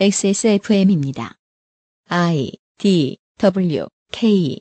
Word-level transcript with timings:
XSFM입니다. 0.00 1.36
I 2.08 2.50
D 2.78 3.16
W 3.38 3.86
K 4.10 4.58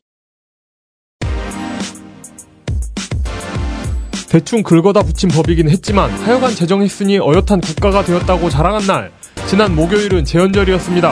대충 4.30 4.62
긁어다 4.62 5.02
붙인 5.02 5.32
법이긴 5.32 5.72
했지만 5.72 6.12
하여간 6.12 6.54
제정했으니 6.54 7.18
어엿한 7.18 7.62
국가가 7.62 8.04
되었다고 8.04 8.52
자랑한 8.52 8.86
날 8.86 9.12
지난 9.48 9.76
목요일은 9.76 10.24
재헌절이었습니다. 10.24 11.12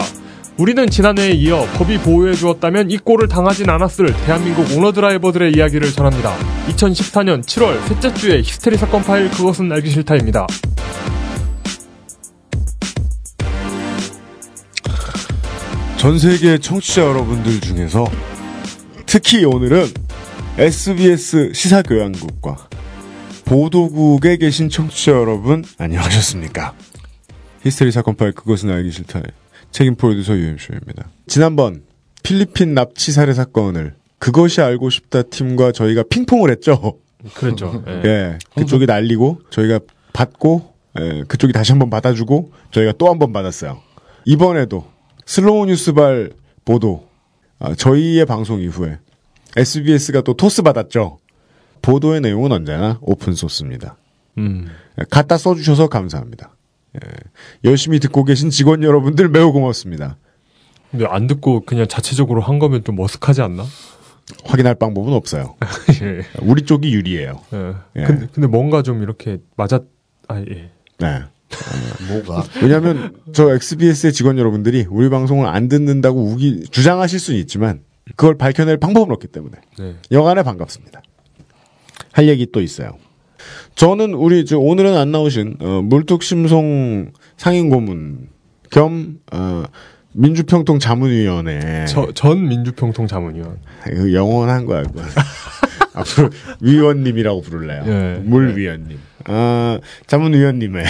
우리는 0.60 0.88
지난해에 0.88 1.32
이어 1.32 1.66
법이 1.78 1.98
보호해 1.98 2.36
주었다면 2.36 2.92
이 2.92 3.00
꼴을 3.00 3.28
당하진 3.28 3.72
않았을 3.72 4.14
대한민국 4.26 4.72
오너드라이버들의 4.78 5.54
이야기를 5.54 5.94
전합니다. 5.94 6.38
2014년 6.68 7.42
7월 7.42 7.82
셋째 7.88 8.14
주에 8.14 8.38
히스테리 8.38 8.78
사건 8.78 9.02
파일 9.02 9.32
그것은 9.32 9.72
알기 9.72 9.90
싫다입니다. 9.90 10.46
전 16.02 16.18
세계 16.18 16.58
청취자 16.58 17.04
여러분들 17.04 17.62
중에서 17.62 18.06
특히 19.06 19.46
오늘은 19.46 19.86
SBS 20.58 21.52
시사교양국과 21.54 22.70
보도국에 23.46 24.38
계신 24.38 24.68
청취자 24.70 25.12
여러분 25.12 25.64
안녕하셨습니까? 25.78 26.74
히스테리 27.64 27.92
사건 27.92 28.16
파일 28.16 28.32
그것은 28.32 28.72
알기 28.72 28.90
싫다의 28.90 29.26
책임 29.70 29.94
프로듀서 29.94 30.36
유엠쇼입니다. 30.36 31.08
지난번 31.28 31.84
필리핀 32.24 32.74
납치 32.74 33.12
살해 33.12 33.36
사건을 33.36 33.94
그것이 34.18 34.60
알고 34.62 34.90
싶다 34.90 35.22
팀과 35.22 35.72
저희가 35.72 36.02
핑퐁을 36.10 36.50
했죠. 36.50 36.98
그랬죠. 37.36 37.84
예. 38.04 38.10
예, 38.10 38.38
그쪽이 38.56 38.88
날리고 38.88 39.42
저희가 39.52 39.80
받고 40.14 40.74
예, 41.00 41.24
그쪽이 41.28 41.54
다시 41.54 41.72
한번 41.72 41.92
받아주고 41.92 42.54
저희가 42.72 42.94
또 42.94 43.06
한 43.08 43.20
번 43.20 43.32
받았어요. 43.32 43.80
이번에도 44.26 44.86
슬로우 45.32 45.66
뉴스발 45.66 46.32
보도 46.66 47.08
아, 47.58 47.74
저희의 47.74 48.26
방송 48.26 48.60
이후에 48.60 49.00
SBS가 49.56 50.20
또 50.24 50.34
토스 50.34 50.62
받았죠. 50.62 51.20
보도의 51.82 52.20
내용은 52.20 52.52
언제나 52.52 53.00
open 53.02 53.34
source입니다. 53.34 53.96
음. 54.40 54.68
예, 55.00 55.06
갖다 55.10 55.38
써주셔서 55.38 55.88
감사합니다. 55.88 56.54
예, 56.96 57.10
열심히 57.64 58.02
듣고 58.02 58.26
계신 58.26 58.50
직원 58.50 58.84
여러분들 58.84 59.30
매우 59.30 59.54
고맙습니다. 59.54 60.18
근데 60.92 61.06
안 61.06 61.28
듣고 61.28 61.62
그냥 61.62 61.88
자체적으로 61.88 62.42
한 62.42 62.60
거면 62.60 62.84
좀 62.84 62.98
머쓱하지 62.98 63.42
않나? 63.42 63.64
확인할 64.44 64.76
방법은 64.76 65.14
없어요. 65.14 65.56
예. 66.04 66.26
우리 66.42 66.64
쪽이 66.64 66.94
유리해요. 66.94 67.40
예. 67.54 67.74
예. 68.02 68.04
근데, 68.04 68.28
근데 68.34 68.48
뭔가 68.48 68.82
좀 68.82 69.02
이렇게 69.02 69.38
맞았, 69.56 69.84
아, 70.28 70.42
예. 70.42 70.72
네. 71.00 71.24
뭐가? 72.08 72.44
왜냐하면 72.62 73.16
저 73.34 73.54
XBS의 73.54 74.14
직원 74.14 74.38
여러분들이 74.38 74.86
우리 74.90 75.10
방송을 75.10 75.48
안 75.48 75.68
듣는다고 75.68 76.24
우기 76.24 76.66
주장하실 76.70 77.20
수는 77.20 77.40
있지만 77.42 77.82
그걸 78.16 78.38
밝혀낼 78.38 78.78
방법은 78.78 79.12
없기 79.14 79.28
때문에 79.28 79.58
네. 79.80 79.96
여간에 80.12 80.44
반갑습니다. 80.44 81.02
할 82.12 82.28
얘기 82.28 82.48
또 82.52 82.62
있어요. 82.62 82.98
저는 83.76 84.14
우리 84.14 84.46
저 84.46 84.60
오늘은 84.60 84.96
안 84.98 85.12
나오신 85.12 85.58
어, 85.60 85.82
물뚝심송 85.84 87.12
상임고문 87.38 88.28
겸 88.70 89.20
어, 89.32 89.64
민주평통 90.14 90.80
자문위원회 90.80 91.86
저, 91.88 92.12
전 92.14 92.48
민주평통 92.48 93.08
자문위원. 93.08 93.60
이거 93.92 94.14
영원한 94.14 94.66
거야. 94.66 94.84
그거. 94.84 95.02
앞으로 95.94 96.30
위원님이라고 96.62 97.42
부를래요. 97.42 97.84
예. 97.86 98.20
물위원님. 98.24 98.98
아 99.26 99.80
자문위원님의 100.08 100.86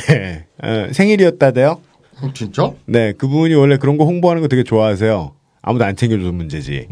어, 0.63 0.87
생일이었다대요. 0.91 1.81
어, 2.21 2.33
진짜? 2.33 2.71
네, 2.85 3.13
그분이 3.13 3.53
원래 3.55 3.77
그런 3.77 3.97
거 3.97 4.05
홍보하는 4.05 4.41
거 4.41 4.47
되게 4.47 4.63
좋아하세요. 4.63 5.35
아무도 5.63 5.85
안 5.85 5.95
챙겨줘서 5.95 6.31
문제지. 6.31 6.87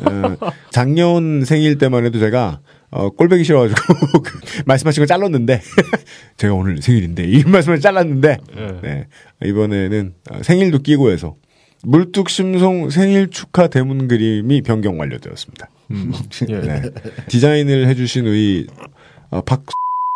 어, 0.00 0.36
작년 0.70 1.44
생일 1.44 1.78
때만 1.78 2.04
해도 2.04 2.18
제가 2.18 2.60
어, 2.90 3.10
꼴배기 3.10 3.44
싫어가지고 3.44 3.82
그 4.22 4.40
말씀하신 4.66 5.02
거 5.02 5.06
잘랐는데 5.06 5.60
제가 6.36 6.54
오늘 6.54 6.80
생일인데 6.80 7.24
이 7.24 7.42
말씀을 7.44 7.80
잘랐는데 7.80 8.38
예. 8.56 8.80
네, 8.82 9.06
이번에는 9.44 10.14
어, 10.30 10.42
생일도 10.42 10.78
끼고 10.78 11.10
해서 11.10 11.34
물뚝심송 11.82 12.90
생일 12.90 13.30
축하 13.30 13.66
대문 13.66 14.08
그림이 14.08 14.62
변경 14.62 14.98
완료되었습니다. 14.98 15.68
음. 15.90 16.12
예. 16.48 16.60
네. 16.60 16.82
디자인을 17.28 17.88
해주신 17.88 18.26
우리 18.26 18.66
어, 19.30 19.40
박 19.42 19.64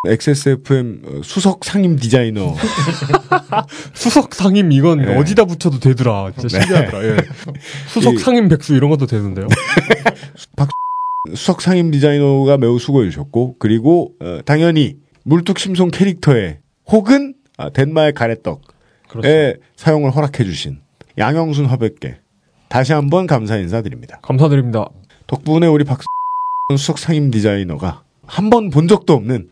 XSFM 0.06 1.02
어, 1.04 1.20
수석 1.24 1.64
상임 1.64 1.96
디자이너 1.96 2.54
수석 3.94 4.32
상임 4.34 4.70
이건 4.70 5.00
예. 5.08 5.16
어디다 5.16 5.44
붙여도 5.44 5.80
되더라. 5.80 6.32
진짜 6.38 6.58
네. 6.58 6.64
신기하더라. 6.66 7.04
예. 7.04 7.16
수석 7.88 8.14
이- 8.14 8.18
상임 8.18 8.48
백수 8.48 8.74
이런 8.76 8.90
것도 8.90 9.06
되는데요. 9.06 9.48
수석 11.34 11.60
상임 11.60 11.90
디자이너가 11.90 12.58
매우 12.58 12.78
수고해 12.78 13.10
주셨고 13.10 13.56
그리고 13.58 14.12
어, 14.20 14.38
당연히 14.44 14.96
물뚝심송 15.24 15.90
캐릭터에 15.90 16.60
혹은 16.86 17.34
아, 17.56 17.70
덴마의 17.70 18.12
가래떡에 18.14 18.58
그렇죠. 19.08 19.60
사용을 19.76 20.12
허락해 20.12 20.44
주신 20.44 20.78
양영순 21.18 21.66
화백께 21.66 22.18
다시 22.68 22.92
한번 22.92 23.26
감사 23.26 23.56
인사드립니다. 23.56 24.20
감사드립니다. 24.22 24.88
덕분에 25.26 25.66
우리 25.66 25.82
박 25.84 25.98
수석 26.76 26.98
상임 26.98 27.30
디자이너가 27.32 28.04
한 28.26 28.50
번 28.50 28.70
본 28.70 28.88
적도 28.88 29.14
없는 29.14 29.48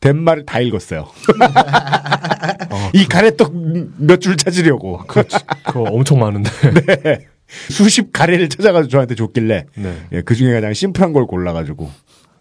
덴마를 0.00 0.46
다 0.46 0.60
읽었어요. 0.60 1.06
아, 1.50 2.90
이 2.94 3.06
가래떡 3.06 3.52
몇 3.98 4.20
줄 4.20 4.36
찾으려고 4.36 4.98
그렇지. 5.06 5.36
그거 5.66 5.82
엄청 5.82 6.18
많은데. 6.18 6.50
수십 7.68 8.12
가래를 8.12 8.48
찾아가지고 8.48 8.88
저한테 8.90 9.14
줬길래 9.16 9.66
네. 9.76 9.96
예, 10.12 10.22
그 10.22 10.34
중에 10.36 10.52
가장 10.52 10.72
심플한 10.72 11.12
걸 11.12 11.26
골라가지고 11.26 11.90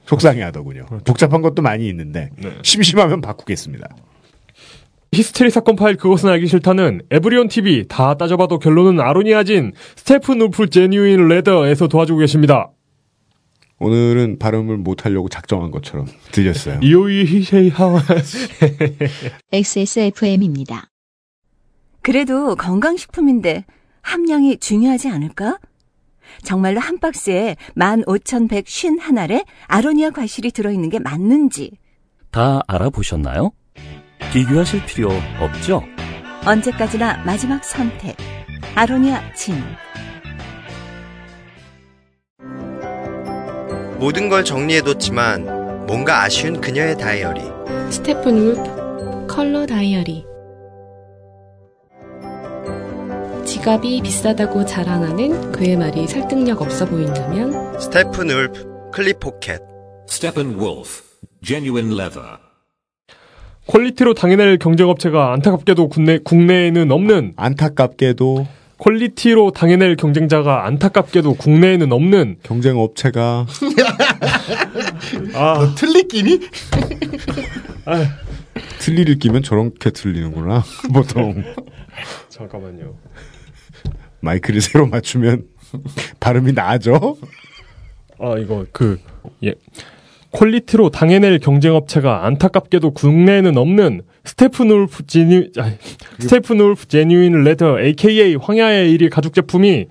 속상해 0.06 0.42
하더군요. 0.44 0.86
복잡한 1.04 1.42
것도 1.42 1.62
많이 1.64 1.88
있는데 1.90 2.30
네. 2.38 2.52
심심하면 2.62 3.20
바꾸겠습니다. 3.22 3.88
히스테리 5.12 5.50
사건 5.50 5.76
파일 5.76 5.96
그것은 5.98 6.30
알기 6.30 6.46
싫다는 6.46 7.02
에브리온 7.10 7.48
TV 7.48 7.86
다 7.88 8.14
따져봐도 8.14 8.60
결론은 8.60 9.00
아로니아진 9.02 9.72
Steppenwolf 9.96 10.70
genuine 10.70 11.28
leather에서 11.28 11.88
도와주고 11.88 12.20
계십니다. 12.20 12.70
오늘은 13.80 14.40
발음을 14.40 14.78
못하려고 14.78 15.30
작정한 15.30 15.72
것처럼 15.72 16.06
들렸어요. 16.32 16.80
이오이 16.84 17.26
히세이 17.26 17.70
하와 17.70 18.02
XSFM입니다. 19.52 20.90
그래도 22.02 22.56
건강식품인데 22.56 23.66
함량이 24.02 24.58
중요하지 24.58 25.10
않을까? 25.10 25.60
정말로 26.44 26.80
한 26.80 27.00
박스에 27.00 27.56
15,151알에 27.76 29.46
아로니아 29.68 30.12
과실이 30.12 30.52
들어있는 30.52 30.90
게 30.90 31.00
맞는지 31.00 31.72
다 32.32 32.62
알아보셨나요? 32.68 33.52
비교하실 34.32 34.86
필요 34.86 35.10
없죠? 35.40 35.84
언제까지나 36.46 37.24
마지막 37.26 37.64
선택 37.64 38.16
아로니아 38.76 39.34
진 39.34 39.56
모든 44.00 44.30
걸 44.30 44.46
정리해뒀지만 44.46 45.86
뭔가 45.86 46.24
아쉬운 46.24 46.62
그녀의 46.62 46.98
다이어리. 46.98 47.42
Steppenwolf 47.92 49.28
컬러 49.28 49.66
다이어리 49.66 50.26
지갑이 53.46 54.02
비싸다고 54.02 54.66
자랑하는 54.66 55.52
그의 55.52 55.76
말이 55.76 56.08
설득력 56.08 56.62
없어 56.62 56.86
보인다면 56.86 57.80
Steppenwolf 57.80 58.92
클립 58.94 59.20
포켓. 59.20 59.60
Steppenwolf, 60.08 61.04
genuine 61.44 61.94
leather. 61.94 62.38
퀄리티로 63.68 64.16
당해낼 64.16 64.58
경쟁업체가 64.58 65.34
안타깝게도 65.34 65.90
국내, 65.90 66.18
국내에는 66.18 66.92
없는 66.92 67.34
안타깝게도 67.36 68.48
퀄리티로 68.80 69.52
당해낼 69.52 69.96
경쟁자가 69.98 70.66
안타깝게도 70.66 71.36
국내에는 71.36 71.92
없는 71.92 72.38
경쟁 72.44 72.80
업체가 72.80 73.46
아, 75.36 75.76
틀니 75.78 76.09
끼니? 76.09 76.40
틀니를 78.80 79.20
끼면 79.20 79.44
저렇게 79.44 79.90
틀리는구나. 79.92 80.64
보통 80.94 81.44
잠깐만요. 82.30 82.96
마이크를 84.22 84.62
새로 84.62 84.88
맞추면 84.88 85.44
발음이 86.20 86.54
나아져. 86.54 87.16
아 88.20 88.38
이거 88.38 88.66
그 88.72 89.00
예. 89.44 89.54
퀄리티로 90.32 90.90
당해낼 90.90 91.40
경쟁업체가 91.40 92.26
안타깝게도 92.26 92.92
국내에는 92.92 93.58
없는 93.58 94.04
스테픈 94.30 94.70
울프 94.70 95.08
제뉴 95.08 95.48
아, 95.58 95.72
스테픈 96.20 96.60
울프 96.60 96.88
제뉴인 96.88 97.44
레더 97.44 97.82
AKA 97.82 98.36
황야의 98.36 98.96
1위 98.96 99.10
가죽 99.10 99.34
제품이 99.34 99.88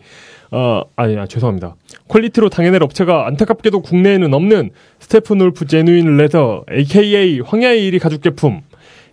어 0.53 0.83
아니 0.95 1.19
아, 1.19 1.27
죄송합니다. 1.27 1.75
퀄리티로 2.07 2.49
당해낼 2.49 2.85
업체가 2.85 3.27
안타깝게도 3.27 3.83
국내에는 3.83 4.33
없는 4.33 4.71
Steppenwolf 5.01 5.67
genuine 5.67 6.17
leather 6.17 6.67
AKA 6.71 7.41
황야의 7.41 7.91
이리 7.91 7.99
가죽 7.99 8.23
제품 8.23 8.61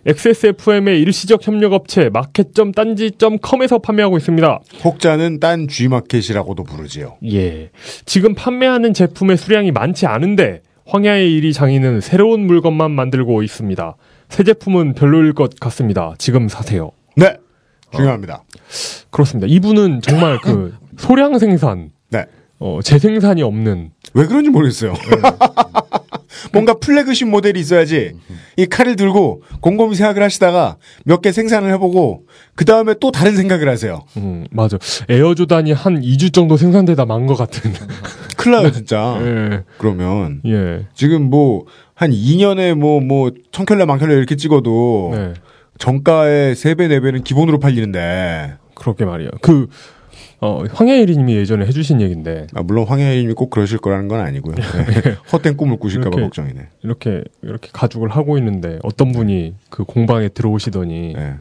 XSFM의 0.06 1.00
일시적 1.02 1.44
협력업체 1.44 2.08
마켓.딴지.com에서 2.10 3.78
판매하고 3.80 4.18
있습니다. 4.18 4.60
혹자는 4.84 5.40
딴 5.40 5.66
G마켓이라고도 5.66 6.62
부르지요. 6.62 7.16
예. 7.32 7.70
지금 8.04 8.36
판매하는 8.36 8.94
제품의 8.94 9.36
수량이 9.36 9.72
많지 9.72 10.06
않은데 10.06 10.62
황야의 10.86 11.34
이리 11.34 11.52
장인은 11.52 12.00
새로운 12.00 12.46
물건만 12.46 12.92
만들고 12.92 13.42
있습니다. 13.42 13.96
새 14.28 14.44
제품은 14.44 14.94
별로일 14.94 15.32
것 15.32 15.58
같습니다. 15.60 16.14
지금 16.18 16.48
사세요. 16.48 16.90
네. 17.16 17.36
중요합니다. 17.94 18.42
그렇습니다. 19.10 19.46
이분은 19.48 20.02
정말 20.02 20.38
그 20.40 20.74
소량 20.98 21.38
생산, 21.38 21.90
네. 22.10 22.26
어, 22.58 22.80
재생산이 22.82 23.42
없는 23.42 23.90
왜 24.14 24.26
그런지 24.26 24.50
모르겠어요. 24.50 24.94
뭔가 26.56 26.74
플래그십 26.74 27.28
모델이 27.28 27.60
있어야지 27.60 28.12
이 28.56 28.66
칼을 28.66 28.96
들고 28.96 29.42
곰곰이 29.60 29.94
생각을 29.94 30.22
하시다가 30.22 30.76
몇 31.04 31.20
개 31.22 31.32
생산을 31.32 31.70
해보고 31.74 32.24
그 32.54 32.64
다음에 32.64 32.94
또 33.00 33.10
다른 33.10 33.36
생각을 33.36 33.68
하세요. 33.68 34.02
음, 34.16 34.46
맞아. 34.50 34.78
에어 35.08 35.34
조단이 35.34 35.72
한 35.72 36.00
2주 36.00 36.32
정도 36.32 36.56
생산되다 36.56 37.04
만 37.06 37.26
것 37.26 37.34
같은. 37.36 37.72
큰일 38.36 38.56
나요, 38.56 38.70
진짜. 38.72 39.18
예. 39.22 39.62
그러면 39.78 40.40
예. 40.46 40.86
지금 40.94 41.30
뭐 41.30 41.64
한 41.98 42.10
2년에 42.10 42.74
뭐뭐 42.74 43.30
천켤레 43.52 43.86
만켤레 43.86 44.14
이렇게 44.14 44.36
찍어도 44.36 45.12
네. 45.14 45.32
정가의 45.78 46.54
3배 46.54 46.88
4배는 46.90 47.24
기본으로 47.24 47.58
팔리는데 47.58 48.54
그렇게 48.74 49.04
말이에요. 49.06 49.30
그, 49.40 49.66
어, 50.40 50.64
황야일이 50.70 51.16
님이 51.16 51.34
예전에 51.36 51.66
해주신 51.66 52.00
얘기인데. 52.00 52.46
아, 52.54 52.62
물론 52.62 52.86
황혜인님이 52.86 53.34
꼭 53.34 53.50
그러실 53.50 53.78
거라는 53.78 54.08
건 54.08 54.20
아니고요. 54.20 54.54
네. 54.54 55.16
헛된 55.32 55.56
꿈을 55.56 55.78
꾸실까봐 55.78 56.16
걱정이네. 56.20 56.68
이렇게, 56.82 57.22
이렇게 57.42 57.70
가죽을 57.72 58.08
하고 58.10 58.36
있는데 58.38 58.78
어떤 58.82 59.12
분이 59.12 59.54
그 59.70 59.84
공방에 59.84 60.28
들어오시더니, 60.28 61.14
네. 61.14 61.34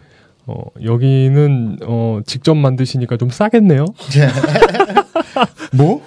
어, 0.48 0.62
여기는, 0.84 1.80
어, 1.86 2.20
직접 2.26 2.56
만드시니까 2.56 3.18
좀 3.18 3.30
싸겠네요? 3.30 3.86
뭐? 5.74 6.02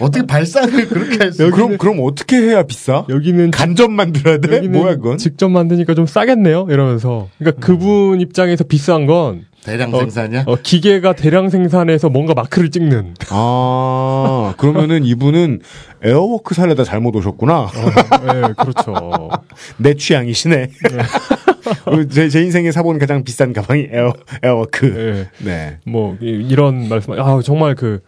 어떻게 0.00 0.26
발상을 0.26 0.88
그렇게 0.88 1.18
할 1.18 1.32
수? 1.32 1.50
그럼 1.50 1.78
그럼 1.78 1.98
어떻게 2.02 2.36
해야 2.36 2.62
비싸? 2.64 3.04
여기는 3.08 3.50
간접 3.50 3.90
만들어야 3.90 4.38
돼? 4.38 4.56
여기는 4.56 4.78
뭐야 4.78 4.96
그건? 4.96 5.18
직접 5.18 5.48
만드니까 5.48 5.94
좀 5.94 6.06
싸겠네요? 6.06 6.66
이러면서. 6.70 7.28
그러니까 7.38 7.60
그분 7.64 8.20
입장에서 8.20 8.64
비싼 8.64 9.06
건, 9.06 9.44
대량 9.64 9.92
어, 9.92 9.98
생산이야? 9.98 10.44
어, 10.46 10.56
기계가 10.62 11.12
대량 11.14 11.50
생산해서 11.50 12.08
뭔가 12.08 12.32
마크를 12.34 12.70
찍는. 12.70 13.14
아 13.30 14.54
그러면은 14.56 15.04
이분은 15.04 15.60
에어워크 16.02 16.54
사려다 16.54 16.84
잘못 16.84 17.14
오셨구나. 17.16 17.68
네, 18.22 18.52
그렇죠. 18.56 19.28
내 19.76 19.94
취향이시네. 19.94 20.68
제, 22.10 22.28
제 22.28 22.42
인생에 22.42 22.72
사본 22.72 22.98
가장 22.98 23.24
비싼 23.24 23.52
가방이 23.52 23.88
에어 23.92 24.14
에어워크. 24.42 25.28
예. 25.40 25.44
네. 25.44 25.78
뭐 25.84 26.16
이- 26.20 26.46
이런 26.48 26.88
말씀 26.88 27.12
아 27.20 27.40
정말 27.42 27.74
그 27.74 28.00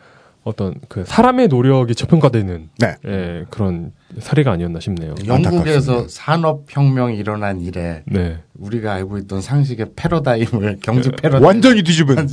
어떤 0.50 0.74
그 0.88 1.04
사람의 1.06 1.48
노력이 1.48 1.94
저평가되는 1.94 2.70
네. 2.78 2.96
예, 3.06 3.44
그런 3.50 3.92
사례가 4.18 4.52
아니었나 4.52 4.80
싶네요. 4.80 5.14
영국에서 5.26 6.06
산업 6.08 6.64
혁명이 6.68 7.16
일어난 7.16 7.60
이래 7.60 8.02
네. 8.06 8.38
우리가 8.58 8.92
알고 8.94 9.18
있던 9.18 9.40
상식의 9.40 9.92
패러다임을 9.96 10.78
경제 10.82 11.10
패러다임 11.10 11.44
완전히 11.44 11.82
뒤집은. 11.82 12.16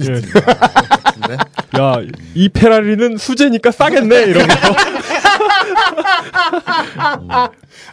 같은데 1.17 1.37
야, 1.79 1.97
이 2.33 2.49
페라리는 2.49 3.17
수제니까 3.17 3.71
싸겠네 3.71 4.23
이러면서. 4.23 4.57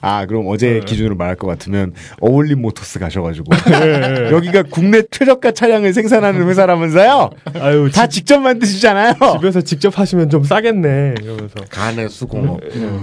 아 0.00 0.26
그럼 0.26 0.44
어제 0.48 0.80
기준으로 0.84 1.16
말할 1.16 1.36
것 1.36 1.46
같으면 1.46 1.92
어울림 2.20 2.62
모터스 2.62 2.98
가셔가지고 2.98 3.46
예, 3.70 4.26
예. 4.26 4.30
여기가 4.34 4.64
국내 4.70 5.02
최저가 5.10 5.52
차량을 5.52 5.92
생산하는 5.92 6.46
회사라면서요. 6.48 7.30
아유, 7.60 7.90
다 7.92 8.06
집, 8.06 8.24
직접 8.24 8.38
만드시잖아요. 8.40 9.14
집에서 9.38 9.60
직접 9.60 9.98
하시면 9.98 10.30
좀 10.30 10.44
싸겠네 10.44 11.14
이러면서. 11.22 11.54
간의 11.70 12.08
수공업 12.08 12.60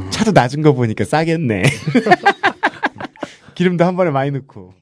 차도 0.09 0.31
낮은 0.31 0.61
거 0.61 0.73
보니까 0.73 1.03
싸겠네. 1.05 1.63
기름도 3.55 3.85
한 3.85 3.95
번에 3.95 4.09
많이 4.09 4.31
넣고. 4.31 4.73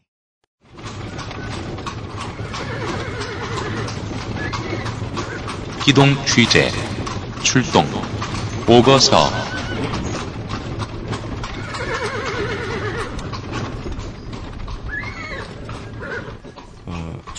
기동 5.84 6.13
취재 6.25 6.69
출동 7.44 7.86
오거서 8.68 9.59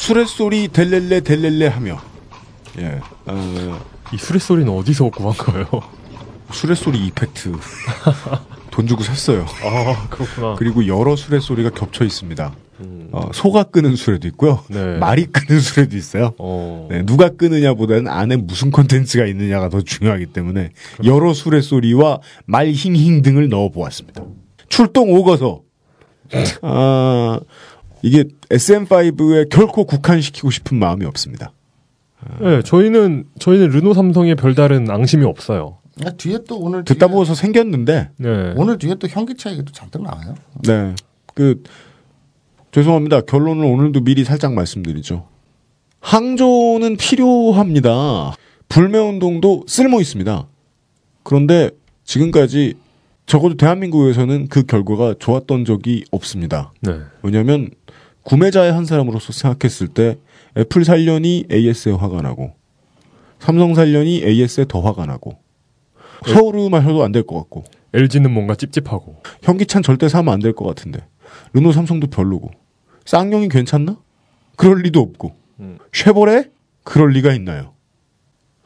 수레소리 0.00 0.68
델렐레 0.68 1.20
델렐레 1.20 1.66
하며 1.66 2.00
예 2.78 3.00
어, 3.26 3.80
이 4.14 4.16
수레 4.16 4.38
소리는 4.38 4.72
어디서 4.72 5.10
구한 5.10 5.36
거예요? 5.36 5.66
수레소리 6.50 7.06
이펙트 7.08 7.52
돈 8.70 8.86
주고 8.86 9.02
샀어요. 9.02 9.44
아, 9.62 10.08
그렇구나. 10.08 10.54
그리고 10.58 10.86
여러 10.86 11.16
수레소리가 11.16 11.70
겹쳐 11.70 12.04
있습니다. 12.04 12.54
음. 12.80 13.08
어, 13.12 13.28
소가 13.34 13.64
끄는 13.64 13.94
수레도 13.94 14.26
있고요. 14.28 14.64
네. 14.70 14.96
말이 14.96 15.26
끄는 15.26 15.60
수레도 15.60 15.98
있어요. 15.98 16.32
어. 16.38 16.88
네, 16.90 17.04
누가 17.04 17.28
끄느냐보다는 17.28 18.08
안에 18.08 18.36
무슨 18.36 18.70
콘텐츠가 18.70 19.26
있느냐가 19.26 19.68
더 19.68 19.82
중요하기 19.82 20.26
때문에 20.26 20.70
여러 21.04 21.34
수레소리와 21.34 22.20
말 22.46 22.72
힝힝 22.72 23.20
등을 23.20 23.50
넣어 23.50 23.68
보았습니다. 23.68 24.24
출동 24.70 25.12
오거서 25.12 25.60
아 26.62 27.40
이게 28.02 28.24
SM5에 28.50 29.48
결코 29.50 29.84
국한시키고 29.84 30.50
싶은 30.50 30.78
마음이 30.78 31.04
없습니다. 31.06 31.52
네, 32.40 32.62
저희는 32.62 33.24
저희는 33.38 33.68
르노 33.70 33.94
삼성에 33.94 34.34
별다른 34.34 34.90
앙심이 34.90 35.24
없어요. 35.24 35.78
야, 36.04 36.10
뒤에 36.10 36.38
또 36.48 36.58
오늘 36.58 36.84
듣다 36.84 37.06
뒤에- 37.06 37.10
보아서 37.10 37.34
생겼는데 37.34 38.10
네. 38.16 38.52
오늘 38.56 38.78
뒤에 38.78 38.94
또 38.96 39.06
현기차 39.08 39.52
얘기도 39.52 39.72
잔뜩 39.72 40.02
나와요. 40.02 40.34
네. 40.64 40.94
그, 41.34 41.62
죄송합니다. 42.72 43.22
결론을 43.22 43.64
오늘도 43.64 44.00
미리 44.00 44.24
살짝 44.24 44.52
말씀드리죠. 44.54 45.26
항조는 46.00 46.96
필요합니다. 46.96 48.34
불매운동도 48.68 49.64
쓸모 49.66 50.00
있습니다. 50.00 50.46
그런데 51.22 51.70
지금까지 52.04 52.74
적어도 53.26 53.56
대한민국에서는 53.56 54.48
그 54.48 54.62
결과가 54.64 55.14
좋았던 55.18 55.64
적이 55.64 56.04
없습니다. 56.10 56.72
네. 56.80 56.98
왜냐하면 57.22 57.70
구매자의 58.22 58.72
한 58.72 58.84
사람으로서 58.84 59.32
생각했을 59.32 59.88
때 59.88 60.18
애플 60.56 60.84
살려니 60.84 61.46
AS에 61.50 61.92
화가 61.92 62.22
나고 62.22 62.54
삼성 63.38 63.74
살려니 63.74 64.22
AS에 64.24 64.66
더 64.68 64.80
화가 64.80 65.06
나고 65.06 65.38
서울을 66.26 66.68
마셔도 66.70 67.02
안 67.02 67.12
될 67.12 67.22
것 67.26 67.36
같고 67.36 67.64
LG는 67.92 68.30
뭔가 68.30 68.54
찝찝하고. 68.54 69.22
현기찬 69.42 69.82
절대 69.82 70.08
사면 70.08 70.32
안 70.34 70.40
될 70.40 70.52
것 70.52 70.64
같은데. 70.64 71.00
르노 71.54 71.72
삼성도 71.72 72.06
별로고. 72.06 72.50
쌍용이 73.04 73.48
괜찮나? 73.48 73.96
그럴 74.56 74.82
리도 74.82 75.00
없고. 75.00 75.34
음. 75.58 75.78
쉐보레? 75.92 76.50
그럴 76.84 77.10
리가 77.10 77.32
있나요? 77.34 77.72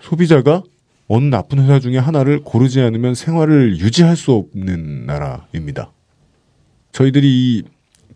소비자가 0.01 0.63
어느 1.09 1.25
나쁜 1.25 1.59
회사 1.61 1.79
중에 1.79 1.97
하나를 1.97 2.41
고르지 2.43 2.81
않으면 2.83 3.15
생활을 3.15 3.79
유지할 3.79 4.15
수 4.17 4.33
없는 4.33 5.07
나라입니다. 5.07 5.91
저희들이 6.93 7.27
이 7.27 7.63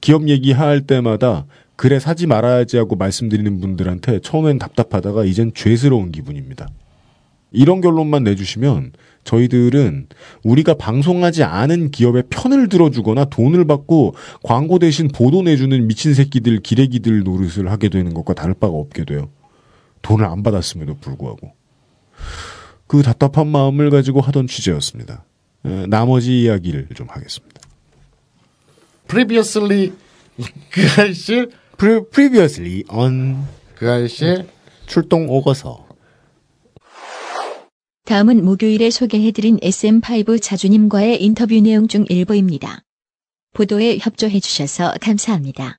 기업 0.01 0.29
얘기할 0.29 0.83
때마다 0.83 1.47
그래 1.77 2.01
사지 2.01 2.27
말아야지 2.27 2.77
하고 2.77 2.97
말씀드리는 2.97 3.61
분들한테 3.61 4.21
처음엔 4.21 4.59
답답하다가 4.59 5.25
이젠 5.25 5.53
죄스러운 5.55 6.11
기분입니다. 6.11 6.69
이런 7.51 7.81
결론만 7.81 8.25
내주시면 8.25 8.93
저희들은 9.25 10.09
우리가 10.43 10.75
방송하지 10.75 11.45
않은 11.45 11.91
기업의 11.91 12.25
편을 12.31 12.69
들어주거나 12.69 13.27
돈을 13.27 13.67
받고 13.67 14.15
광고 14.43 14.79
대신 14.79 15.09
보도 15.09 15.43
내주는 15.43 15.87
미친 15.87 16.15
새끼들, 16.15 16.61
기레기들 16.61 17.23
노릇을 17.23 17.71
하게 17.71 17.89
되는 17.89 18.15
것과 18.15 18.35
다를 18.35 18.55
바가 18.55 18.75
없게 18.75 19.05
돼요. 19.05 19.29
돈을 20.03 20.25
안 20.25 20.43
받았음에도 20.43 20.97
불구하고. 20.97 21.53
그 22.87 23.03
답답한 23.03 23.47
마음을 23.49 23.91
가지고 23.91 24.21
하던 24.21 24.47
취재였습니다. 24.47 25.25
에, 25.65 25.87
나머지 25.87 26.43
이야기를 26.43 26.89
좀 26.95 27.07
하겠습니다. 27.09 27.58
Previously 29.09 29.93
그 30.71 31.01
알실 31.01 31.51
Pre- 31.79 32.03
previously 32.13 32.85
on 32.91 33.45
그 33.75 33.91
알실 33.91 34.47
출동 34.87 35.29
오거서. 35.29 35.87
다음은 38.05 38.45
목요일에 38.45 38.91
소개해드린 38.91 39.59
SM5 39.59 40.41
자주님과의 40.41 41.23
인터뷰 41.23 41.61
내용 41.61 41.89
중 41.89 42.05
일부입니다. 42.09 42.81
보도에 43.55 43.99
협조해주셔서 43.99 44.95
감사합니다. 45.01 45.79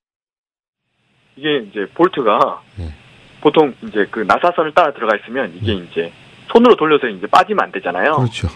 이게 1.36 1.66
이제 1.70 1.88
볼트가 1.96 2.62
네. 2.78 2.94
보통 3.42 3.74
이제 3.88 4.06
그 4.12 4.20
나사선을 4.20 4.74
따라 4.74 4.94
들어가 4.94 5.16
있으면 5.18 5.54
이게 5.56 5.74
이제 5.74 6.12
손으로 6.52 6.76
돌려서 6.76 7.08
이제 7.08 7.26
빠지면 7.28 7.64
안 7.64 7.72
되잖아요. 7.72 8.18
그렇죠. 8.18 8.48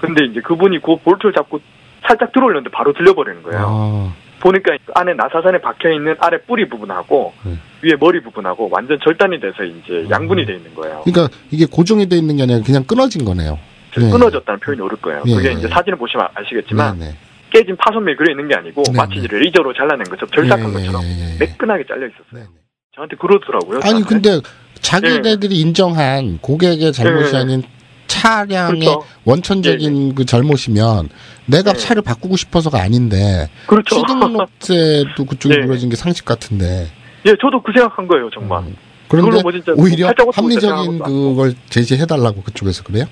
근데 0.00 0.24
이제 0.26 0.40
그분이 0.40 0.80
그 0.80 0.96
볼트를 0.96 1.32
잡고 1.32 1.60
살짝 2.06 2.32
들어올렸는데 2.32 2.70
바로 2.70 2.92
들려버리는 2.92 3.42
거예요. 3.42 3.66
아, 3.68 4.14
보니까 4.40 4.76
그 4.84 4.92
안에 4.94 5.14
나사선에 5.14 5.60
박혀 5.60 5.90
있는 5.90 6.16
아래 6.18 6.38
뿌리 6.38 6.68
부분하고 6.68 7.32
네. 7.44 7.52
위에 7.82 7.96
머리 7.98 8.22
부분하고 8.22 8.68
완전 8.70 8.98
절단이 9.02 9.40
돼서 9.40 9.62
이제 9.64 9.92
음. 9.92 10.10
양분이 10.10 10.46
돼 10.46 10.54
있는 10.54 10.74
거예요. 10.74 11.02
그러니까 11.04 11.34
이게 11.50 11.66
고정이 11.66 12.08
돼 12.08 12.16
있는 12.16 12.36
게 12.36 12.44
아니라 12.44 12.60
그냥 12.64 12.84
끊어진 12.84 13.24
거네요. 13.24 13.58
네. 13.96 14.10
끊어졌다는 14.10 14.60
표현이 14.60 14.80
옳을 14.82 14.96
거예요. 14.98 15.22
예, 15.26 15.34
그게 15.34 15.48
예. 15.48 15.52
이제 15.52 15.68
사진을 15.68 15.98
보시면 15.98 16.28
아시겠지만 16.34 16.98
네, 16.98 17.06
네. 17.06 17.14
깨진 17.50 17.76
파손밀 17.76 18.16
그려 18.16 18.30
있는 18.32 18.48
게 18.48 18.54
아니고 18.54 18.82
네, 18.84 18.96
마치 18.96 19.20
네. 19.20 19.26
레이저로 19.30 19.72
잘라낸 19.74 20.04
것처럼 20.04 20.30
절삭한 20.30 20.68
예, 20.68 20.72
것처럼 20.72 21.02
예, 21.02 21.08
예. 21.08 21.38
매끈하게 21.38 21.84
잘려 21.86 22.06
있었어요. 22.06 22.44
네, 22.44 22.60
저한테 22.94 23.16
그러더라고요. 23.16 23.80
아니 23.82 24.04
저한테. 24.04 24.08
근데 24.08 24.40
자기네들이 24.80 25.60
인정한 25.60 26.38
고객의 26.38 26.92
잘못이 26.92 27.34
예. 27.34 27.38
아닌 27.38 27.62
차량의 28.10 28.80
그렇죠. 28.80 29.02
원천적인 29.24 30.14
그 30.14 30.24
잘못이면 30.24 31.08
내가 31.46 31.72
네. 31.72 31.78
차를 31.78 32.02
바꾸고 32.02 32.36
싶어서가 32.36 32.80
아닌데 32.80 33.48
그렇죠. 33.66 33.96
취등록세도 33.96 35.24
그쪽에 35.26 35.54
네. 35.60 35.64
물어진 35.66 35.88
게 35.88 35.96
상식 35.96 36.24
같은데 36.24 36.88
예, 37.26 37.30
저도 37.40 37.62
그 37.62 37.72
생각한 37.74 38.08
거예요, 38.08 38.30
정말. 38.32 38.62
그런데 39.08 39.42
그걸로 39.42 39.42
뭐 39.76 39.84
오히려 39.84 40.12
합리적인 40.32 40.98
그걸 41.00 41.54
제시해달라고 41.68 42.42
그쪽에서 42.42 42.82
그래요? 42.82 43.04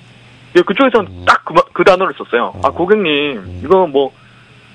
예, 0.55 0.61
그쪽에서는 0.61 1.11
음. 1.11 1.25
딱그 1.25 1.83
단어를 1.83 2.13
썼어요. 2.17 2.53
아, 2.63 2.69
고객님, 2.71 3.61
이거 3.63 3.85
뭐, 3.85 4.11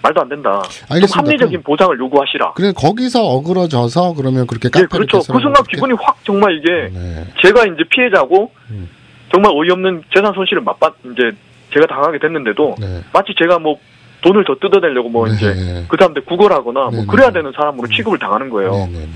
말도 0.02 0.20
안 0.20 0.28
된다. 0.28 0.62
좀 0.70 0.86
알겠습니다. 0.90 1.18
합리적인 1.18 1.62
보상을 1.64 1.98
요구하시라. 1.98 2.52
그래 2.52 2.70
거기서 2.76 3.24
어그러져서 3.24 4.14
그러면 4.14 4.46
그렇게 4.46 4.68
예, 4.78 4.84
그렇죠. 4.84 5.18
그 5.18 5.40
순간 5.40 5.64
게- 5.64 5.74
기분이 5.74 5.94
확 6.00 6.18
정말 6.24 6.56
이게, 6.58 6.90
네. 6.96 7.24
제가 7.42 7.64
이제 7.64 7.82
피해자고, 7.90 8.52
음. 8.70 8.88
정말 9.34 9.50
어이없는 9.52 10.04
재산 10.14 10.32
손실을 10.32 10.62
맛봤, 10.62 10.94
이제, 11.12 11.32
제가 11.72 11.86
당하게 11.86 12.20
됐는데도, 12.20 12.76
네. 12.78 13.00
마치 13.12 13.34
제가 13.36 13.58
뭐, 13.58 13.76
돈을 14.22 14.44
더 14.44 14.54
뜯어내려고 14.54 15.08
뭐, 15.08 15.26
네. 15.26 15.34
이제, 15.34 15.84
그 15.88 15.96
사람들 15.98 16.24
구걸하거나, 16.24 16.90
네, 16.90 16.96
뭐, 16.96 17.04
네. 17.04 17.06
그래야 17.10 17.32
되는 17.32 17.50
사람으로 17.50 17.88
취급을 17.88 18.16
당하는 18.16 18.48
거예요. 18.48 18.70
네, 18.70 18.86
네, 18.92 19.08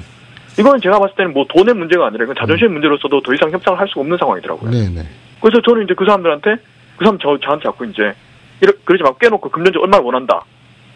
이건 0.59 0.81
제가 0.81 0.99
봤을 0.99 1.15
때는 1.15 1.35
뭐, 1.35 1.47
돈의 1.49 1.73
문제가 1.73 2.09
아니라, 2.09 2.25
이건 2.25 2.35
자존심의 2.35 2.73
문제로서도 2.73 3.21
더 3.21 3.33
이상 3.33 3.53
협상을 3.53 3.79
할 3.79 3.87
수가 3.87 4.01
없는 4.01 4.19
상황이더라고요. 4.19 4.71
네, 4.73 4.89
네. 4.89 5.07
그래서 5.41 5.63
저는 5.63 5.85
이제 5.85 5.95
그 5.95 6.05
사람들한테 6.05 6.57
그 6.97 7.05
사람 7.05 7.17
저 7.23 7.39
저한테 7.39 7.63
자꾸 7.63 7.87
이제 7.87 8.13
이러 8.61 8.73
그러지 8.85 9.05
말고 9.05 9.19
깨놓고 9.19 9.51
금전적 9.51 9.81
얼마를 9.81 10.05
원한다. 10.05 10.43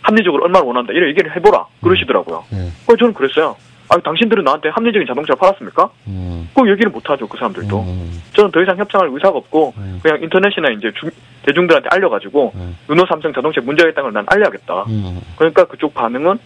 합리적으로 0.02 0.42
얼마를 0.46 0.66
원한다. 0.66 0.92
이런 0.92 1.10
얘기를 1.10 1.30
해보라. 1.36 1.64
그러시더라고요. 1.80 2.42
네. 2.50 2.58
그래서 2.84 2.98
저는 2.98 3.14
그랬어요. 3.14 3.54
아, 3.92 4.00
당신들은 4.02 4.44
나한테 4.44 4.68
합리적인 4.70 5.06
자동차를 5.06 5.38
팔았습니까? 5.38 5.90
음. 6.06 6.48
그 6.54 6.68
얘기를 6.70 6.90
못 6.90 7.08
하죠. 7.10 7.28
그 7.28 7.36
사람들도. 7.36 7.80
음. 7.80 8.22
저는 8.34 8.50
더 8.50 8.62
이상 8.62 8.76
협상할 8.78 9.08
의사가 9.12 9.36
없고 9.38 9.74
그냥 10.02 10.22
인터넷이나 10.22 10.70
이제 10.70 10.90
중- 10.98 11.10
대중들한테 11.44 11.88
알려가지고 11.92 12.52
르노 12.88 13.04
삼성 13.06 13.32
자동차에 13.32 13.64
문제가 13.64 13.90
있다는 13.90 14.10
걸 14.12 14.14
난 14.14 14.26
알려야겠다. 14.28 14.84
음. 14.84 15.20
그러니까 15.36 15.64
그쪽 15.66 15.92
반응은 15.94 16.38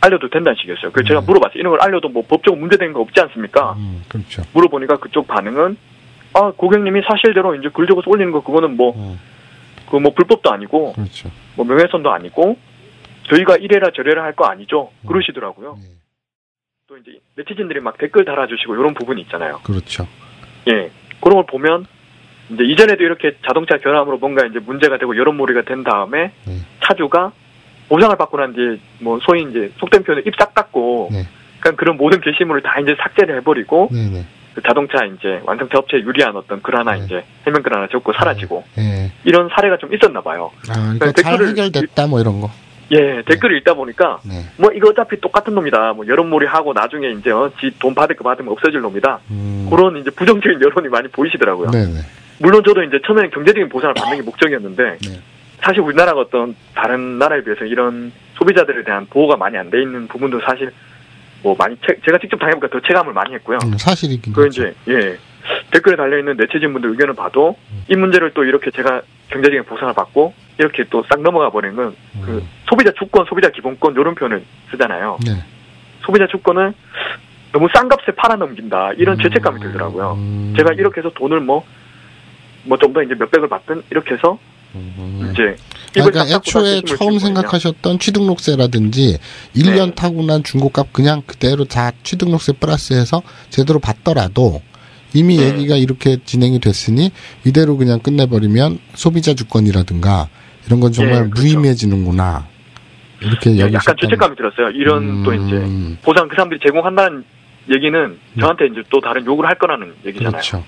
알려도 0.00 0.28
된다는 0.30 0.56
식이었어요. 0.60 0.92
그래서 0.92 1.08
제가 1.08 1.20
물어봤어요. 1.22 1.58
이런 1.58 1.70
걸 1.72 1.82
알려도 1.82 2.08
뭐 2.08 2.22
법적으로 2.28 2.60
문제되는 2.60 2.92
거 2.92 3.00
없지 3.00 3.20
않습니까? 3.20 3.76
그렇죠. 4.08 4.42
물어보니까 4.52 4.96
그쪽 4.98 5.26
반응은 5.26 5.76
아 6.34 6.52
고객님이 6.56 7.00
사실대로 7.08 7.54
이제 7.56 7.68
글 7.72 7.86
적어서 7.86 8.10
올리는 8.10 8.30
거 8.32 8.40
그거는 8.42 8.76
뭐 8.76 8.92
그 9.90 9.96
뭐 9.98 10.12
불법도 10.14 10.50
아니고 10.52 10.92
그렇죠. 10.94 11.30
뭐 11.56 11.64
명예훼손도 11.64 12.10
아니고 12.10 12.56
저희가 13.30 13.56
이래라 13.56 13.90
저래라 13.94 14.24
할 14.24 14.32
거 14.34 14.44
아니죠 14.46 14.90
그러시더라고요. 15.06 15.78
또 16.96 17.10
이제 17.10 17.18
네티즌들이 17.36 17.80
막 17.80 17.98
댓글 17.98 18.24
달아주시고 18.24 18.74
이런 18.74 18.94
부분이 18.94 19.20
있잖아요. 19.22 19.60
그렇죠. 19.62 20.06
예 20.68 20.90
그런 21.20 21.36
걸 21.36 21.46
보면 21.46 21.86
이제 22.50 22.64
이전에도 22.64 23.02
이렇게 23.02 23.36
자동차 23.46 23.76
결함으로 23.76 24.18
뭔가 24.18 24.46
이제 24.46 24.58
문제가 24.60 24.98
되고 24.98 25.16
여론몰이가 25.16 25.62
된 25.62 25.82
다음에 25.84 26.32
차주가 26.82 27.32
보상을 27.88 28.16
받고 28.16 28.36
난 28.38 28.52
뒤에 28.54 28.78
뭐 29.00 29.18
소위 29.22 29.42
이제 29.50 29.70
속된 29.78 30.04
표현을 30.04 30.26
입싹 30.26 30.54
닦고 30.54 31.08
그러니까 31.60 31.70
그런 31.72 31.96
모든 31.96 32.20
게시물을 32.20 32.62
다 32.62 32.78
이제 32.80 32.94
삭제를 32.98 33.36
해버리고 33.38 33.88
네, 33.92 34.08
네. 34.10 34.24
그 34.54 34.62
자동차 34.62 35.04
이제 35.04 35.40
완성차 35.44 35.78
업체에 35.78 36.00
유리한 36.00 36.34
어떤 36.34 36.62
글 36.62 36.76
하나 36.78 36.96
이제 36.96 37.24
해명 37.46 37.62
글 37.62 37.74
하나 37.74 37.86
적고 37.88 38.12
사라지고 38.14 38.64
예. 38.78 39.12
이런 39.24 39.48
사례가 39.54 39.76
좀 39.76 39.92
있었나 39.94 40.20
봐요. 40.22 40.50
아, 40.70 40.94
그러니까 40.98 41.12
잘 41.12 41.36
댓글을- 41.36 41.48
해결됐다 41.50 42.06
뭐 42.06 42.20
이런 42.20 42.40
거. 42.40 42.50
예, 42.92 43.22
댓글을 43.26 43.56
읽다 43.58 43.74
보니까 43.74 44.20
네. 44.24 44.44
뭐 44.56 44.70
이거 44.72 44.90
어차피 44.90 45.20
똑같은 45.20 45.54
놈이다. 45.54 45.94
뭐 45.94 46.06
여론몰이 46.06 46.46
하고 46.46 46.72
나중에 46.72 47.10
이제 47.10 47.30
어, 47.30 47.50
지돈 47.60 47.94
받을 47.94 48.14
거 48.16 48.22
받으면 48.24 48.52
없어질 48.52 48.80
놈이다. 48.80 49.20
그런 49.70 49.96
이제 49.96 50.10
부정적인 50.10 50.60
여론이 50.62 50.88
많이 50.88 51.08
보이시더라고요. 51.08 51.68
음. 51.68 51.70
네네. 51.72 52.00
물론 52.38 52.62
저도 52.64 52.82
이제 52.84 52.98
처음에는 53.04 53.30
경제적인 53.30 53.68
보상을 53.68 53.94
받는 53.94 54.18
게 54.18 54.22
목적이었는데 54.22 54.82
네. 55.02 55.20
사실 55.62 55.80
우리나라가 55.80 56.20
어떤 56.20 56.54
다른 56.74 57.18
나라에 57.18 57.42
비해서 57.42 57.64
이런 57.64 58.12
소비자들에 58.34 58.84
대한 58.84 59.06
보호가 59.06 59.36
많이 59.36 59.56
안 59.56 59.70
돼 59.70 59.80
있는 59.82 60.06
부분도 60.06 60.40
사실 60.42 60.70
뭐 61.42 61.56
많이 61.58 61.74
체- 61.86 61.98
제가 62.04 62.18
직접 62.18 62.36
당해보니까 62.38 62.68
더 62.68 62.80
체감을 62.86 63.12
많이 63.12 63.34
했고요. 63.34 63.58
음, 63.64 63.76
사실이긴 63.78 64.32
그. 64.32 64.46
이제 64.46 64.72
예 64.88 65.16
댓글에 65.70 65.96
달려 65.96 66.18
있는 66.18 66.36
네티즌 66.36 66.72
분들 66.72 66.90
의견을 66.90 67.14
봐도 67.14 67.56
이 67.88 67.96
문제를 67.96 68.32
또 68.34 68.44
이렇게 68.44 68.70
제가 68.70 69.02
경제적인 69.30 69.64
보상을 69.64 69.92
받고 69.94 70.34
이렇게 70.58 70.84
또 70.84 71.04
싹 71.08 71.20
넘어가 71.20 71.50
버리는 71.50 71.74
건 71.76 71.94
그 72.24 72.42
소비자 72.68 72.90
주권, 72.98 73.24
소비자 73.26 73.50
기본권 73.50 73.94
이런 73.94 74.14
표현을 74.14 74.42
쓰잖아요. 74.70 75.18
네. 75.24 75.32
소비자 76.04 76.26
주권을 76.26 76.72
너무 77.52 77.68
싼 77.74 77.88
값에 77.88 78.12
팔아넘긴다. 78.16 78.92
이런 78.98 79.18
죄책감이 79.18 79.60
들더라고요. 79.60 80.18
제가 80.56 80.72
이렇게 80.74 81.00
해서 81.00 81.10
돈을 81.14 81.40
뭐 81.40 81.64
뭐 82.68 82.78
좀 82.78 82.92
더 82.92 83.00
이제 83.02 83.14
몇백을 83.14 83.48
받든 83.48 83.84
이렇게 83.90 84.14
해서 84.14 84.38
이제 85.32 85.56
입을 85.96 86.10
그러니까 86.10 86.26
애초에 86.36 86.80
처음 86.82 87.18
생각하셨던 87.20 87.98
취등록세라든지 88.00 89.18
1년 89.54 89.94
타고 89.94 90.22
난 90.24 90.42
중고값 90.42 90.92
그냥 90.92 91.22
그대로 91.26 91.64
다 91.64 91.92
취등록세 92.02 92.54
플러스해서 92.54 93.22
제대로 93.50 93.78
받더라도 93.78 94.60
이미 95.16 95.38
네. 95.38 95.48
얘기가 95.48 95.76
이렇게 95.76 96.18
진행이 96.24 96.60
됐으니 96.60 97.10
이대로 97.44 97.76
그냥 97.76 98.00
끝내버리면 98.00 98.78
소비자 98.94 99.32
주권이라든가 99.34 100.28
이런 100.66 100.80
건 100.80 100.92
정말 100.92 101.14
예, 101.14 101.20
그렇죠. 101.20 101.42
무의미해지는구나 101.42 102.46
이렇게 103.20 103.50
예, 103.56 103.60
여기셨던 103.60 103.74
약간 103.74 103.96
죄책감이 104.00 104.36
들었어요. 104.36 104.70
이런 104.70 105.22
또 105.22 105.32
이제 105.32 105.56
음. 105.56 105.96
보상 106.02 106.28
그 106.28 106.36
사람들이 106.36 106.60
제공한다는 106.62 107.24
얘기는 107.70 108.18
저한테 108.38 108.66
이제 108.66 108.82
또 108.90 109.00
다른 109.00 109.24
욕을 109.24 109.46
할 109.46 109.54
거라는 109.56 109.94
얘기잖아요. 110.04 110.32
그렇죠. 110.32 110.64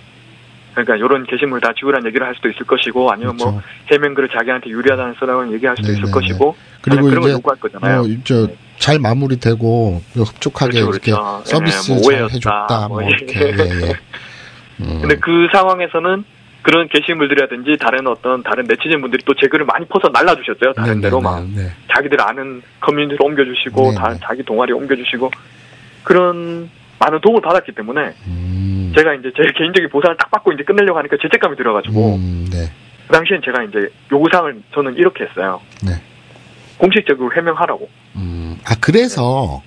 그러니까 0.72 0.96
이런 0.96 1.26
게시물 1.26 1.60
다 1.60 1.72
지우라는 1.78 2.06
얘기를 2.06 2.26
할 2.26 2.34
수도 2.36 2.48
있을 2.48 2.64
것이고 2.64 3.10
아니면 3.10 3.36
뭐 3.36 3.60
해명글을 3.90 4.28
자기한테 4.30 4.70
유리하다는 4.70 5.14
쓰라고 5.18 5.52
얘기할 5.52 5.76
수도 5.76 5.90
있을 5.92 6.02
그렇죠. 6.02 6.20
네네네. 6.20 6.28
것이고 6.38 6.56
그리고 6.80 7.02
그런 7.02 7.20
걸 7.20 7.22
이제 7.30 7.32
요구할 7.36 7.58
거잖아요. 7.60 8.02
뭐, 8.02 8.16
저, 8.24 8.48
잘 8.78 8.98
마무리되고 9.00 10.02
흡족하게 10.14 10.80
그렇죠, 10.80 10.90
이렇게 10.90 11.10
그렇죠. 11.12 11.42
서비스 11.44 11.90
예, 11.92 11.94
뭐잘 11.94 12.24
해줬다 12.30 12.88
뭐 12.88 13.00
뭐 13.00 13.02
이렇게 13.02 13.40
예. 13.40 13.44
예, 13.58 13.88
예. 13.88 13.94
음. 14.80 14.98
근데 15.00 15.16
그 15.16 15.48
상황에서는 15.52 16.24
그런 16.62 16.88
게시물들이라든지 16.88 17.76
다른 17.80 18.06
어떤 18.06 18.42
다른 18.42 18.64
네티즌 18.66 19.00
분들이 19.00 19.22
또 19.24 19.32
제 19.34 19.46
글을 19.46 19.64
많이 19.64 19.86
퍼서 19.86 20.08
날라주셨어요. 20.08 20.72
다른 20.74 21.00
데로 21.00 21.20
막 21.20 21.44
네. 21.54 21.70
자기들 21.92 22.20
아는 22.20 22.60
커뮤니티로 22.80 23.24
옮겨주시고 23.24 23.90
네, 23.92 23.94
다 23.94 24.08
네. 24.12 24.18
자기 24.22 24.42
동아리 24.42 24.72
옮겨주시고 24.72 25.30
그런 26.02 26.68
많은 26.98 27.20
도움을 27.20 27.40
받았기 27.40 27.72
때문에 27.72 28.12
음. 28.26 28.92
제가 28.96 29.14
이제 29.14 29.30
제 29.36 29.44
개인적인 29.56 29.88
보상을 29.90 30.16
딱 30.16 30.30
받고 30.30 30.52
이제 30.52 30.64
끝내려고 30.64 30.98
하니까 30.98 31.16
죄책감이 31.22 31.56
들어가지고 31.56 32.16
음, 32.16 32.48
네. 32.50 32.70
그 33.06 33.12
당시엔 33.12 33.40
제가 33.44 33.62
이제 33.62 33.88
요구사항을 34.12 34.60
저는 34.74 34.96
이렇게 34.96 35.24
했어요. 35.24 35.60
네. 35.86 35.92
공식적으로 36.78 37.32
해명하라고. 37.34 37.88
아 38.64 38.74
그래서 38.80 39.62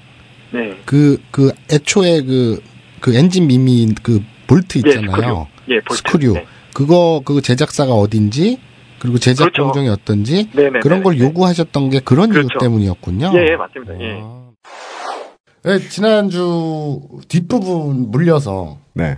네. 0.51 0.77
그그 0.85 1.51
애초에 1.71 2.21
그그 2.21 3.15
엔진 3.15 3.47
미미 3.47 3.87
그 4.03 4.21
볼트 4.51 4.81
예, 4.85 4.89
있잖아요. 4.89 5.11
스크류. 5.11 5.45
예, 5.77 5.81
볼트. 5.81 5.97
스크류. 5.97 6.33
네. 6.33 6.45
그거 6.73 7.21
그 7.23 7.41
제작사가 7.41 7.93
어딘지 7.93 8.59
그리고 8.99 9.17
제작 9.17 9.45
그렇죠. 9.45 9.63
공정이 9.63 9.87
어떤지 9.89 10.49
네네네네. 10.53 10.79
그런 10.81 11.03
걸 11.03 11.17
요구하셨던 11.19 11.89
게 11.89 11.99
그런 12.01 12.29
그렇죠. 12.29 12.47
이유 12.53 12.59
때문이었군요. 12.59 13.31
예, 13.35 13.51
예, 13.51 13.55
맞습니다. 13.55 13.93
예. 13.99 14.21
네, 15.63 15.79
지난주 15.89 16.99
뒷부분 17.27 18.11
물려서 18.11 18.77
네. 18.93 19.17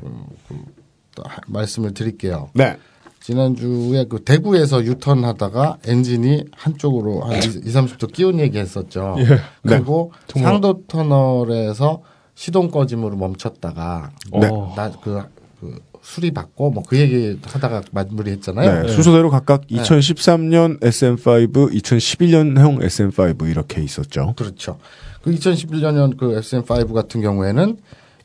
또 1.15 1.23
하- 1.25 1.41
말씀을 1.47 1.93
드릴게요. 1.93 2.49
네. 2.53 2.77
지난주에 3.21 4.05
그 4.09 4.23
대구에서 4.23 4.83
유턴 4.83 5.23
하다가 5.23 5.77
엔진이 5.87 6.43
한쪽으로 6.55 7.21
한 7.21 7.37
2, 7.37 7.39
30도 7.39 8.11
끼운 8.11 8.39
얘기 8.39 8.57
했었죠. 8.57 9.15
예. 9.19 9.25
그리고 9.67 10.11
네. 10.35 10.41
상도 10.41 10.81
터널에서 10.87 12.01
시동 12.35 12.69
꺼짐으로 12.71 13.15
멈췄다가 13.15 14.11
네. 14.31 14.49
나그 14.75 15.23
그 15.59 15.79
수리 16.01 16.31
받고 16.31 16.71
뭐 16.71 16.83
그 16.85 16.99
얘기 16.99 17.39
하다가 17.41 17.83
마무리했잖아요. 17.91 18.83
네, 18.83 18.91
순서대로 18.91 19.29
각각 19.29 19.67
네. 19.67 19.77
2013년 19.81 20.79
SM5, 20.81 21.73
2011년형 21.73 22.81
SM5 22.83 23.49
이렇게 23.49 23.81
있었죠. 23.81 24.33
그렇죠. 24.35 24.77
그 25.23 25.31
2011년 25.31 26.17
그 26.17 26.39
SM5 26.39 26.93
같은 26.93 27.21
경우에는 27.21 27.77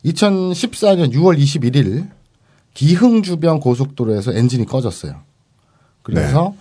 2014년 0.05 1.13
6월 1.13 1.39
21일 1.39 2.09
기흥 2.75 3.23
주변 3.23 3.61
고속도로에서 3.61 4.33
엔진이 4.33 4.67
꺼졌어요. 4.67 5.21
그래서 6.03 6.55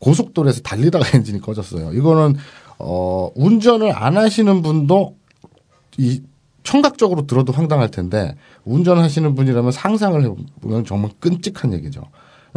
고속도로에서 0.00 0.60
달리다가 0.60 1.04
엔진이 1.16 1.40
꺼졌어요. 1.40 1.92
이거는 1.92 2.36
어, 2.78 3.30
운전을 3.34 3.92
안 3.94 4.16
하시는 4.16 4.62
분도 4.62 5.16
이 5.96 6.22
청각적으로 6.62 7.26
들어도 7.26 7.52
황당할 7.52 7.90
텐데 7.90 8.34
운전하시는 8.64 9.34
분이라면 9.34 9.72
상상을 9.72 10.22
해보면 10.22 10.84
정말 10.84 11.10
끔찍한 11.20 11.72
얘기죠. 11.74 12.02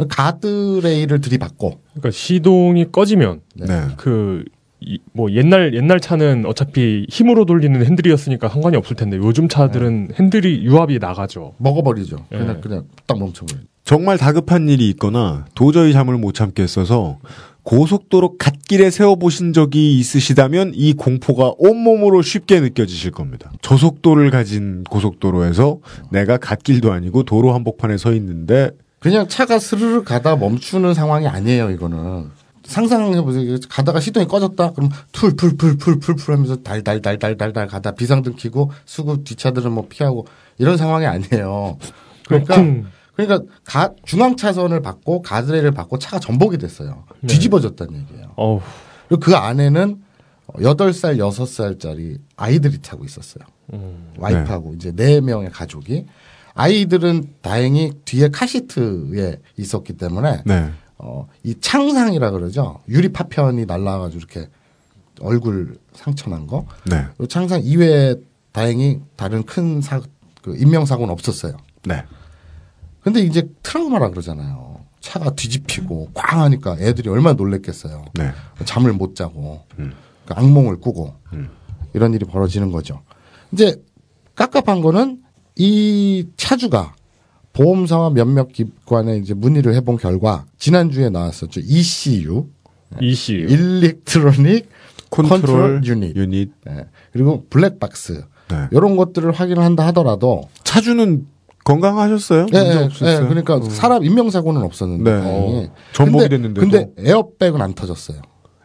가드레일을 0.08 1.20
들이받고 1.20 1.80
그러니까 1.90 2.10
시동이 2.10 2.90
꺼지면 2.90 3.40
네. 3.54 3.66
그뭐 3.96 5.30
옛날 5.32 5.74
옛날 5.74 6.00
차는 6.00 6.44
어차피 6.46 7.06
힘으로 7.08 7.44
돌리는 7.44 7.84
핸들이었으니까 7.84 8.48
상관이 8.48 8.76
없을 8.76 8.96
텐데 8.96 9.16
요즘 9.16 9.48
차들은 9.48 10.10
핸들이 10.18 10.64
유압이 10.64 10.98
나가죠. 10.98 11.54
먹어버리죠. 11.58 12.24
그냥 12.28 12.56
예. 12.56 12.60
그냥 12.60 12.84
딱 13.06 13.18
멈춰버려요. 13.18 13.64
정말 13.84 14.16
다급한 14.16 14.68
일이 14.68 14.88
있거나 14.90 15.44
도저히 15.54 15.92
잠을 15.92 16.16
못 16.16 16.32
참겠어서 16.32 17.18
고속도로 17.64 18.36
갓길에 18.38 18.90
세워보신 18.90 19.52
적이 19.52 19.98
있으시다면 19.98 20.72
이 20.74 20.94
공포가 20.94 21.52
온몸으로 21.58 22.22
쉽게 22.22 22.60
느껴지실 22.60 23.12
겁니다. 23.12 23.52
저속도를 23.62 24.30
가진 24.30 24.84
고속도로에서 24.84 25.78
내가 26.10 26.38
갓길도 26.38 26.92
아니고 26.92 27.22
도로 27.22 27.54
한복판에 27.54 27.96
서 27.96 28.12
있는데 28.14 28.70
그냥 28.98 29.26
차가 29.28 29.58
스르르 29.58 30.04
가다 30.04 30.36
멈추는 30.36 30.94
상황이 30.94 31.26
아니에요, 31.26 31.70
이거는. 31.70 32.30
상상해보세요. 32.64 33.58
가다가 33.68 33.98
시동이 33.98 34.28
꺼졌다? 34.28 34.72
그럼 34.72 34.90
툴툴툴툴툴툴 35.10 36.34
하면서 36.34 36.56
달달달달달달 36.56 37.66
가다 37.66 37.92
비상등 37.92 38.34
켜고 38.38 38.70
수구 38.84 39.24
뒷차들은 39.24 39.72
뭐 39.72 39.86
피하고 39.88 40.26
이런 40.58 40.76
상황이 40.76 41.06
아니에요. 41.06 41.78
그러니까, 42.26 42.54
쿵. 42.54 42.86
그러니까 43.14 43.42
가, 43.64 43.92
중앙 44.04 44.36
차선을 44.36 44.80
받고 44.80 45.22
가드레일을 45.22 45.72
받고 45.72 45.98
차가 45.98 46.18
전복이 46.18 46.58
됐어요. 46.58 47.04
네. 47.20 47.28
뒤집어졌다는 47.28 48.00
얘기예요. 48.00 48.32
어우. 48.36 48.60
그리고 49.08 49.20
그 49.20 49.36
안에는 49.36 50.02
8살, 50.54 51.18
6살짜리 51.18 52.18
아이들이 52.36 52.78
타고 52.80 53.04
있었어요. 53.04 53.44
음. 53.74 54.12
와이프하고 54.18 54.74
이제 54.74 54.92
네 54.92 55.20
명의 55.20 55.50
가족이 55.50 56.06
아이들은 56.54 57.34
다행히 57.40 57.92
뒤에 58.04 58.28
카시트에 58.28 59.38
있었기 59.56 59.94
때문에 59.94 60.42
네. 60.44 60.70
어, 60.98 61.26
이 61.42 61.54
창상이라 61.60 62.30
그러죠. 62.30 62.80
유리 62.88 63.08
파편이 63.10 63.66
날라가지고 63.66 64.18
이렇게 64.18 64.50
얼굴 65.20 65.78
상처 65.94 66.30
난 66.30 66.46
거. 66.46 66.66
네. 66.84 67.06
이 67.20 67.26
창상 67.28 67.60
이외에 67.62 68.16
다행히 68.52 69.00
다른 69.16 69.44
큰 69.44 69.80
사, 69.80 70.00
그 70.42 70.56
인명사고는 70.56 71.12
없었어요. 71.12 71.56
네. 71.84 72.04
근데 73.02 73.20
이제 73.20 73.48
트라우마라 73.62 74.10
그러잖아요. 74.10 74.80
차가 75.00 75.30
뒤집히고 75.34 76.10
꽝 76.14 76.42
하니까 76.42 76.76
애들이 76.78 77.08
얼마나 77.10 77.34
놀랬겠어요. 77.34 78.04
네. 78.14 78.30
잠을 78.64 78.92
못 78.92 79.16
자고 79.16 79.64
그 79.76 79.92
악몽을 80.28 80.78
꾸고 80.80 81.14
이런 81.92 82.14
일이 82.14 82.24
벌어지는 82.24 82.70
거죠. 82.70 83.02
이제 83.52 83.82
깝깝한 84.36 84.80
거는 84.80 85.22
이 85.56 86.28
차주가 86.36 86.94
보험사와 87.52 88.10
몇몇 88.10 88.52
기관에 88.52 89.18
이제 89.18 89.34
문의를 89.34 89.74
해본 89.74 89.98
결과 89.98 90.46
지난주에 90.58 91.10
나왔었죠. 91.10 91.60
ECU 91.62 92.48
ECU 93.00 93.48
electronic 93.48 94.68
control 95.10 95.40
control 95.40 95.84
unit 95.84 96.16
unit. 96.16 96.52
네. 96.64 96.86
그리고 97.12 97.44
블랙박스 97.50 98.24
네. 98.48 98.68
이런 98.70 98.96
것들을 98.96 99.32
확인을 99.32 99.62
한다 99.62 99.86
하더라도 99.88 100.48
차주는 100.64 101.26
건강하셨어요? 101.64 102.46
예, 102.52 102.58
문제 102.58 102.78
예, 102.80 102.84
없었어요? 102.84 103.24
예, 103.24 103.28
그러니까 103.28 103.60
사람 103.70 104.04
인명사고는 104.04 104.62
없었는데 104.62 105.12
네. 105.14 105.20
다행히. 105.20 105.64
어, 105.66 105.74
전복이 105.92 106.28
됐는데도. 106.28 106.60
근데 106.60 106.88
에어백은 106.98 107.60
안 107.62 107.74
터졌어요. 107.74 108.18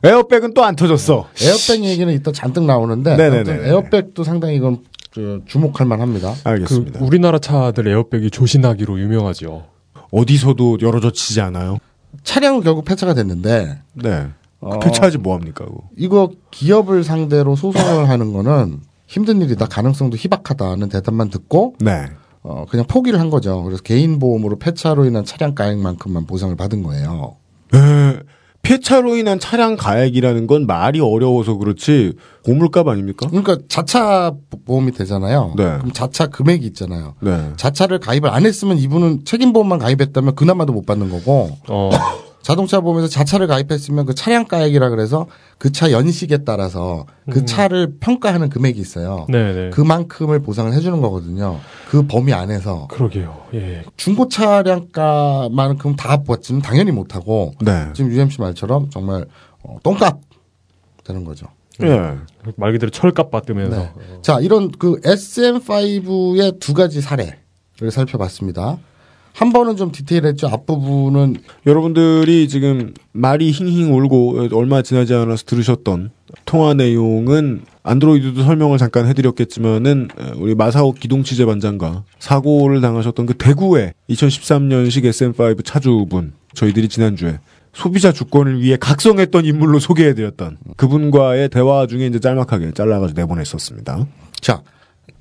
에어백은 0.03 0.53
또 0.53 0.63
안 0.63 0.75
터졌어. 0.75 1.27
에어백 1.41 1.83
얘기는 1.85 2.11
이따 2.13 2.31
잔뜩 2.31 2.63
나오는데 2.65 3.15
네네네. 3.17 3.37
아무튼 3.51 3.65
에어백도 3.65 4.23
상당히 4.23 4.55
이건 4.55 4.83
저 5.11 5.39
주목할 5.45 5.87
만합니다. 5.87 6.33
알겠습니다. 6.43 6.99
그 6.99 7.05
우리나라 7.05 7.39
차들 7.39 7.87
에어백이 7.87 8.29
조신하기로 8.31 8.99
유명하죠. 8.99 9.65
어디서도 10.11 10.79
열어젖히지 10.81 11.41
않아요? 11.41 11.77
차량은 12.23 12.61
결국 12.61 12.85
폐차가 12.85 13.13
됐는데 13.13 13.79
네. 13.93 14.27
어, 14.59 14.79
폐차하지 14.79 15.17
뭐합니까? 15.19 15.65
그거. 15.65 15.81
이거 15.97 16.31
기업을 16.51 17.03
상대로 17.03 17.55
소송을 17.55 18.09
하는 18.09 18.33
거는 18.33 18.79
힘든 19.07 19.41
일이다. 19.41 19.65
가능성도 19.67 20.17
희박하다는 20.17 20.89
대답만 20.89 21.29
듣고 21.29 21.75
네. 21.79 22.05
어, 22.47 22.65
그냥 22.69 22.85
포기를 22.87 23.19
한 23.19 23.29
거죠. 23.29 23.61
그래서 23.63 23.83
개인 23.83 24.19
보험으로 24.19 24.57
폐차로 24.57 25.03
인한 25.05 25.25
차량 25.25 25.53
가액만큼만 25.53 26.25
보상을 26.25 26.55
받은 26.55 26.81
거예요. 26.81 27.35
에, 27.75 28.19
폐차로 28.61 29.17
인한 29.17 29.37
차량 29.37 29.75
가액이라는 29.75 30.47
건 30.47 30.65
말이 30.65 31.01
어려워서 31.01 31.55
그렇지 31.55 32.13
고물값 32.45 32.87
아닙니까? 32.87 33.27
그러니까 33.27 33.57
자차 33.67 34.33
보험이 34.65 34.93
되잖아요. 34.93 35.53
네. 35.57 35.63
그럼 35.77 35.91
자차 35.91 36.27
금액이 36.27 36.65
있잖아요. 36.67 37.15
네. 37.21 37.51
자차를 37.57 37.99
가입을 37.99 38.29
안 38.29 38.45
했으면 38.45 38.77
이분은 38.77 39.25
책임 39.25 39.51
보험만 39.51 39.79
가입했다면 39.79 40.35
그나마도 40.35 40.71
못 40.71 40.85
받는 40.85 41.09
거고 41.09 41.49
어. 41.67 41.89
자동차 42.47 42.79
보험에서 42.79 43.09
자차를 43.09 43.45
가입했으면 43.47 44.05
그 44.05 44.15
차량 44.15 44.45
가액이라 44.45 44.87
그래서 44.87 45.27
그 45.57 45.69
차 45.69 45.91
연식에 45.91 46.45
따라서 46.45 47.05
그 47.29 47.39
음. 47.39 47.45
차를 47.45 47.97
평가하는 47.99 48.47
금액이 48.47 48.79
있어요. 48.79 49.25
네네. 49.27 49.71
그만큼을 49.71 50.39
보상을 50.39 50.71
해주는 50.71 51.01
거거든요. 51.01 51.59
그 51.89 52.07
범위 52.07 52.31
안에서 52.31 52.87
그러게요. 52.87 53.47
예. 53.53 53.83
중고 53.97 54.29
차량가만큼 54.29 55.97
다 55.97 56.23
받지는 56.23 56.61
당연히 56.61 56.91
못하고 56.91 57.51
네. 57.59 57.89
지금 57.93 58.11
UMC 58.13 58.39
말처럼 58.39 58.91
정말 58.91 59.25
어, 59.63 59.77
똥값 59.83 60.17
되는 61.03 61.25
거죠. 61.25 61.47
예. 61.83 62.13
말 62.55 62.71
그대로 62.71 62.89
철값 62.91 63.29
받으면서 63.29 63.75
네. 63.75 63.91
자, 64.21 64.39
이런 64.39 64.71
그 64.71 65.01
SM5의 65.01 66.61
두 66.61 66.73
가지 66.73 67.01
사례를 67.01 67.35
살펴봤습니다. 67.91 68.77
한 69.37 69.53
번은 69.53 69.75
좀 69.75 69.91
디테일했죠. 69.91 70.47
앞부분은 70.47 71.35
여러분들이 71.67 72.47
지금 72.47 72.95
말이 73.11 73.51
힝힝 73.51 73.93
울고 73.93 74.47
얼마 74.53 74.81
지나지 74.81 75.13
않아서 75.13 75.43
들으셨던 75.45 76.09
통화 76.45 76.73
내용은 76.73 77.61
안드로이드도 77.83 78.43
설명을 78.43 78.79
잠깐 78.79 79.05
해드렸겠지만은 79.05 80.07
우리 80.37 80.55
마사오 80.55 80.91
기동치제 80.91 81.45
반장과 81.45 82.03
사고를 82.17 82.81
당하셨던 82.81 83.27
그 83.27 83.35
대구의 83.35 83.93
2013년식 84.09 85.03
SM5 85.03 85.63
차주분 85.63 86.33
저희들이 86.55 86.89
지난주에 86.89 87.37
소비자 87.73 88.11
주권을 88.11 88.59
위해 88.59 88.75
각성했던 88.75 89.45
인물로 89.45 89.77
소개해드렸던 89.77 90.57
그분과의 90.77 91.49
대화 91.49 91.85
중에 91.85 92.07
이제 92.07 92.19
짤막하게 92.19 92.71
잘라가지고 92.71 93.21
내보냈었습니다. 93.21 94.07
자, 94.41 94.63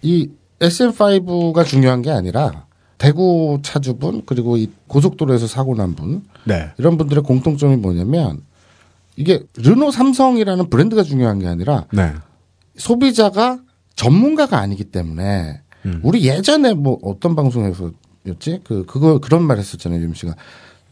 이 0.01 0.31
SM5가 0.61 1.67
중요한 1.67 2.01
게 2.01 2.11
아니라 2.11 2.65
대구 2.99 3.59
차주분 3.63 4.23
그리고 4.27 4.57
이 4.57 4.71
고속도로에서 4.89 5.47
사고 5.47 5.75
난 5.75 5.95
분 5.95 6.25
네. 6.45 6.71
이런 6.79 6.97
분들의 6.99 7.23
공통점이 7.23 7.77
뭐냐면 7.77 8.41
이게 9.17 9.43
르노 9.57 9.91
삼성이라는 9.91 10.69
브랜드가 10.71 11.03
중요한 11.03 11.39
게 11.39 11.47
아니라 11.47 11.87
네. 11.93 12.13
소비자가 12.77 13.61
전문가가 13.95 14.59
아니기 14.59 14.85
때문에 14.85 15.61
음. 15.87 16.01
우리 16.03 16.27
예전에 16.27 16.75
뭐 16.75 16.99
어떤 17.03 17.35
방송에서였지 17.37 18.61
그 18.65 18.85
그거 18.87 19.19
그런 19.19 19.43
말 19.43 19.59
했었잖아요 19.59 20.01
유임 20.01 20.15
씨가 20.15 20.35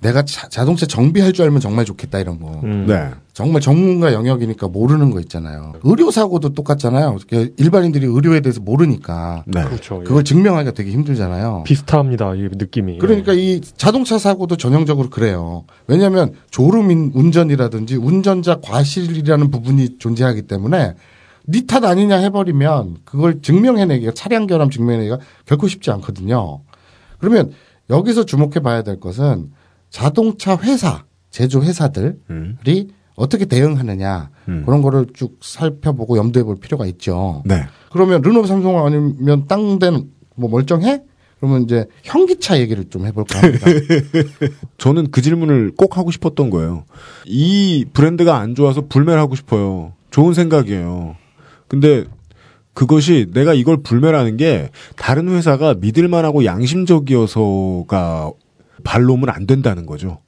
내가 0.05 0.23
자, 0.27 0.49
자동차 0.51 0.85
정비할 0.85 1.33
줄 1.33 1.47
알면 1.47 1.61
정말 1.61 1.87
좋겠다 1.87 2.19
이런 2.19 2.39
거 2.39 2.61
음. 2.63 2.85
네. 2.87 3.09
정말 3.33 3.63
전문가 3.63 4.13
영역이니까 4.13 4.69
모르는 4.69 5.11
거 5.11 5.19
있잖아요 5.21 5.73
의료 5.83 6.11
사고도 6.11 6.51
똑같잖아요 6.51 7.17
일반인들이 7.57 8.05
의료에 8.05 8.41
대해서 8.41 8.61
모르니까 8.61 9.45
네. 9.47 9.65
그렇죠. 9.65 10.01
예. 10.01 10.05
그걸 10.05 10.23
증명하기가 10.23 10.73
되게 10.75 10.91
힘들잖아요 10.91 11.65
비슷합니다. 11.65 12.35
이 12.35 12.49
느낌이. 12.53 12.99
그러니까 12.99 13.33
이 13.33 13.63
자동차 13.63 14.19
사고도 14.19 14.57
전형적으로 14.59 15.09
그래요. 15.09 15.65
왜냐하면 15.87 16.35
졸음 16.51 16.91
인- 16.91 17.11
운전이라든지 17.15 17.97
운전자 17.97 18.61
과실이라는 18.61 19.51
부분이 19.51 19.99
존재하기 19.99 20.43
때문에 20.43 20.95
니탓 21.49 21.83
아니냐 21.83 22.17
해버리면 22.17 22.99
그걸 23.07 23.41
증명해내기가 23.41 24.13
차량 24.13 24.47
결함 24.47 24.69
증명해내기가 24.69 25.19
결코 25.47 25.67
쉽지 25.67 25.91
않거든요. 25.93 26.61
그러면 27.19 27.53
여기서 27.89 28.25
주목해 28.27 28.61
봐야 28.61 28.83
될 28.83 29.01
것은 29.01 29.51
자동차 29.95 30.59
회사 30.61 31.05
제조 31.31 31.63
회사들이 31.63 32.17
음. 32.31 32.59
어떻게 33.15 33.45
대응하느냐 33.45 34.31
음. 34.49 34.65
그런 34.67 34.83
거를 34.83 35.07
쭉 35.15 35.39
살펴보고 35.41 36.17
염두에 36.19 36.43
볼 36.43 36.57
필요가 36.57 36.85
있죠. 36.87 37.45
네. 37.47 37.63
그러면 37.93 38.21
르노 38.21 38.45
삼성 38.45 38.85
아니면 38.85 39.47
땅된 39.47 40.11
뭐 40.35 40.51
멀쩡해? 40.51 41.01
그러면 41.39 41.63
이제 41.63 41.87
현기차 42.03 42.59
얘기를 42.59 42.91
좀 42.91 43.07
해볼까 43.07 43.41
합니다. 43.41 43.67
저는 44.79 45.13
그 45.13 45.23
질문을 45.23 45.75
꼭 45.77 45.97
하고 45.97 46.11
싶었던 46.11 46.51
거예요. 46.51 46.87
이 47.25 47.85
브랜드가 47.93 48.37
안 48.37 48.57
좋아서 48.57 48.89
불매하고 48.89 49.37
싶어요. 49.37 49.93
좋은 50.11 50.35
생각이에요. 50.35 51.15
근데 51.69 52.05
그것이 52.73 53.29
내가 53.33 53.55
이걸 53.55 53.77
불매라는 53.77 54.39
게 54.39 54.71
다른 54.97 55.29
회사가 55.29 55.75
믿을 55.75 56.09
만하고 56.09 56.45
양심적이어서가 56.45 58.33
발로면 58.85 59.31
안 59.31 59.47
된다는 59.47 59.87
거죠. 59.87 60.21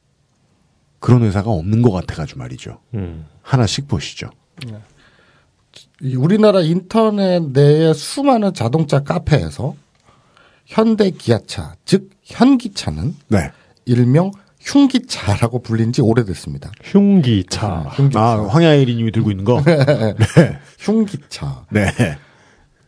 그런 0.98 1.22
회사가 1.22 1.50
없는 1.50 1.82
것 1.82 1.92
같아가지고 1.92 2.40
말이죠. 2.40 2.80
음. 2.94 3.26
하나씩 3.42 3.86
보시죠. 3.86 4.30
이 6.02 6.16
우리나라 6.16 6.60
인터넷 6.60 7.42
내의 7.52 7.94
수많은 7.94 8.54
자동차 8.54 9.00
카페에서 9.00 9.74
현대 10.64 11.10
기아차, 11.10 11.76
즉 11.84 12.10
현기차는 12.24 13.14
네. 13.28 13.52
일명 13.84 14.32
흉기차라고 14.60 15.60
불린 15.60 15.92
지 15.92 16.02
오래됐습니다. 16.02 16.72
흉기차. 16.82 17.82
흉기차. 17.94 18.20
아, 18.20 18.48
황야일이 18.48 18.96
님이 18.96 19.12
들고 19.12 19.30
있는 19.30 19.44
거? 19.44 19.62
네. 19.64 20.58
흉기차. 20.78 21.66
네. 21.70 21.86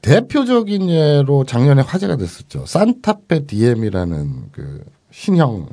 대표적인 0.03 0.91
예로 0.91 1.45
작년에 1.45 1.83
화제가 1.83 2.17
됐었죠. 2.17 2.67
산타페 2.67 3.47
DM이라는 3.47 4.51
그 4.51 4.85
신형 5.23 5.67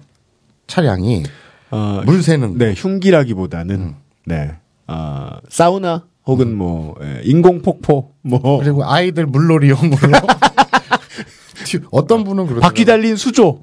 차량이 0.66 1.22
어, 1.70 2.02
물 2.06 2.24
새는 2.24 2.58
네, 2.58 2.74
흉기라기보다는, 2.76 3.76
음. 3.76 3.96
네. 4.26 4.56
아, 4.88 5.40
사우나, 5.50 6.06
혹은 6.26 6.56
뭐, 6.56 6.96
예, 7.04 7.22
인공 7.24 7.62
폭포, 7.62 8.12
뭐. 8.24 8.60
그리고 8.60 8.84
아이들 8.84 9.28
물놀이용으로 9.28 9.98
어떤 11.92 12.24
분은 12.24 12.46
그러더라고요. 12.46 12.62
바퀴 12.62 12.86
달린 12.86 13.16
수조. 13.16 13.60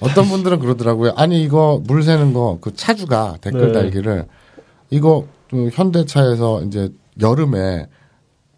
어떤 0.00 0.26
분들은 0.26 0.58
그러더라고요. 0.58 1.12
아니 1.16 1.42
이거 1.42 1.82
물 1.86 2.02
새는 2.02 2.32
거 2.32 2.58
그 2.60 2.74
차주가 2.74 3.36
댓글 3.40 3.68
네. 3.68 3.72
달기를 3.72 4.26
이거 4.90 5.26
그 5.50 5.70
현대차에서 5.72 6.62
이제 6.64 6.90
여름에 7.20 7.86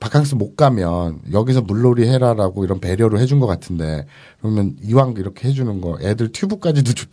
바캉스 0.00 0.36
못 0.36 0.56
가면 0.56 1.20
여기서 1.32 1.62
물놀이 1.62 2.06
해라라고 2.08 2.64
이런 2.64 2.80
배려를 2.80 3.18
해준 3.18 3.40
것 3.40 3.46
같은데 3.46 4.06
그러면 4.40 4.76
이왕 4.82 5.14
이렇게 5.18 5.48
해주는 5.48 5.80
거 5.80 5.98
애들 6.00 6.32
튜브까지도 6.32 6.92
주, 6.94 7.06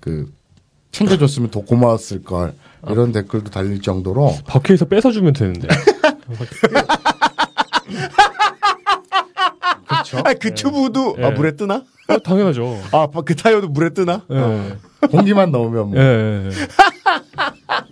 그 0.00 0.32
챙겨줬으면 0.92 1.50
더 1.50 1.60
고마웠을 1.60 2.22
걸 2.22 2.54
이런 2.88 3.12
댓글도 3.12 3.50
달릴 3.50 3.82
정도로 3.82 4.34
바퀴에서 4.46 4.86
뺏어주면 4.86 5.34
되는데. 5.34 5.68
그렇죠. 9.86 10.18
아, 10.18 10.34
그 10.34 10.54
튜브도, 10.54 11.16
아, 11.18 11.20
네. 11.20 11.30
물에 11.32 11.56
뜨나? 11.56 11.84
어, 12.08 12.18
당연하죠. 12.18 12.80
아, 12.92 13.06
그 13.24 13.34
타이어도 13.36 13.68
물에 13.68 13.90
뜨나? 13.90 14.22
예. 14.30 14.76
공기만 15.08 15.50
넣으면 15.50 15.90
뭐. 15.90 15.98
예, 15.98 16.02
예, 16.02 16.46
예. 16.46 16.50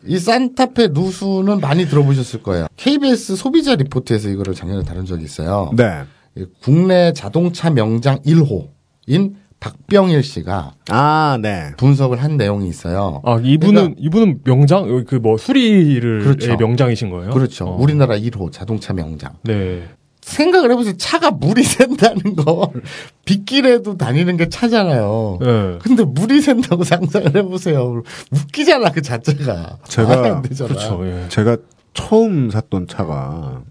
이 0.08 0.18
산타페 0.18 0.88
누수는 0.88 1.60
많이 1.60 1.86
들어보셨을 1.86 2.42
거예요. 2.42 2.66
KBS 2.76 3.36
소비자 3.36 3.74
리포트에서 3.76 4.30
이거를 4.30 4.54
작년에 4.54 4.82
다룬 4.82 5.04
적이 5.04 5.24
있어요. 5.24 5.70
네. 5.76 6.02
이 6.34 6.46
국내 6.62 7.12
자동차 7.12 7.70
명장 7.70 8.18
1호인 8.22 9.34
박병일 9.60 10.22
씨가 10.22 10.74
아, 10.88 11.38
네. 11.42 11.72
분석을 11.76 12.22
한 12.22 12.36
내용이 12.36 12.68
있어요. 12.68 13.20
아, 13.24 13.40
이분은, 13.42 13.96
이분은 13.98 14.40
명장, 14.44 15.04
그 15.04 15.16
뭐, 15.16 15.36
수리를, 15.36 16.20
그렇죠. 16.20 16.52
의 16.52 16.56
명장이신 16.56 17.10
거예요? 17.10 17.30
그렇죠. 17.30 17.66
어. 17.66 17.76
우리나라 17.76 18.16
1호 18.16 18.52
자동차 18.52 18.92
명장. 18.92 19.32
네. 19.42 19.82
생각을 20.28 20.70
해보세요. 20.72 20.96
차가 20.96 21.30
물이 21.30 21.62
샌다는 21.64 22.36
걸 22.36 22.82
빗길에도 23.24 23.96
다니는 23.96 24.36
게 24.36 24.48
차잖아요. 24.48 25.38
예. 25.42 25.78
근데 25.82 26.04
물이 26.04 26.40
샌다고 26.40 26.84
상상을 26.84 27.34
해보세요. 27.34 28.02
웃기잖아 28.30 28.90
그 28.90 29.02
자체가. 29.02 29.78
제가- 29.84 30.08
말이 30.08 30.28
안 30.28 30.42
되잖아. 30.42 30.68
그렇죠. 30.68 31.06
예. 31.06 31.26
제가 31.28 31.56
처음 31.94 32.50
샀던 32.50 32.86
차가 32.88 33.62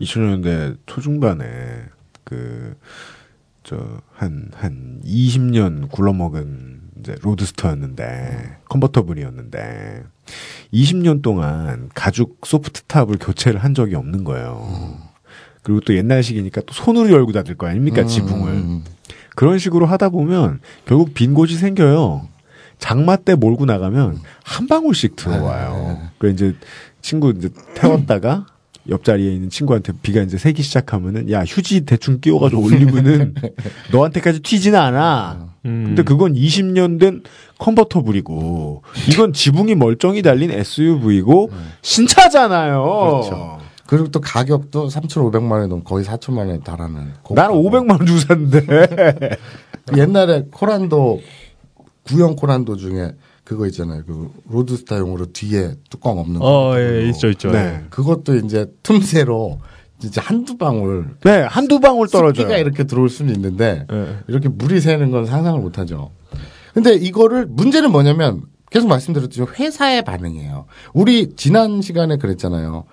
2000년대 0.00 0.76
초중반에 0.86 1.44
그, 2.24 2.74
저, 3.64 3.76
한, 4.14 4.50
한 4.54 5.00
20년 5.04 5.90
굴러먹은 5.90 6.80
이제 7.00 7.14
로드스터였는데, 7.22 8.56
컨버터블이었는데, 8.68 10.02
20년 10.74 11.22
동안 11.22 11.88
가죽 11.94 12.38
소프트탑을 12.44 13.16
교체를 13.18 13.62
한 13.64 13.74
적이 13.74 13.94
없는 13.94 14.24
거예요. 14.24 14.98
그리고 15.62 15.80
또 15.80 15.94
옛날식이니까 15.94 16.62
또 16.62 16.72
손으로 16.72 17.10
열고 17.10 17.32
닫을 17.32 17.56
거 17.56 17.66
아닙니까, 17.66 18.04
지붕을. 18.04 18.52
음. 18.52 18.84
그런 19.34 19.58
식으로 19.58 19.86
하다 19.86 20.08
보면 20.08 20.60
결국 20.84 21.14
빈 21.14 21.34
곳이 21.34 21.56
생겨요. 21.56 22.26
장마 22.78 23.16
때 23.16 23.34
몰고 23.34 23.66
나가면 23.66 24.20
한 24.42 24.66
방울씩 24.66 25.16
들어와요. 25.16 26.00
그래 26.18 26.32
이제 26.32 26.54
친구 27.02 27.32
이제 27.36 27.48
태웠다가 27.74 28.46
옆자리에 28.88 29.32
있는 29.32 29.50
친구한테 29.50 29.92
비가 30.02 30.22
이제 30.22 30.38
새기 30.38 30.62
시작하면은 30.62 31.30
야 31.30 31.44
휴지 31.44 31.82
대충 31.82 32.20
끼워가지고 32.20 32.62
올리면은 32.62 33.34
너한테까지 33.92 34.40
튀지는 34.40 34.78
않아. 34.78 35.48
음. 35.66 35.84
근데 35.86 36.02
그건 36.02 36.34
20년 36.34 36.98
된 36.98 37.22
컨버터블이고 37.58 38.82
이건 39.10 39.32
지붕이 39.32 39.74
멀쩡히 39.74 40.22
달린 40.22 40.50
SUV고 40.50 41.50
신차잖아요. 41.82 42.82
그렇죠. 42.82 43.57
그리고 43.88 44.08
또 44.08 44.20
가격도 44.20 44.88
3,500만 44.88 45.50
원에 45.50 45.66
넘 45.66 45.82
거의 45.82 46.04
4천만 46.04 46.40
원에 46.40 46.60
달하는. 46.60 47.10
나는 47.30 47.54
500만 47.54 47.92
원 47.92 48.04
주고 48.06 48.18
샀는데. 48.18 48.66
옛날에 49.96 50.44
코란도 50.50 51.22
구형 52.02 52.36
코란도 52.36 52.76
중에 52.76 53.12
그거 53.44 53.66
있잖아요. 53.68 54.02
그 54.06 54.30
로드스타용으로 54.50 55.32
뒤에 55.32 55.76
뚜껑 55.88 56.18
없는 56.18 56.38
거. 56.38 56.46
어, 56.46 56.78
예, 56.78 57.08
있죠, 57.08 57.28
있죠. 57.28 57.50
네. 57.50 57.86
그것도 57.88 58.36
이제 58.36 58.66
틈새로 58.82 59.58
진짜 59.98 60.20
한두 60.20 60.58
방울 60.58 61.16
네, 61.24 61.40
한두 61.40 61.80
방울 61.80 62.08
떨어져요. 62.08 62.44
습기가 62.44 62.58
이렇게 62.58 62.84
들어올 62.84 63.08
수는 63.08 63.34
있는데 63.34 63.86
예. 63.90 64.18
이렇게 64.28 64.50
물이 64.50 64.82
새는 64.82 65.10
건 65.10 65.24
상상을 65.24 65.58
못 65.60 65.78
하죠. 65.78 66.10
근데 66.74 66.92
이거를 66.92 67.46
문제는 67.46 67.90
뭐냐면 67.90 68.42
계속 68.70 68.88
말씀드렸듯이 68.88 69.40
회사의 69.58 70.04
반응이에요. 70.04 70.66
우리 70.92 71.34
지난 71.36 71.80
시간에 71.80 72.18
그랬잖아요. 72.18 72.84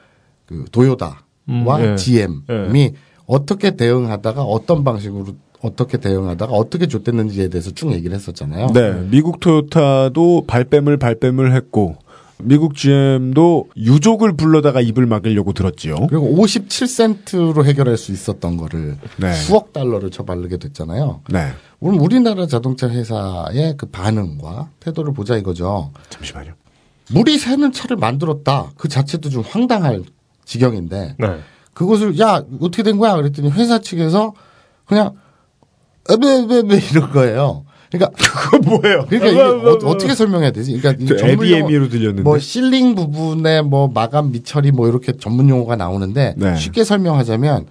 그 0.46 0.66
도요다와 0.72 1.18
음, 1.50 1.66
예. 1.80 1.96
GM이 1.96 2.94
어떻게 3.28 3.76
대응하다가 3.76 4.44
어떤 4.44 4.84
방식으로 4.84 5.36
어떻게 5.62 5.98
대응하다가 5.98 6.54
어떻게 6.54 6.88
줬댔는지에 6.88 7.48
대해서 7.50 7.72
쭉 7.72 7.92
얘기를 7.92 8.16
했었잖아요. 8.16 8.68
네, 8.74 8.94
미국 9.10 9.40
토요타도 9.40 10.46
발뺌을 10.48 10.98
발뺌을 10.98 11.56
했고 11.56 11.98
미국 12.38 12.76
GM도 12.76 13.70
유족을 13.78 14.36
불러다가 14.36 14.82
입을 14.82 15.06
막으려고 15.06 15.54
들었지요. 15.54 15.96
그리고 16.10 16.36
57센트로 16.36 17.66
해결할 17.66 17.98
수 17.98 18.12
있었던 18.12 18.58
거를 18.58 18.98
네. 19.18 19.34
수억 19.34 19.74
달러를 19.74 20.12
쳐바르게 20.12 20.58
됐잖아요. 20.58 21.22
네, 21.30 21.52
그럼 21.80 22.00
우리나라 22.00 22.46
자동차 22.46 22.90
회사의 22.90 23.76
그 23.78 23.88
반응과 23.88 24.70
태도를 24.82 25.14
보자 25.14 25.38
이거죠. 25.38 25.92
잠시만요. 26.10 26.54
물이 27.12 27.38
새는 27.38 27.72
차를 27.72 27.98
만들었다. 27.98 28.72
그 28.76 28.88
자체도 28.88 29.30
좀 29.30 29.44
황당할 29.48 30.04
지경인데 30.46 31.16
네. 31.18 31.28
그것을 31.74 32.20
야 32.20 32.44
어떻게 32.62 32.84
된 32.84 32.98
거야? 32.98 33.16
그랬더니 33.16 33.50
회사 33.52 33.80
측에서 33.80 34.34
그냥 34.86 35.16
에베에베 36.10 36.78
이런 36.92 37.12
거예요. 37.12 37.66
그러니까 37.92 38.12
그건 38.18 38.62
뭐예요? 38.62 39.06
그러니까 39.10 39.28
이게 39.28 39.42
어, 39.42 39.98
떻게 39.98 40.16
설명해야 40.16 40.52
되지? 40.52 40.80
그러니까 40.80 41.28
에비에미로 41.28 41.90
들렸는데. 41.90 42.24
뭐 42.24 42.40
실링 42.40 42.96
부분에 42.96 43.62
뭐 43.62 43.88
마감 43.88 44.32
미처리 44.32 44.72
뭐 44.72 44.88
이렇게 44.88 45.14
전문 45.14 45.50
용어가 45.50 45.76
나오는데 45.76 46.36
네. 46.38 46.56
쉽게 46.56 46.84
설명하자면 46.84 47.66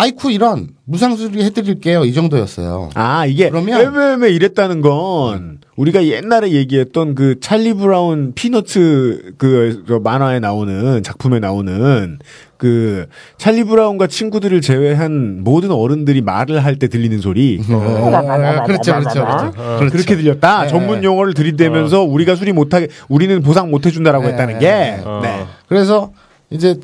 아이쿠 0.00 0.30
이런 0.30 0.68
무상 0.84 1.16
수리 1.16 1.42
해드릴게요 1.42 2.04
이 2.04 2.12
정도였어요. 2.14 2.90
아, 2.94 3.26
이게 3.26 3.50
그러면- 3.50 3.80
MM에 3.80 4.30
이랬다는 4.30 4.80
건 4.80 5.58
우리가 5.74 6.06
옛날에 6.06 6.52
얘기했던 6.52 7.16
그 7.16 7.40
찰리 7.40 7.74
브라운 7.74 8.32
피너츠 8.32 9.32
그, 9.38 9.82
그 9.88 9.94
만화에 10.02 10.38
나오는 10.38 11.02
작품에 11.02 11.40
나오는 11.40 12.18
그 12.56 13.06
찰리 13.38 13.64
브라운과 13.64 14.06
친구들을 14.06 14.60
제외한 14.60 15.42
모든 15.42 15.72
어른들이 15.72 16.20
말을 16.22 16.64
할 16.64 16.76
때 16.78 16.86
들리는 16.86 17.18
소리. 17.20 17.60
아, 17.68 18.62
그렇죠, 18.64 18.94
그렇죠, 19.00 19.24
그렇죠. 19.24 19.90
그렇게 19.90 20.14
들렸다. 20.16 20.62
네. 20.62 20.68
전문 20.68 21.02
용어를 21.02 21.34
들이대면서 21.34 22.02
우리가 22.04 22.36
수리 22.36 22.52
못하게 22.52 22.86
우리는 23.08 23.42
보상 23.42 23.70
못 23.72 23.84
해준다라고 23.84 24.26
네. 24.26 24.30
했다는 24.30 24.58
게. 24.60 25.00
어. 25.04 25.20
네. 25.24 25.44
그래서 25.68 26.12
이제 26.50 26.78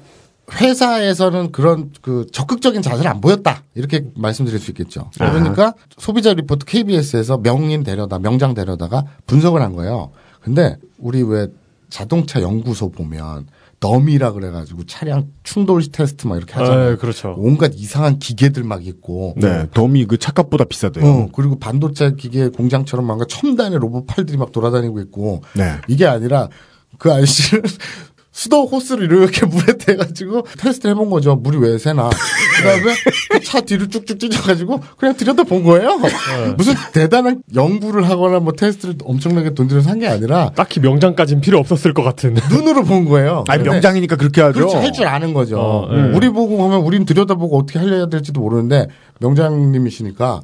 회사에서는 0.53 1.53
그런 1.53 1.91
그 2.03 2.27
적극적인 2.33 2.83
자세를 2.83 3.11
안 3.11 3.21
보였다 3.21 3.63
이렇게 3.75 4.07
말씀드릴 4.15 4.59
수 4.59 4.71
있겠죠. 4.71 5.11
그러니까 5.17 5.75
소비자 5.99 6.33
리포트 6.35 6.67
KBS에서 6.67 7.39
명인 7.39 7.83
데려다 7.83 8.19
명장 8.19 8.55
데려다가 8.55 9.05
분석을 9.27 9.63
한 9.63 9.75
거예요. 9.75 10.11
근데 10.41 10.77
우리 10.99 11.23
왜 11.23 11.49
자동차 11.89 12.43
연구소 12.43 12.91
보면 12.91 13.47
덤이라 13.81 14.33
그래가지고 14.33 14.85
차량 14.87 15.29
충돌 15.43 15.83
테스트 15.91 16.27
막 16.27 16.37
이렇게 16.37 16.55
하잖아요. 16.55 16.93
아, 16.93 16.97
그렇죠. 16.97 17.35
온갖 17.37 17.73
이상한 17.75 18.19
기계들 18.19 18.65
막 18.65 18.87
있고. 18.87 19.35
네. 19.37 19.67
덤이 19.75 20.07
그 20.07 20.17
차값보다 20.17 20.65
비싸대요. 20.65 21.05
어, 21.05 21.29
그리고 21.35 21.59
반도체 21.59 22.15
기계 22.17 22.49
공장처럼 22.49 23.07
뭔가 23.07 23.27
첨단의 23.29 23.79
로봇 23.79 24.07
팔들이 24.07 24.39
막 24.39 24.53
돌아다니고 24.53 25.01
있고 25.03 25.43
네. 25.55 25.77
이게 25.89 26.07
아니라 26.07 26.49
그 26.99 27.13
아저씨는 27.13 27.63
수도 28.37 28.67
호스를 28.67 29.05
이렇게 29.05 29.47
물에 29.47 29.79
대가지고 29.79 30.45
테스트 30.59 30.89
해본 30.89 31.09
거죠. 31.09 31.37
물이 31.37 31.57
왜 31.59 31.79
새나. 31.79 32.11
그 32.11 32.63
다음에 32.65 33.41
차 33.45 33.61
뒤를 33.61 33.89
쭉쭉 33.89 34.19
찢어가지고 34.19 34.81
그냥 34.99 35.17
들여다 35.17 35.45
본 35.45 35.63
거예요. 35.63 36.01
무슨 36.57 36.75
대단한 36.93 37.43
연구를 37.55 38.09
하거나 38.11 38.41
뭐 38.41 38.53
테스트를 38.53 38.97
엄청나게 39.05 39.55
돈 39.55 39.69
들여서 39.69 39.89
한 39.91 40.01
게 40.01 40.09
아니라 40.09 40.51
딱히 40.57 40.81
명장까지는 40.81 41.41
필요 41.43 41.59
없었을 41.61 41.95
것 41.95 42.03
같은. 42.03 42.35
눈으로 42.51 42.83
본 42.83 43.05
거예요. 43.05 43.45
아니, 43.47 43.63
명장이니까 43.63 44.17
그렇게 44.17 44.41
하죠. 44.43 44.59
그렇지 44.59 44.77
할 44.79 44.91
줄 44.93 45.07
아는 45.07 45.33
거죠. 45.33 45.61
어, 45.61 45.89
음, 45.91 46.11
예. 46.13 46.17
우리 46.17 46.29
보고 46.29 46.61
하면 46.65 46.81
우린 46.81 47.05
들여다보고 47.05 47.57
어떻게 47.57 47.79
하려야 47.79 48.07
될지도 48.07 48.41
모르는데 48.41 48.89
명장님이시니까 49.21 50.41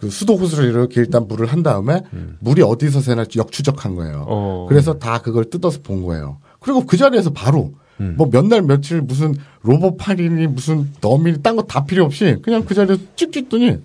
그 0.00 0.10
수도 0.10 0.36
호스를 0.36 0.68
이렇게 0.68 1.00
일단 1.00 1.26
물을 1.26 1.46
한 1.46 1.62
다음에 1.62 2.02
물이 2.40 2.60
어디서 2.62 3.00
새나 3.00 3.24
역추적한 3.34 3.94
거예요. 3.94 4.24
어. 4.28 4.66
그래서 4.68 4.98
다 4.98 5.18
그걸 5.22 5.44
뜯어서 5.48 5.80
본 5.82 6.02
거예요. 6.02 6.36
그리고 6.64 6.86
그 6.86 6.96
자리에서 6.96 7.30
바로 7.30 7.72
뭐몇 8.16 8.46
날 8.46 8.62
며칠 8.62 9.02
무슨 9.02 9.34
로봇 9.62 9.98
팔이니 9.98 10.46
무슨 10.48 10.90
너미니 11.02 11.42
딴 11.42 11.56
거 11.56 11.62
다 11.62 11.84
필요 11.84 12.04
없이 12.04 12.38
그냥 12.42 12.64
그 12.64 12.74
자리에서 12.74 13.00
찍 13.16 13.30
찍더니 13.32 13.78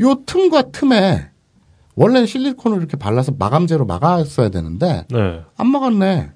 요 0.00 0.14
틈과 0.26 0.72
틈에 0.72 1.28
원래는 1.94 2.26
실리콘을 2.26 2.78
이렇게 2.78 2.96
발라서 2.96 3.32
마감제로 3.38 3.86
막았어야 3.86 4.48
되는데 4.50 5.06
네. 5.10 5.40
안 5.56 5.66
막았네. 5.68 6.32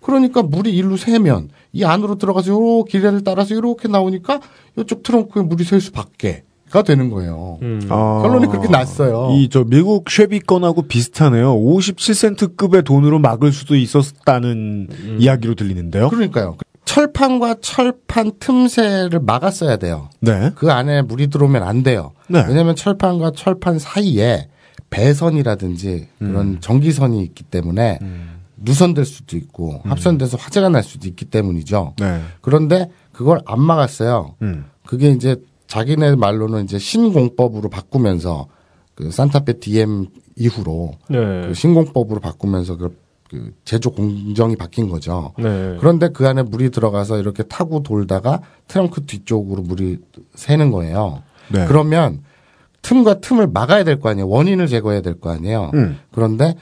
그러니까 0.00 0.42
물이 0.42 0.74
일로 0.76 0.96
새면 0.96 1.48
이 1.72 1.84
안으로 1.84 2.14
들어가서 2.16 2.52
요 2.52 2.84
길이를 2.84 3.24
따라서 3.24 3.54
이렇게 3.54 3.88
나오니까 3.88 4.40
요쪽 4.78 5.02
트렁크에 5.02 5.42
물이 5.42 5.64
셀 5.64 5.80
수밖에 5.80 6.44
가 6.70 6.82
되는 6.82 7.10
거예요. 7.10 7.58
아. 7.88 8.20
결론이 8.22 8.46
그렇게 8.48 8.68
났어요. 8.68 9.28
이 9.32 9.48
저 9.50 9.64
미국 9.64 10.10
쉐비 10.10 10.40
건하고 10.40 10.82
비슷하네요. 10.82 11.54
57센트급의 11.56 12.84
돈으로 12.84 13.18
막을 13.20 13.52
수도 13.52 13.76
있었다는 13.76 14.88
이야기로 15.18 15.54
들리는데요. 15.54 16.08
그러니까요. 16.08 16.56
철판과 16.84 17.56
철판 17.60 18.32
틈새를 18.38 19.20
막았어야 19.20 19.76
돼요. 19.76 20.08
네. 20.20 20.50
그 20.54 20.70
안에 20.72 21.02
물이 21.02 21.28
들어오면 21.28 21.62
안 21.62 21.82
돼요. 21.82 22.12
네. 22.28 22.44
왜냐하면 22.48 22.74
철판과 22.76 23.32
철판 23.36 23.78
사이에 23.78 24.48
배선이라든지 24.90 26.08
그런 26.18 26.60
전기선이 26.60 27.22
있기 27.24 27.44
때문에 27.44 27.98
누선될 28.56 29.04
수도 29.04 29.36
있고 29.36 29.80
합선돼서 29.84 30.36
화재가 30.36 30.68
날 30.70 30.82
수도 30.82 31.08
있기 31.08 31.26
때문이죠. 31.26 31.94
네. 31.98 32.20
그런데 32.40 32.90
그걸 33.12 33.40
안 33.46 33.60
막았어요. 33.60 34.34
음. 34.42 34.66
그게 34.86 35.10
이제 35.10 35.36
자기네 35.76 36.16
말로는 36.16 36.64
이제 36.64 36.78
신공법으로 36.78 37.68
바꾸면서 37.68 38.46
그 38.94 39.10
산타페 39.10 39.60
DM 39.60 40.06
이후로 40.36 40.92
네. 41.10 41.42
그 41.48 41.52
신공법으로 41.52 42.20
바꾸면서 42.20 42.78
그, 42.78 42.96
그 43.28 43.52
제조 43.66 43.90
공정이 43.90 44.56
바뀐 44.56 44.88
거죠. 44.88 45.34
네. 45.38 45.76
그런데 45.78 46.08
그 46.08 46.26
안에 46.26 46.44
물이 46.44 46.70
들어가서 46.70 47.18
이렇게 47.18 47.42
타고 47.42 47.82
돌다가 47.82 48.40
트렁크 48.68 49.04
뒤쪽으로 49.04 49.60
물이 49.62 49.98
새는 50.34 50.70
거예요. 50.70 51.22
네. 51.52 51.66
그러면 51.66 52.22
틈과 52.80 53.20
틈을 53.20 53.48
막아야 53.48 53.84
될 53.84 54.00
거 54.00 54.08
아니에요. 54.08 54.28
원인을 54.28 54.68
제거해야 54.68 55.02
될 55.02 55.20
거 55.20 55.30
아니에요. 55.30 55.72
음. 55.74 55.98
그런데 56.10 56.54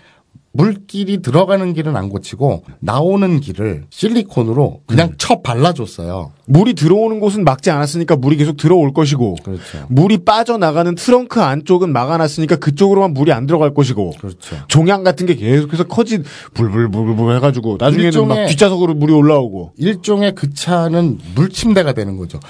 물길이 0.56 1.20
들어가는 1.20 1.74
길은 1.74 1.96
안 1.96 2.08
고치고 2.08 2.62
나오는 2.78 3.40
길을 3.40 3.84
실리콘으로 3.90 4.82
그냥 4.86 5.08
음. 5.08 5.14
쳐 5.18 5.40
발라줬어요. 5.42 6.32
물이 6.46 6.74
들어오는 6.74 7.18
곳은 7.20 7.44
막지 7.44 7.70
않았으니까 7.70 8.16
물이 8.16 8.36
계속 8.36 8.56
들어올 8.56 8.92
것이고 8.92 9.36
그렇죠. 9.42 9.86
물이 9.88 10.18
빠져나가는 10.18 10.94
트렁크 10.94 11.40
안쪽은 11.40 11.92
막아놨으니까 11.92 12.56
그쪽으로만 12.56 13.14
물이 13.14 13.32
안 13.32 13.46
들어갈 13.46 13.74
것이고 13.74 14.12
그렇죠. 14.20 14.56
종양 14.68 15.02
같은 15.02 15.26
게 15.26 15.34
계속해서 15.34 15.84
커진 15.84 16.22
불불불불 16.54 17.34
해가지고 17.36 17.78
나중에는 17.80 18.28
막 18.28 18.46
뒷좌석으로 18.46 18.94
물이 18.94 19.12
올라오고 19.12 19.72
일종의 19.76 20.34
그 20.36 20.54
차는 20.54 21.18
물침대가 21.34 21.94
되는 21.94 22.16
거죠. 22.16 22.38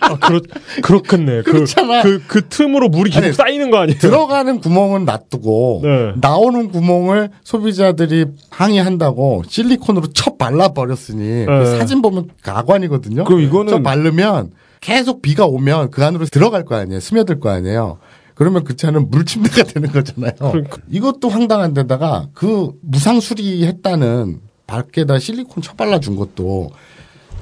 아, 0.00 0.16
그렇, 0.16 0.40
그렇겠네. 0.82 1.42
그, 1.42 1.52
그렇잖아. 1.52 2.02
그, 2.02 2.22
그 2.26 2.48
틈으로 2.48 2.88
물이 2.88 3.10
계속 3.10 3.26
아니, 3.26 3.32
쌓이는 3.34 3.70
거 3.70 3.78
아니에요? 3.78 3.98
들어가는 3.98 4.60
구멍은 4.60 5.04
놔두고 5.04 5.80
네. 5.84 6.12
나오는 6.20 6.70
구멍 6.70 6.97
을 7.12 7.30
소비자들이 7.44 8.26
항의한다고 8.50 9.42
실리콘으로 9.48 10.08
쳐 10.08 10.36
발라 10.36 10.68
버렸으니 10.74 11.46
그 11.46 11.50
네. 11.50 11.78
사진 11.78 12.02
보면 12.02 12.30
가관이거든요. 12.42 13.24
그럼 13.24 13.40
이거는- 13.40 13.68
쳐 13.70 13.82
바르면 13.82 14.50
계속 14.80 15.22
비가 15.22 15.46
오면 15.46 15.90
그 15.90 16.04
안으로 16.04 16.26
들어갈 16.26 16.64
거 16.64 16.74
아니에요. 16.76 17.00
스며들 17.00 17.40
거 17.40 17.50
아니에요. 17.50 17.98
그러면 18.34 18.62
그 18.64 18.76
차는 18.76 19.10
물침대가 19.10 19.62
되는 19.72 19.90
거잖아요. 19.90 20.32
그러니까. 20.38 20.78
이것도 20.90 21.28
황당한 21.28 21.74
데다가 21.74 22.28
그 22.34 22.72
무상 22.82 23.20
수리했다는 23.20 24.40
밖에다 24.66 25.18
실리콘 25.18 25.62
쳐발라 25.62 25.98
준 26.00 26.14
것도 26.16 26.70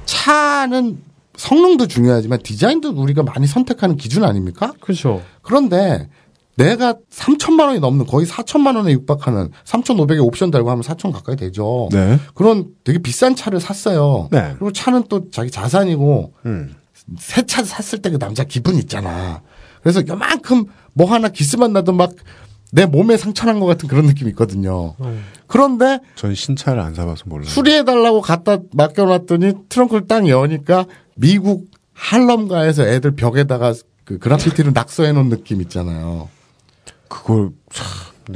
차는 0.06 0.98
성능도 1.36 1.86
중요하지만 1.86 2.38
디자인도 2.42 2.90
우리가 2.90 3.22
많이 3.22 3.46
선택하는 3.46 3.96
기준 3.96 4.24
아닙니까? 4.24 4.72
그렇죠. 4.80 5.20
그런데 5.42 6.08
내가 6.56 6.94
3천만 7.10 7.66
원이 7.66 7.80
넘는 7.80 8.06
거의 8.06 8.26
4천만 8.26 8.76
원에 8.76 8.92
육박하는 8.92 9.50
3,500에 9.64 10.24
옵션 10.26 10.50
달고 10.50 10.70
하면 10.70 10.82
4천 10.82 11.12
가까이 11.12 11.36
되죠. 11.36 11.88
네. 11.92 12.18
그런 12.34 12.66
되게 12.84 12.98
비싼 12.98 13.36
차를 13.36 13.60
샀어요. 13.60 14.28
네. 14.32 14.50
그리고 14.52 14.72
차는 14.72 15.04
또 15.08 15.30
자기 15.30 15.50
자산이고 15.50 16.32
음. 16.46 16.74
새차 17.18 17.62
샀을 17.62 18.02
때 18.02 18.10
그 18.10 18.18
남자 18.18 18.42
기분 18.44 18.76
있잖아. 18.76 19.42
그래서 19.82 20.02
요만큼 20.08 20.64
뭐 20.94 21.12
하나 21.12 21.28
기스만 21.28 21.72
나도 21.72 21.92
막 21.92 22.10
내 22.72 22.84
몸에 22.84 23.16
상처난 23.16 23.60
것 23.60 23.66
같은 23.66 23.88
그런 23.88 24.06
느낌이 24.06 24.30
있거든요. 24.30 24.94
그런데 25.46 26.00
전 26.16 26.34
신차를 26.34 26.80
안 26.80 26.94
사봐서 26.94 27.24
몰라요. 27.26 27.48
수리해달라고 27.48 28.20
갖다 28.20 28.58
맡겨놨더니 28.72 29.52
트렁크를 29.68 30.06
딱 30.08 30.28
여니까 30.28 30.86
미국 31.14 31.70
할럼가에서 31.94 32.86
애들 32.86 33.12
벽에다가 33.12 33.72
그 34.04 34.18
그라피티를 34.18 34.72
낙서해 34.72 35.12
놓은 35.12 35.28
느낌 35.28 35.62
있잖아요. 35.62 36.28
그걸 37.08 37.50
참 37.72 37.86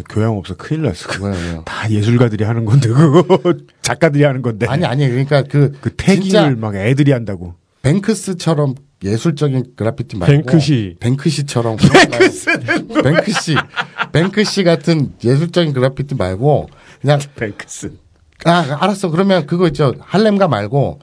교양 0.08 0.36
없어 0.36 0.54
큰일 0.56 0.82
났어. 0.82 1.08
그거 1.08 1.28
뭐예요? 1.28 1.62
다 1.64 1.90
예술가들이 1.90 2.44
하는 2.44 2.64
건데 2.64 2.88
그거 2.88 3.54
작가들이 3.82 4.24
하는 4.24 4.42
건데. 4.42 4.66
아니 4.68 4.84
아니 4.84 5.08
그러니까 5.08 5.42
그, 5.42 5.72
그 5.80 5.90
태깅을 5.96 6.56
막 6.56 6.74
애들이 6.76 7.12
한다고. 7.12 7.54
뱅크스처럼 7.82 8.74
예술적인 9.02 9.72
그래피티 9.76 10.18
말고 10.18 10.32
뱅크시. 10.32 10.96
뱅크시처럼 11.00 11.76
뱅크스는 12.10 12.88
뱅크시 13.02 13.56
뱅크시 14.12 14.62
같은 14.64 15.12
예술적인 15.24 15.72
그래피티 15.72 16.14
말고 16.14 16.68
그냥 17.00 17.18
뱅크스. 17.36 17.92
아 18.44 18.76
알았어 18.80 19.10
그러면 19.10 19.46
그거 19.46 19.66
있죠 19.68 19.94
할렘가 20.00 20.48
말고 20.48 21.00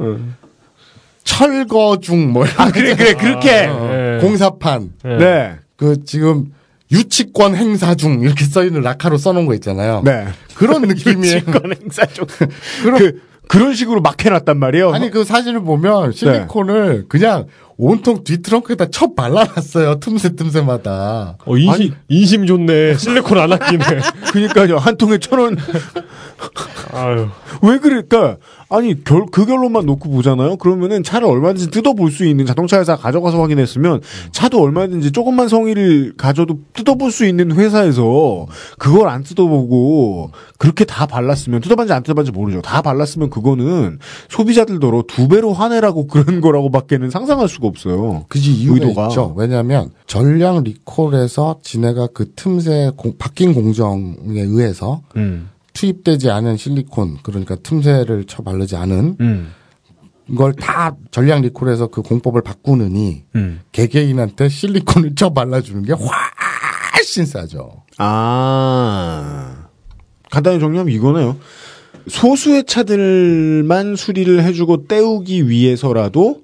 철거 1.23 1.99
중 1.99 2.31
뭐 2.31 2.45
아 2.57 2.71
그래 2.71 2.95
그래 2.95 3.13
그렇게. 3.15 3.67
네. 3.67 4.19
공사판 4.21 4.93
네. 5.03 5.55
그 5.75 6.03
지금 6.05 6.53
유치권 6.91 7.55
행사 7.55 7.95
중 7.95 8.21
이렇게 8.21 8.45
써 8.45 8.63
있는 8.63 8.81
라카로 8.81 9.17
써놓은 9.17 9.45
거 9.45 9.53
있잖아요. 9.55 10.01
네. 10.05 10.27
그런 10.55 10.81
느낌이에요. 10.87 11.35
유치권 11.37 11.73
행사 11.81 12.05
좀. 12.07 12.25
그런 12.83 12.97
그 12.99 13.21
그런 13.47 13.73
식으로 13.73 14.01
막 14.01 14.23
해놨단 14.23 14.57
말이에요. 14.59 14.91
아니 14.93 15.09
그 15.09 15.23
사진을 15.23 15.61
보면 15.61 16.11
실리콘을 16.11 17.05
그냥 17.07 17.45
온통 17.77 18.23
뒤 18.25 18.41
트렁크에다 18.41 18.89
쳐 18.89 19.13
발라놨어요. 19.15 19.99
틈새 19.99 20.35
틈새마다. 20.35 21.37
어, 21.45 21.57
인심, 21.57 21.93
인심 22.09 22.45
좋네. 22.45 22.97
실리콘 22.99 23.37
안 23.37 23.53
아끼네. 23.53 23.83
그러니까요 24.31 24.77
한 24.77 24.97
통에 24.97 25.17
천 25.19 25.39
원. 25.39 25.57
아유. 26.91 27.29
왜 27.61 27.77
그럴까? 27.79 28.37
아니 28.69 29.01
결, 29.05 29.25
그 29.31 29.45
결론만 29.45 29.85
놓고 29.85 30.09
보잖아요. 30.09 30.57
그러면은 30.57 31.01
차를 31.01 31.25
얼마든지 31.27 31.71
뜯어볼 31.71 32.11
수 32.11 32.25
있는 32.25 32.45
자동차 32.45 32.79
회사 32.79 32.97
가져가서 32.97 33.39
확인했으면 33.41 34.01
차도 34.31 34.61
얼마든지 34.61 35.11
조금만 35.13 35.47
성의를 35.47 36.13
가져도 36.17 36.59
뜯어볼 36.73 37.11
수 37.11 37.25
있는 37.25 37.53
회사에서 37.53 38.45
그걸 38.77 39.07
안 39.07 39.23
뜯어보고 39.23 40.31
그렇게 40.57 40.83
다 40.83 41.05
발랐으면 41.05 41.61
뜯어봤는지 41.61 41.93
안 41.93 42.03
뜯어봤는지 42.03 42.37
모르죠. 42.37 42.61
다 42.61 42.81
발랐으면 42.81 43.29
그거는 43.29 43.99
소비자들더러 44.29 45.03
두 45.07 45.29
배로 45.29 45.53
화내라고 45.53 46.07
그런 46.07 46.41
거라고밖에는 46.41 47.09
상상할 47.09 47.47
수가 47.47 47.67
없어요. 47.67 48.25
그지 48.27 48.51
이유가 48.51 48.85
의도가. 48.85 49.07
있죠. 49.07 49.33
왜냐하면 49.37 49.91
전량 50.07 50.63
리콜에서 50.63 51.59
지네가 51.63 52.07
그 52.13 52.33
틈새 52.35 52.91
공- 52.97 53.13
바뀐 53.17 53.53
공정에 53.53 54.41
의해서 54.41 55.01
음. 55.15 55.49
투입되지 55.77 56.31
않은 56.31 56.57
실리콘 56.57 57.19
그러니까 57.21 57.55
틈새를 57.55 58.25
쳐 58.25 58.41
바르지 58.41 58.75
않은 58.75 59.17
음. 59.21 59.51
걸 60.35 60.53
다 60.53 60.95
전량 61.11 61.41
리콜해서 61.41 61.87
그 61.87 62.01
공법을 62.01 62.41
바꾸느니 62.41 63.23
음. 63.35 63.61
개개인한테 63.71 64.49
실리콘을 64.49 65.15
쳐 65.15 65.29
발라주는 65.31 65.83
게 65.83 65.93
훨씬 65.93 67.25
싸죠. 67.25 67.83
아. 67.97 69.67
간단히 70.31 70.59
정리하면 70.59 70.93
이거네요. 70.93 71.37
소수의 72.09 72.65
차들만 72.65 73.95
수리를 73.95 74.43
해주고 74.43 74.87
떼우기 74.87 75.47
위해서라도 75.47 76.41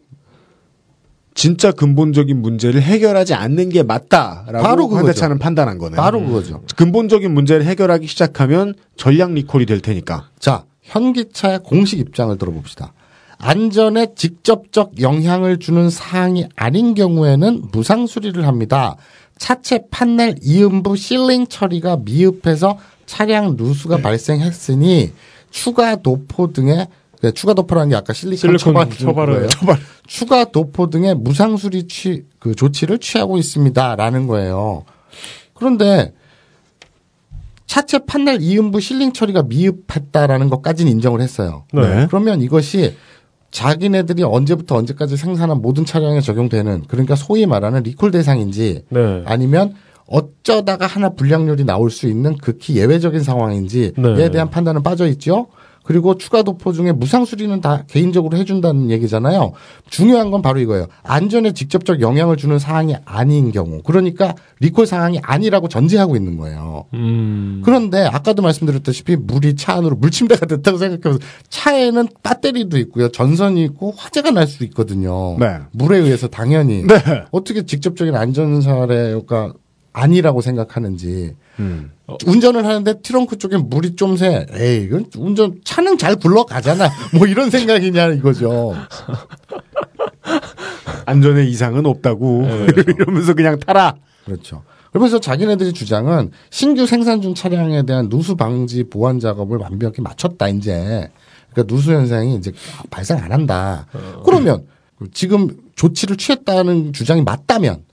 진짜 1.35 1.71
근본적인 1.71 2.41
문제를 2.41 2.81
해결하지 2.81 3.33
않는 3.33 3.69
게 3.69 3.83
맞다라고 3.83 4.63
바로. 4.63 4.89
현대차는 4.89 5.39
판단한 5.39 5.77
거네요. 5.77 5.97
바로 5.97 6.23
그거죠. 6.23 6.61
근본적인 6.75 7.33
문제를 7.33 7.65
해결하기 7.65 8.07
시작하면 8.07 8.75
전량 8.97 9.33
리콜이 9.33 9.65
될 9.65 9.79
테니까. 9.79 10.29
자, 10.39 10.65
현기차의 10.83 11.59
공식 11.63 11.99
입장을 11.99 12.37
들어봅시다. 12.37 12.93
안전에 13.39 14.13
직접적 14.15 15.01
영향을 15.01 15.57
주는 15.59 15.89
사항이 15.89 16.47
아닌 16.55 16.93
경우에는 16.93 17.63
무상 17.71 18.07
수리를 18.07 18.45
합니다. 18.47 18.95
차체 19.37 19.81
판넬 19.91 20.35
이음부 20.41 20.95
실링 20.95 21.47
처리가 21.47 21.97
미흡해서 22.05 22.77
차량 23.05 23.55
누수가 23.57 23.97
발생했으니 23.97 25.11
추가 25.51 25.95
도포 25.97 26.53
등의 26.53 26.87
네, 27.23 27.31
추가 27.31 27.53
도포라는 27.53 27.89
게 27.89 27.95
아까 27.95 28.11
실리콘, 28.11 28.37
실리콘 28.37 28.57
처발 28.59 28.89
처발을- 28.89 29.49
처발 29.49 29.77
추가 30.05 30.43
도포 30.43 30.89
등의 30.89 31.15
무상 31.15 31.55
수리 31.55 31.87
취, 31.87 32.25
그 32.37 32.53
조치를 32.53 32.97
취하고 32.97 33.37
있습니다라는 33.37 34.27
거예요. 34.27 34.83
그런데 35.53 36.13
차체 37.65 37.99
판넬 38.05 38.41
이음부 38.41 38.81
실링 38.81 39.13
처리가 39.13 39.43
미흡했다라는 39.43 40.49
것까지는 40.49 40.91
인정을 40.91 41.21
했어요. 41.21 41.63
네. 41.71 42.07
그러면 42.09 42.41
이것이 42.41 42.93
자기네들이 43.51 44.23
언제부터 44.23 44.75
언제까지 44.75 45.15
생산한 45.15 45.61
모든 45.61 45.85
차량에 45.85 46.19
적용되는 46.19 46.83
그러니까 46.89 47.15
소위 47.15 47.45
말하는 47.45 47.83
리콜 47.83 48.11
대상인지 48.11 48.83
네. 48.89 49.23
아니면 49.25 49.75
어쩌다가 50.07 50.87
하나 50.87 51.07
불량률이 51.11 51.63
나올 51.63 51.89
수 51.89 52.07
있는 52.09 52.35
극히 52.35 52.75
예외적인 52.75 53.23
상황인지에 53.23 53.93
네. 53.95 54.29
대한 54.29 54.49
판단은 54.49 54.83
빠져 54.83 55.07
있죠. 55.07 55.47
그리고 55.83 56.17
추가 56.17 56.43
도포 56.43 56.71
중에 56.71 56.93
무상 56.93 57.25
수리는 57.25 57.59
다 57.59 57.83
개인적으로 57.87 58.37
해준다는 58.37 58.89
얘기잖아요. 58.89 59.51
중요한 59.89 60.31
건 60.31 60.41
바로 60.41 60.59
이거예요. 60.59 60.87
안전에 61.03 61.51
직접적 61.51 61.99
영향을 61.99 62.37
주는 62.37 62.57
사항이 62.57 62.95
아닌 63.03 63.51
경우, 63.51 63.81
그러니까 63.83 64.33
리콜 64.61 64.87
상황이 64.87 65.19
아니라고 65.21 65.67
전제하고 65.67 66.15
있는 66.15 66.37
거예요. 66.37 66.85
음. 66.93 67.61
그런데 67.65 68.05
아까도 68.05 68.41
말씀드렸다시피 68.41 69.17
물이 69.17 69.55
차 69.57 69.73
안으로 69.75 69.97
물침대가 69.97 70.45
됐다고 70.45 70.77
생각해보세요. 70.77 71.19
차에는 71.49 72.07
배터리도 72.23 72.77
있고요, 72.77 73.09
전선이 73.09 73.63
있고 73.65 73.93
화재가 73.97 74.31
날 74.31 74.47
수 74.47 74.63
있거든요. 74.65 75.37
네. 75.39 75.57
물에 75.71 75.97
의해서 75.97 76.27
당연히 76.27 76.83
네. 76.85 76.95
어떻게 77.31 77.65
직접적인 77.65 78.13
안전 78.15 78.61
사례가 78.61 79.53
아니라고 79.93 80.41
생각하는지 80.41 81.35
음. 81.59 81.91
운전을 82.25 82.65
하는데 82.65 83.01
트렁크 83.01 83.37
쪽에 83.37 83.57
물이 83.57 83.95
좀 83.95 84.17
새. 84.17 84.45
에이, 84.51 84.83
이건 84.85 85.05
운전 85.17 85.59
차는 85.63 85.97
잘 85.97 86.15
굴러가잖아. 86.15 86.89
뭐 87.17 87.27
이런 87.27 87.49
생각이냐 87.49 88.07
이거죠. 88.09 88.75
안전에 91.05 91.45
이상은 91.45 91.85
없다고 91.85 92.45
이러면서 92.97 93.33
그냥 93.33 93.59
타라. 93.59 93.95
그렇죠. 94.25 94.63
그러면서 94.91 95.19
자기네들이 95.19 95.73
주장은 95.73 96.31
신규 96.49 96.85
생산 96.85 97.21
중 97.21 97.33
차량에 97.33 97.83
대한 97.83 98.09
누수 98.09 98.35
방지 98.35 98.83
보완 98.83 99.19
작업을 99.19 99.57
완벽히 99.57 100.01
마쳤다 100.01 100.47
이제. 100.49 101.09
그러니까 101.51 101.75
누수 101.75 101.91
현상이 101.91 102.35
이제 102.35 102.51
발생 102.89 103.17
안 103.17 103.31
한다. 103.31 103.87
그러면 104.23 104.65
지금 105.13 105.49
조치를 105.75 106.17
취했다는 106.17 106.93
주장이 106.93 107.23
맞다면 107.23 107.83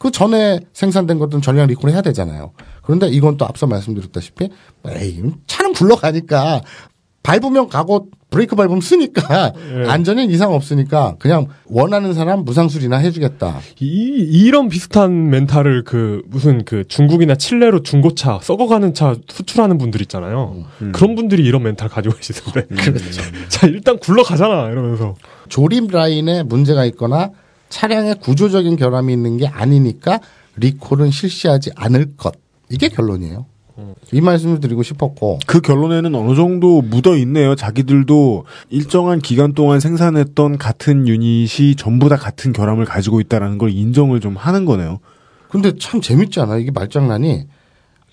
그 0.00 0.10
전에 0.10 0.60
생산된 0.72 1.18
것들은 1.18 1.42
전량 1.42 1.66
리콜 1.66 1.90
해야 1.90 2.00
되잖아요. 2.00 2.52
그런데 2.82 3.06
이건 3.08 3.36
또 3.36 3.44
앞서 3.44 3.66
말씀드렸다시피 3.66 4.48
에이 4.88 5.22
차는 5.46 5.74
굴러가니까 5.74 6.62
밟으면 7.22 7.68
가고 7.68 8.08
브레이크 8.30 8.56
밟으면 8.56 8.80
쓰니까 8.80 9.52
안전에 9.88 10.24
이상 10.24 10.54
없으니까 10.54 11.16
그냥 11.18 11.48
원하는 11.66 12.14
사람 12.14 12.46
무상수리나 12.46 12.96
해주겠다. 12.96 13.58
이, 13.80 13.84
이런 13.86 14.70
비슷한 14.70 15.28
멘탈을 15.28 15.84
그 15.84 16.22
무슨 16.28 16.64
그 16.64 16.84
중국이나 16.88 17.34
칠레로 17.34 17.82
중고차 17.82 18.38
썩어가는 18.42 18.94
차 18.94 19.14
수출하는 19.28 19.76
분들 19.76 20.00
있잖아요. 20.02 20.64
그런 20.92 21.14
분들이 21.14 21.44
이런 21.44 21.62
멘탈 21.62 21.90
가지고 21.90 22.16
계시던데. 22.16 22.62
그렇죠. 22.74 23.20
자 23.48 23.66
일단 23.66 23.98
굴러가잖아 23.98 24.70
이러면서. 24.70 25.14
조립 25.50 25.90
라인에 25.90 26.44
문제가 26.44 26.86
있거나 26.86 27.32
차량에 27.70 28.14
구조적인 28.14 28.76
결함이 28.76 29.12
있는 29.12 29.38
게 29.38 29.46
아니니까 29.46 30.20
리콜은 30.56 31.10
실시하지 31.10 31.70
않을 31.76 32.16
것. 32.16 32.34
이게 32.68 32.88
결론이에요. 32.88 33.46
이 34.12 34.20
말씀을 34.20 34.60
드리고 34.60 34.82
싶었고 34.82 35.38
그 35.46 35.62
결론에는 35.62 36.14
어느 36.14 36.34
정도 36.34 36.82
묻어 36.82 37.16
있네요. 37.16 37.54
자기들도 37.54 38.44
일정한 38.68 39.20
기간 39.20 39.54
동안 39.54 39.80
생산했던 39.80 40.58
같은 40.58 41.08
유닛이 41.08 41.76
전부 41.76 42.10
다 42.10 42.16
같은 42.16 42.52
결함을 42.52 42.84
가지고 42.84 43.20
있다라는 43.20 43.56
걸 43.56 43.70
인정을 43.70 44.20
좀 44.20 44.36
하는 44.36 44.66
거네요. 44.66 44.98
근데 45.48 45.72
참 45.78 46.02
재밌지 46.02 46.40
않아요? 46.40 46.58
이게 46.58 46.70
말장난이 46.70 47.46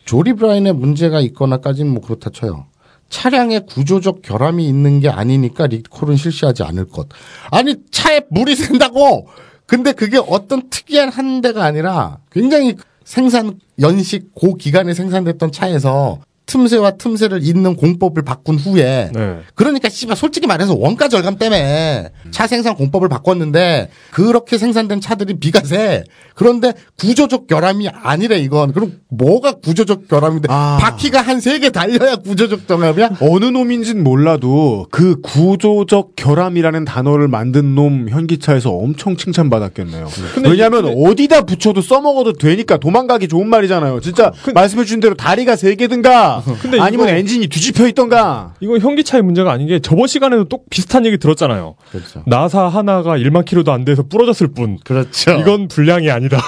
조립 0.06 0.39
라인에 0.39 0.72
문제가 0.72 1.20
있거나까지는 1.20 1.91
뭐 1.91 2.02
그렇다 2.02 2.30
쳐요. 2.30 2.65
차량에 3.10 3.60
구조적 3.60 4.22
결함이 4.22 4.67
있는 4.67 5.00
게 5.00 5.10
아니니까 5.10 5.67
리콜은 5.67 6.17
실시하지 6.17 6.63
않을 6.63 6.89
것. 6.89 7.08
아니 7.52 7.76
차에 7.91 8.22
물이 8.30 8.56
샌다고. 8.56 9.28
근데 9.65 9.91
그게 9.91 10.17
어떤 10.17 10.70
특이한 10.70 11.10
한 11.10 11.41
대가 11.41 11.65
아니라 11.65 12.20
굉장히 12.32 12.76
생산 13.04 13.60
연식 13.80 14.34
고 14.34 14.56
기간에 14.56 14.93
생산됐던 14.93 15.52
차에서 15.52 16.20
틈새와 16.47 16.91
틈새를 16.91 17.45
잇는 17.45 17.75
공법을 17.75 18.23
바꾼 18.23 18.55
후에 18.57 19.12
네. 19.13 19.38
그러니까 19.53 19.89
씨발 19.89 20.15
솔직히 20.15 20.47
말해서 20.47 20.73
원가 20.75 21.10
절감 21.10 21.38
때문에 21.38 22.10
차 22.31 22.47
생산 22.47 22.73
공법을 22.75 23.10
바꿨는데 23.10 23.89
그렇게 24.12 24.57
생산된 24.57 25.01
차들이 25.01 25.39
비가세. 25.39 26.03
그런데 26.36 26.73
구조적 26.97 27.47
결함이 27.47 27.89
아니래 27.89 28.38
이건. 28.39 28.71
그럼 28.73 28.93
뭐가 29.10 29.53
구조적 29.60 30.07
결함인데 30.07 30.47
바퀴가 30.47 31.21
한 31.21 31.38
세 31.39 31.60
개 31.60 31.69
달려야 31.69 32.15
구조적 32.17 32.65
결함이야? 32.67 33.17
어느 33.21 33.45
놈인진 33.45 34.03
몰라도 34.03 34.88
그 34.91 35.19
구조적 35.21 36.15
결함이라는 36.15 36.86
단어를 36.86 37.27
만든 37.27 37.75
놈 37.75 38.07
현기차에서 38.10 38.71
엄청 38.71 39.17
칭찬받았겠네요. 39.17 40.07
왜냐하면 40.43 40.93
어디다 40.95 41.41
붙여도 41.41 41.81
써먹어도 41.81 42.33
되니까 42.33 42.77
도망가기 42.77 43.27
좋은 43.27 43.47
말이잖아요. 43.49 43.99
진짜 44.01 44.31
말씀해 44.53 44.86
주신 44.86 44.99
대로 45.01 45.15
다리가 45.15 45.55
세 45.57 45.75
개든가 45.75 46.37
근데 46.62 46.80
아니면 46.80 47.08
이거- 47.10 47.17
엔진이 47.17 47.47
뒤집혀 47.47 47.88
있던가. 47.88 48.54
이건 48.60 48.80
현기차의 48.80 49.21
문제가 49.23 49.52
아닌 49.52 49.67
게 49.67 49.80
저번 49.80 50.08
시간에도 50.08 50.45
또 50.45 50.60
비슷한 50.69 51.06
얘기 51.06 51.17
들었잖아요. 51.17 51.76
그렇죠. 51.91 52.23
나사 52.26 52.67
하나가 52.67 53.17
1만 53.17 53.45
킬로도 53.45 53.71
안 53.71 53.86
돼서 53.86 54.04
부러졌을 54.04 54.47
뿐. 54.47 54.78
그렇죠. 54.84 55.32
이건 55.34 55.67
불량이 55.67 56.10
아니다. 56.12 56.39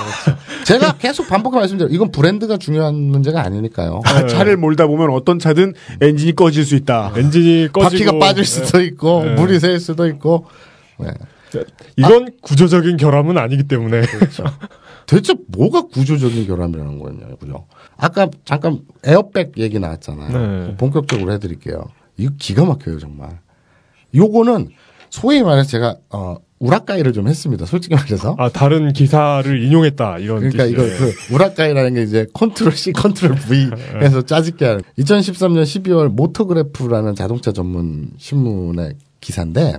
제가 0.66 0.94
계속 1.00 1.28
반복해 1.28 1.58
말씀드려요. 1.58 1.94
이건 1.94 2.12
브랜드가 2.12 2.58
중요한 2.58 2.96
문제가 2.96 3.44
아니니까요. 3.46 4.02
아, 4.06 4.26
차를 4.28 4.58
몰다 4.58 4.88
보면 4.88 5.10
어떤 5.12 5.40
차든 5.40 5.74
엔진이 6.02 6.36
꺼질 6.36 6.66
수 6.66 6.76
있다. 6.76 7.14
엔진이 7.16 7.70
꺼지고 7.74 7.90
바퀴가 7.90 8.20
빠질 8.20 8.46
수도 8.46 8.82
있고 8.82 9.24
네. 9.26 9.34
물이 9.36 9.60
셀 9.60 9.80
수도 9.80 10.08
있고. 10.08 10.46
네. 11.00 11.08
이건 11.98 12.30
구조적인 12.42 12.98
결함은 12.98 13.38
아니기 13.40 13.64
때문에 13.64 14.02
대체 15.10 15.34
뭐가 15.48 15.82
구조적인 15.88 16.46
결함이라는 16.46 17.00
거냐고요. 17.00 17.66
아까 17.98 18.30
잠깐 18.46 18.80
에어백 19.04 19.54
얘기 19.58 19.80
나왔잖아요. 19.80 20.68
네. 20.68 20.76
본격적으로 20.78 21.32
해드릴게요. 21.34 21.84
이거 22.18 22.32
기가 22.38 22.64
막혀요 22.66 23.00
정말. 23.00 23.40
요거는 24.14 24.70
소위 25.10 25.42
말해서 25.42 25.68
제가 25.70 25.96
어, 26.12 26.38
우라카이를 26.60 27.14
좀 27.14 27.28
했습니다. 27.28 27.66
솔직히 27.66 27.96
말해서. 27.96 28.36
아 28.38 28.50
다른 28.50 28.94
기사를 28.94 29.64
인용했다 29.64 30.20
이런 30.20 30.40
그러니까 30.42 30.66
이거 30.66 30.84
뜻이에요. 30.84 31.00
그 31.30 31.34
우라카이라는 31.34 31.94
게 31.96 32.04
이제 32.04 32.28
control 32.34 32.74
C, 32.74 32.92
control 32.92 33.36
V해서 34.00 34.22
짜깁기 34.22 34.66
하는 34.66 34.82
2013년 35.00 35.64
12월 35.64 36.10
모토그래프라는 36.10 37.16
자동차 37.16 37.52
전문 37.52 38.12
신문의 38.18 38.94
기사인데 39.22 39.78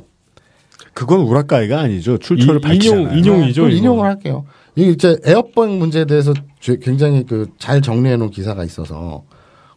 그건 0.95 1.21
우라카이가 1.21 1.79
아니죠. 1.79 2.19
출처를 2.19 2.61
이- 2.61 2.63
밝히잖아요. 2.63 3.03
인용- 3.11 3.19
인용이죠. 3.19 3.69
이거. 3.69 3.77
인용을 3.77 4.07
할게요. 4.07 4.45
이게 4.77 4.91
이제 4.91 5.19
에어백 5.25 5.71
문제에 5.79 6.05
대해서 6.05 6.33
죄- 6.61 6.79
굉장히 6.79 7.25
그 7.25 7.49
잘 7.59 7.83
정리해 7.83 8.17
놓은 8.17 8.31
기사가 8.31 8.65
있어서 8.65 9.25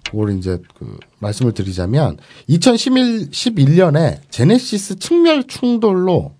그걸 0.10 0.38
이제 0.38 0.60
그 0.78 0.98
말씀을 1.20 1.54
드리자면 1.54 2.18
2011 2.48 3.32
11년에 3.32 4.20
제네시스 4.30 5.00
측멸 5.00 5.46
충돌로 5.48 6.36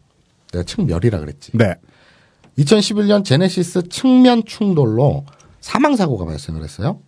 내가 0.52 0.64
측멸이라 0.64 1.20
그랬지. 1.20 1.52
네. 1.56 1.76
2011년 2.60 3.26
제네시스 3.26 3.90
측면 3.90 4.44
충돌로 4.46 5.26
사망 5.60 5.96
사고가 5.96 6.26
발생을 6.26 6.64
했어요. 6.64 7.00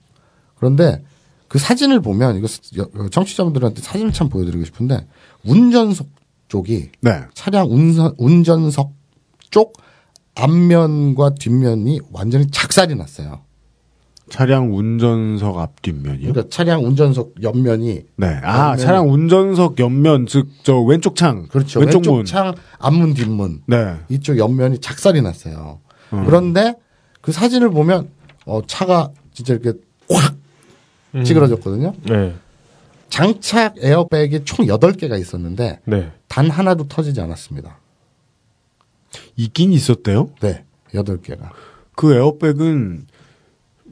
그런데 0.56 1.04
그 1.48 1.60
사진을 1.60 2.02
보면 2.02 2.38
이거 2.38 2.48
여- 2.80 3.10
청취자분들한테 3.10 3.82
사진을 3.82 4.12
참 4.14 4.30
보여드리고 4.30 4.66
싶은데 4.66 5.06
운전석 5.46 6.08
쪽이 6.48 6.90
네. 7.02 7.22
차량 7.36 7.68
운전석 8.18 8.92
쪽 9.52 9.74
앞면과 10.36 11.36
뒷면이 11.40 12.02
완전히 12.12 12.50
작살이 12.52 12.96
났어요. 12.96 13.42
차량 14.30 14.76
운전석 14.76 15.58
앞뒷면이요? 15.60 16.32
그러니까 16.34 16.50
차량 16.50 16.84
운전석 16.84 17.34
옆면이 17.44 18.02
네. 18.18 18.28
아, 18.44 18.74
옆면이- 18.76 18.80
차량 18.80 19.12
운전석 19.12 19.80
옆면, 19.80 20.26
즉, 20.26 20.48
저 20.64 20.80
왼쪽 20.82 21.16
창. 21.16 21.48
그렇죠. 21.48 21.80
왼쪽, 21.80 22.00
왼쪽, 22.00 22.16
문. 22.16 22.26
창 22.26 22.54
앞문 22.80 23.14
뒷문 23.14 23.62
네. 23.68 23.96
이쪽 24.10 24.38
옆면이 24.38 24.80
작살이 24.80 25.22
났어요. 25.22 25.80
음. 26.14 26.26
그런데 26.26 26.74
그 27.22 27.32
사진을 27.32 27.70
보면 27.70 28.10
어 28.46 28.62
차가 28.66 29.12
진짜 29.34 29.54
이렇게 29.54 29.78
확 30.10 30.36
음. 31.14 31.24
찌그러졌거든요. 31.24 31.94
네. 32.10 32.34
장착 33.10 33.76
에어백이 33.78 34.44
총 34.46 34.66
8개가 34.66 35.20
있었는데 35.20 35.80
네. 35.86 36.12
단 36.28 36.50
하나도 36.50 36.88
터지지 36.88 37.22
않았습니다. 37.22 37.78
있긴 39.38 39.72
있었대요? 39.74 40.30
네. 40.42 40.64
8개가. 40.94 41.50
그 41.96 42.14
에어백은 42.14 43.08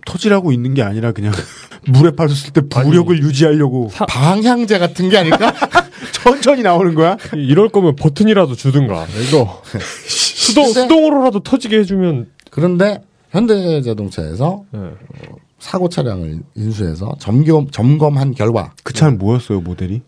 터지라고 0.05 0.51
있는 0.51 0.73
게 0.73 0.81
아니라 0.83 1.11
그냥 1.11 1.33
물에 1.87 2.11
빠졌을 2.11 2.51
때 2.53 2.61
부력을 2.61 3.17
유지하려고 3.21 3.89
방향제 4.07 4.79
같은 4.79 5.09
게 5.09 5.17
아닐까? 5.17 5.53
천천히 6.11 6.61
나오는 6.61 6.93
거야? 6.95 7.17
이럴 7.35 7.69
거면 7.69 7.95
버튼이라도 7.95 8.55
주든가. 8.55 9.05
이거 9.27 9.61
수동 10.07 10.65
수동으로라도 10.71 11.41
터지게 11.41 11.79
해주면. 11.79 12.31
그런데 12.49 13.01
현대자동차에서 13.31 14.65
네. 14.71 14.79
사고 15.59 15.89
차량을 15.89 16.41
인수해서 16.55 17.15
점검 17.19 17.69
점검한 17.71 18.33
결과 18.35 18.73
그 18.83 18.93
차는 18.93 19.17
뭐였어요 19.17 19.61
모델이? 19.61 20.01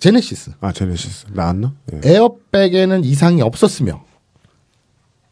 제네시스. 0.00 0.52
아 0.60 0.72
제네시스 0.72 1.26
나왔나? 1.32 1.74
예. 1.92 2.00
에어백에는 2.12 3.04
이상이 3.04 3.42
없었으며 3.42 4.02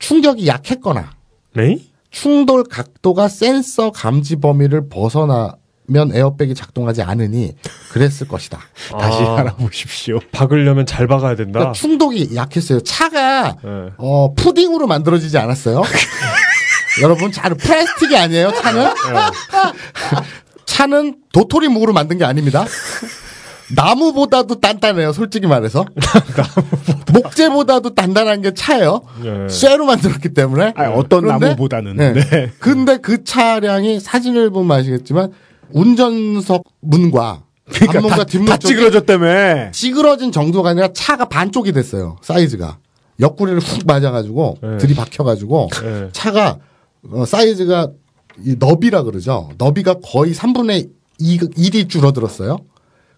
충격이 0.02 0.46
약했거나 0.48 1.12
네? 1.54 1.78
충돌 2.10 2.64
각도가 2.64 3.28
센서 3.28 3.92
감지 3.92 4.36
범위를 4.36 4.88
벗어나 4.88 5.56
면 5.86 6.14
에어백이 6.14 6.54
작동하지 6.54 7.02
않으니 7.02 7.54
그랬을 7.90 8.28
것이다. 8.28 8.60
다시 8.98 9.22
아. 9.22 9.38
알아보십시오. 9.38 10.20
박으려면 10.30 10.86
잘 10.86 11.06
박아야 11.06 11.34
된다. 11.34 11.58
그러니까 11.58 11.72
충독이 11.72 12.30
약했어요. 12.34 12.80
차가 12.80 13.56
네. 13.62 13.90
어, 13.98 14.32
푸딩으로 14.34 14.86
만들어지지 14.86 15.38
않았어요. 15.38 15.82
여러분, 17.02 17.32
차는 17.32 17.56
플라스틱이 17.56 18.16
아니에요. 18.16 18.52
차는 18.52 18.90
차는 20.66 21.16
도토리 21.32 21.68
묵으로 21.68 21.92
만든 21.92 22.18
게 22.18 22.24
아닙니다. 22.24 22.64
나무보다도 23.74 24.60
단단해요. 24.60 25.12
솔직히 25.12 25.46
말해서 25.46 25.84
목재보다도 27.12 27.94
단단한 27.94 28.42
게 28.42 28.52
차예요. 28.54 29.02
네. 29.22 29.48
쇠로 29.48 29.86
만들었기 29.86 30.34
때문에. 30.34 30.72
아니, 30.76 30.92
어떤 30.94 31.22
그런데- 31.22 31.46
나무보다는. 31.46 31.96
네. 31.96 32.12
네. 32.12 32.50
근데 32.58 32.98
그 32.98 33.24
차량이 33.24 34.00
사진을 34.00 34.50
보면 34.50 34.78
아시겠지만 34.78 35.32
운전석 35.72 36.64
문과 36.80 37.42
그러니까 37.70 37.98
앞문과 37.98 38.16
다, 38.16 38.24
뒷문 38.24 38.46
다 38.48 38.56
찌그러졌다며. 38.58 39.70
찌그러진 39.72 40.32
정도가 40.32 40.70
아니라 40.70 40.88
차가 40.92 41.26
반쪽이 41.26 41.72
됐어요. 41.72 42.16
사이즈가. 42.22 42.78
옆구리를 43.20 43.60
훅 43.60 43.86
맞아가지고 43.86 44.58
네. 44.62 44.78
들이박혀가지고 44.78 45.68
네. 45.82 46.08
차가 46.12 46.58
어, 47.10 47.24
사이즈가 47.24 47.88
이 48.44 48.56
너비라 48.58 49.02
그러죠. 49.02 49.50
너비가 49.58 49.96
거의 50.04 50.34
3분의 50.34 50.88
2, 51.18 51.38
1이 51.38 51.88
줄어들었어요. 51.88 52.58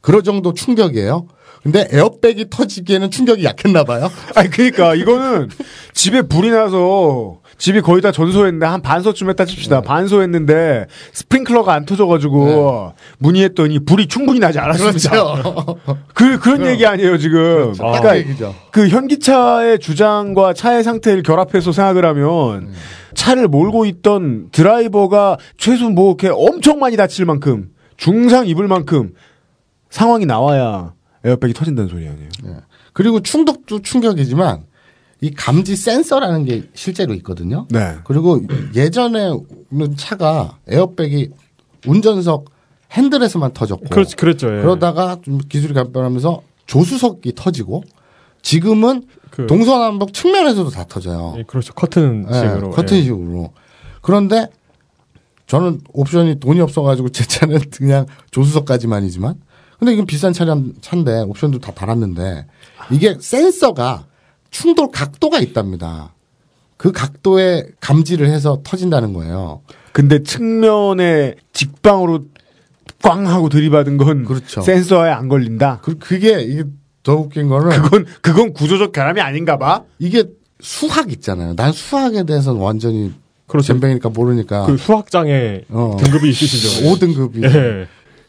그럴 0.04 0.22
정도 0.22 0.52
충격이에요. 0.52 1.26
근데 1.62 1.88
에어백이 1.90 2.50
터지기에는 2.50 3.10
충격이 3.10 3.42
약했나 3.42 3.84
봐요. 3.84 4.10
아니 4.34 4.50
그러니까 4.50 4.94
이거는 4.94 5.48
집에 5.94 6.20
불이 6.20 6.50
나서 6.50 7.38
집이 7.56 7.80
거의 7.80 8.02
다 8.02 8.12
전소했는데 8.12 8.66
한 8.66 8.82
반소쯤 8.82 9.30
했다 9.30 9.46
칩시다. 9.46 9.80
네. 9.80 9.86
반소했는데 9.86 10.88
스프링클러가 11.14 11.72
안 11.72 11.86
터져가지고 11.86 12.92
문의했더니 13.16 13.78
불이 13.78 14.08
충분히 14.08 14.40
나지 14.40 14.58
않았습니다. 14.58 15.10
그렇죠. 15.10 15.78
그 16.12 16.38
그런 16.38 16.66
얘기 16.66 16.84
아니에요 16.84 17.16
지금. 17.16 17.72
딱 17.72 18.02
그러니까 18.02 18.10
그 18.10 18.18
얘기죠. 18.18 18.54
그 18.70 18.88
현기차의 18.88 19.78
주장과 19.78 20.52
차의 20.52 20.84
상태를 20.84 21.22
결합해서 21.22 21.72
생각을 21.72 22.04
하면 22.04 22.72
차를 23.14 23.48
몰고 23.48 23.86
있던 23.86 24.50
드라이버가 24.52 25.38
최소 25.56 25.88
뭐 25.88 26.10
이렇게 26.10 26.28
엄청 26.30 26.78
많이 26.78 26.98
다칠 26.98 27.24
만큼 27.24 27.70
중상 27.96 28.46
입을 28.46 28.68
만큼 28.68 29.14
상황이 29.94 30.26
나와야 30.26 30.92
에어백이 31.24 31.54
터진다는 31.54 31.88
소리 31.88 32.08
아니에요. 32.08 32.28
그리고 32.92 33.20
충격도 33.20 33.82
충격이지만 33.82 34.64
이 35.20 35.30
감지 35.30 35.76
센서라는 35.76 36.44
게 36.46 36.64
실제로 36.74 37.14
있거든요. 37.14 37.68
네. 37.70 37.94
그리고 38.02 38.40
예전에는 38.74 39.96
차가 39.96 40.58
에어백이 40.66 41.30
운전석 41.86 42.46
핸들에서만 42.90 43.52
터졌고 43.52 43.84
그렇지, 43.88 44.16
그랬죠. 44.16 44.48
예. 44.48 44.62
그러다가 44.62 45.18
좀 45.22 45.38
기술이 45.38 45.74
발전하면서 45.74 46.42
조수석이 46.66 47.32
터지고 47.36 47.84
지금은 48.42 49.04
그- 49.30 49.46
동서남북 49.46 50.12
측면에서도 50.12 50.70
다 50.70 50.84
터져요. 50.88 51.34
예, 51.38 51.44
그렇죠. 51.44 51.72
커튼식으로. 51.72 52.30
네, 52.70 52.74
커튼식으로. 52.74 53.52
그런데 54.02 54.48
저는 55.46 55.82
옵션이 55.92 56.40
돈이 56.40 56.60
없어가지고 56.60 57.10
제 57.10 57.24
차는 57.24 57.60
그냥 57.70 58.06
조수석까지만이지만 58.32 59.36
근데 59.78 59.92
이건 59.92 60.06
비싼 60.06 60.32
차량 60.32 60.72
차인데 60.80 61.20
옵션도 61.22 61.58
다 61.58 61.72
달았는데 61.72 62.46
이게 62.90 63.16
센서가 63.20 64.06
충돌 64.50 64.90
각도가 64.90 65.40
있답니다. 65.40 66.14
그 66.76 66.92
각도에 66.92 67.66
감지를 67.80 68.28
해서 68.28 68.60
터진다는 68.64 69.12
거예요. 69.12 69.62
근데 69.92 70.22
측면에 70.22 71.34
직방으로 71.52 72.26
꽝 73.02 73.26
하고 73.26 73.48
들이받은 73.48 73.96
건 73.96 74.24
그렇죠. 74.24 74.60
센서에 74.62 75.10
안 75.10 75.28
걸린다. 75.28 75.80
그, 75.82 75.98
그게 75.98 76.40
이게 76.40 76.64
더 77.02 77.16
웃긴 77.16 77.48
거는 77.48 77.82
그건 77.82 78.06
그건 78.22 78.52
구조적 78.52 78.92
결함이 78.92 79.20
아닌가 79.20 79.58
봐. 79.58 79.84
이게 79.98 80.24
수학 80.60 81.12
있잖아요. 81.12 81.54
난 81.54 81.72
수학에 81.72 82.24
대해서 82.24 82.54
완전히 82.54 83.12
그렇죠. 83.46 83.68
잼뱅이니까 83.68 84.08
모르니까 84.08 84.66
그 84.66 84.76
수학장에 84.76 85.62
어. 85.68 85.96
등급이 86.00 86.30
있으시죠. 86.30 86.86
5등급이 86.88 87.44
예. 87.44 87.86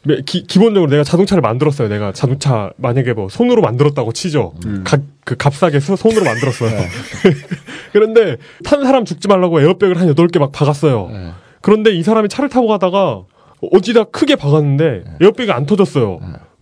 네, 0.08 0.22
기, 0.26 0.44
기본적으로 0.44 0.90
내가 0.92 1.04
자동차를 1.04 1.42
만들었어요. 1.42 1.88
내가 1.88 2.12
자동차 2.12 2.70
만약에 2.78 3.14
뭐 3.14 3.28
손으로 3.30 3.62
만들었다고 3.62 4.14
치죠. 4.14 4.54
가- 4.84 4.98
그 5.24 5.36
값싸게 5.36 5.80
서- 5.80 5.96
손으로 5.96 6.24
만들었어요. 6.24 6.70
그런데 7.92 8.38
탄 8.64 8.84
사람 8.84 9.06
죽지 9.06 9.28
말라고 9.28 9.62
에어백을 9.62 10.00
한 10.00 10.08
8개 10.14 10.40
막 10.40 10.52
박았어요. 10.52 11.10
네. 11.12 11.32
그런데 11.62 11.92
이 11.92 12.04
사람이 12.04 12.30
차를 12.30 12.50
타고 12.50 12.68
가다가 12.68 13.22
어디다 13.72 14.06
크게 14.06 14.36
박았는데 14.36 15.04
에어백이 15.22 15.52
안 15.52 15.66
터졌어요. 15.66 16.20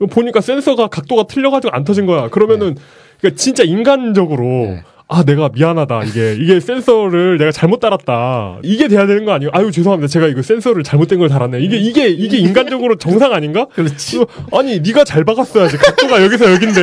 보니까 0.09 0.41
센서가 0.41 0.87
각도가 0.87 1.23
틀려가지고 1.23 1.75
안 1.75 1.83
터진 1.83 2.05
거야. 2.05 2.29
그러면은 2.29 2.75
그러니까 3.19 3.37
진짜 3.39 3.63
인간적으로 3.63 4.77
아 5.09 5.23
내가 5.23 5.49
미안하다 5.53 6.03
이게 6.05 6.35
이게 6.39 6.59
센서를 6.59 7.37
내가 7.37 7.51
잘못 7.51 7.79
달았다 7.79 8.59
이게 8.63 8.87
돼야 8.87 9.05
되는 9.05 9.25
거 9.25 9.33
아니에요? 9.33 9.51
아유 9.53 9.71
죄송합니다 9.71 10.07
제가 10.07 10.27
이거 10.27 10.41
센서를 10.41 10.83
잘못된 10.83 11.19
걸 11.19 11.29
달았네 11.29 11.59
이게 11.61 11.77
이게 11.77 12.07
이게 12.07 12.37
인간적으로 12.37 12.95
정상 12.97 13.33
아닌가? 13.33 13.67
그렇지. 13.73 14.23
아니 14.53 14.79
네가 14.79 15.03
잘 15.03 15.23
박았어야지 15.23 15.77
각도가 15.77 16.23
여기서 16.23 16.51
여긴데 16.53 16.81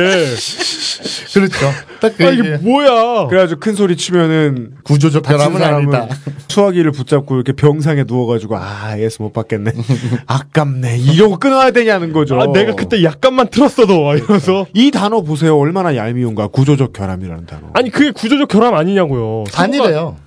그렇죠. 1.33 1.57
딱 1.99 2.15
그 2.17 2.25
아 2.25 2.29
이게 2.31 2.57
뭐야? 2.57 3.27
그래가지고 3.27 3.59
큰 3.59 3.73
소리 3.75 3.95
치면은 3.95 4.71
구조적 4.83 5.23
결함은 5.23 5.61
아니다. 5.61 6.07
수화기를 6.47 6.91
붙잡고 6.91 7.35
이렇게 7.35 7.53
병상에 7.53 8.03
누워가지고 8.07 8.57
아 8.57 8.95
AS 8.99 9.21
못 9.21 9.31
받겠네. 9.31 9.71
아깝네. 10.27 10.97
이러고 10.97 11.37
끊어야 11.39 11.71
되냐는 11.71 12.11
거죠. 12.11 12.39
아 12.39 12.47
내가 12.51 12.75
그때 12.75 13.03
약간만 13.03 13.47
틀었어도 13.49 14.13
이러면서 14.15 14.65
이 14.73 14.91
단어 14.91 15.21
보세요. 15.21 15.57
얼마나 15.57 15.95
얄미운가. 15.95 16.47
구조적 16.47 16.91
결함이라는 16.93 17.45
단어. 17.45 17.67
아니 17.73 17.89
그게 17.89 18.10
구조적 18.11 18.49
결함 18.49 18.75
아니냐고요. 18.75 19.45
아니래요. 19.55 20.17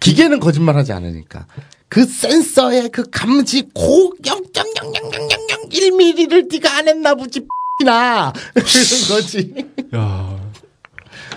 기계는 0.00 0.40
거짓말하지 0.40 0.92
않으니까. 0.92 1.46
그 1.88 2.04
센서의 2.04 2.88
그 2.90 3.04
감지 3.10 3.62
고 3.72 4.12
0.00001mm를 4.22 6.52
네가 6.52 6.78
안 6.78 6.88
했나 6.88 7.14
보지 7.14 7.46
나 7.84 8.32
그런 8.54 8.64
거지. 9.08 9.54
야, 9.94 10.40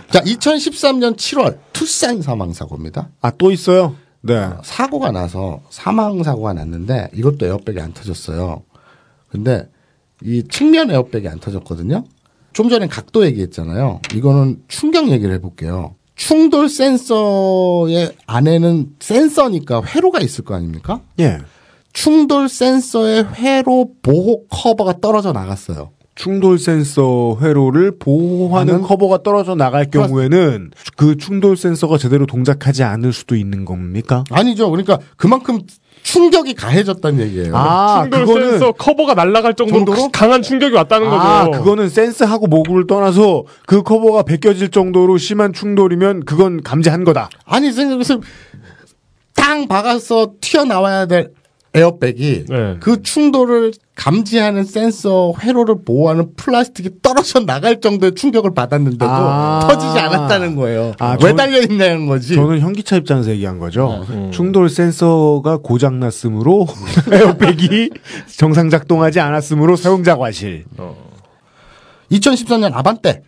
자, 0.10 0.22
2013년 0.22 1.16
7월 1.18 1.60
투싼 1.74 2.22
사망 2.22 2.54
사고입니다. 2.54 3.10
아 3.22 3.32
또 3.32 3.52
있어요. 3.52 3.96
네. 4.22 4.50
사고가 4.64 5.12
나서 5.12 5.62
사망 5.70 6.24
사고가 6.24 6.54
났는데 6.54 7.10
이것도 7.14 7.46
에어백이 7.46 7.80
안 7.80 7.94
터졌어요. 7.94 8.64
근데 9.30 9.70
이 10.24 10.44
측면 10.50 10.92
에어백이 10.92 11.28
안 11.28 11.40
터졌거든요. 11.40 12.04
좀 12.54 12.70
전에 12.70 12.88
각도 12.88 13.26
얘기했잖아요. 13.26 14.02
이거는 14.16 14.64
충격 14.68 15.10
얘기를 15.10 15.34
해볼게요. 15.36 15.96
충돌 16.16 16.68
센서의 16.68 18.12
안에는 18.28 18.88
센서니까 19.00 19.84
회로가 19.84 20.20
있을 20.20 20.44
거 20.44 20.56
아닙니까? 20.56 21.02
예. 21.20 21.38
충돌 21.94 22.50
센서의 22.50 23.26
회로 23.36 23.92
보호 24.02 24.46
커버가 24.48 25.00
떨어져 25.00 25.32
나갔어요. 25.32 25.92
충돌 26.16 26.60
센서 26.60 27.38
회로를 27.40 27.98
보호하는 27.98 28.74
하는 28.74 28.86
커버가 28.86 29.24
떨어져 29.24 29.56
나갈 29.56 29.86
경우에는 29.86 30.72
그 30.98 31.16
충돌 31.16 31.56
센서가 31.56 31.98
제대로 31.98 32.26
동작하지 32.26 32.84
않을 32.84 33.14
수도 33.14 33.38
있는 33.38 33.64
겁니까? 33.64 34.26
아니죠. 34.30 34.70
그러니까 34.70 35.00
그만큼 35.16 35.62
충격이 36.04 36.56
가해졌다는 36.56 37.20
얘기예요. 37.28 37.56
아, 37.56 38.02
충돌 38.02 38.26
그거는 38.26 38.52
센서 38.52 38.72
커버가 38.74 39.14
날아갈 39.14 39.54
정도로 39.54 39.86
정도로? 39.86 40.10
강한 40.12 40.42
충격이 40.42 40.76
왔다는 40.76 41.08
아, 41.08 41.46
거죠. 41.46 41.60
그거는 41.60 41.90
센서하고 41.90 42.48
뭐고를 42.48 42.88
떠나서 42.88 43.44
그 43.66 43.84
커버가 43.84 44.24
벗겨질 44.24 44.70
정도로 44.70 45.18
심한 45.18 45.54
충돌이면 45.54 46.26
그건 46.26 46.62
감지한 46.64 47.04
거다. 47.04 47.30
아니 47.46 47.72
생각해서 47.72 48.20
땅 49.36 49.68
박아서 49.68 50.34
튀어나와야 50.42 51.06
될 51.06 51.32
에어백이 51.74 52.46
그 52.80 53.04
충돌을 53.04 53.74
감지하는 53.96 54.64
센서 54.64 55.34
회로를 55.40 55.84
보호하는 55.86 56.34
플라스틱이 56.36 56.90
떨어져 57.02 57.42
나갈 57.42 57.80
정도의 57.80 58.16
충격을 58.16 58.54
받았는데도 58.54 59.06
아. 59.08 59.60
터지지 59.70 60.00
않았다는 60.00 60.56
거예요. 60.56 60.94
아, 61.00 61.12
왜 61.14 61.18
전- 61.20 61.36
달려 61.36 61.62
있냐는 61.62 62.08
거지. 62.08 62.34
저는 62.36 62.60
현기차 62.60 62.96
입장에서 62.96 63.30
얘기한 63.32 63.60
거죠. 63.60 64.06
음. 64.10 64.32
충돌 64.32 64.70
센서가 64.70 65.58
고장 65.58 66.00
났으므로 66.00 66.66
에어백이 67.12 67.92
정상 68.38 68.70
작동하지 68.70 69.20
않았으므로 69.20 69.76
사용자 69.76 70.16
과실. 70.16 70.66
2014년 72.12 72.72
아반떼 72.74 73.22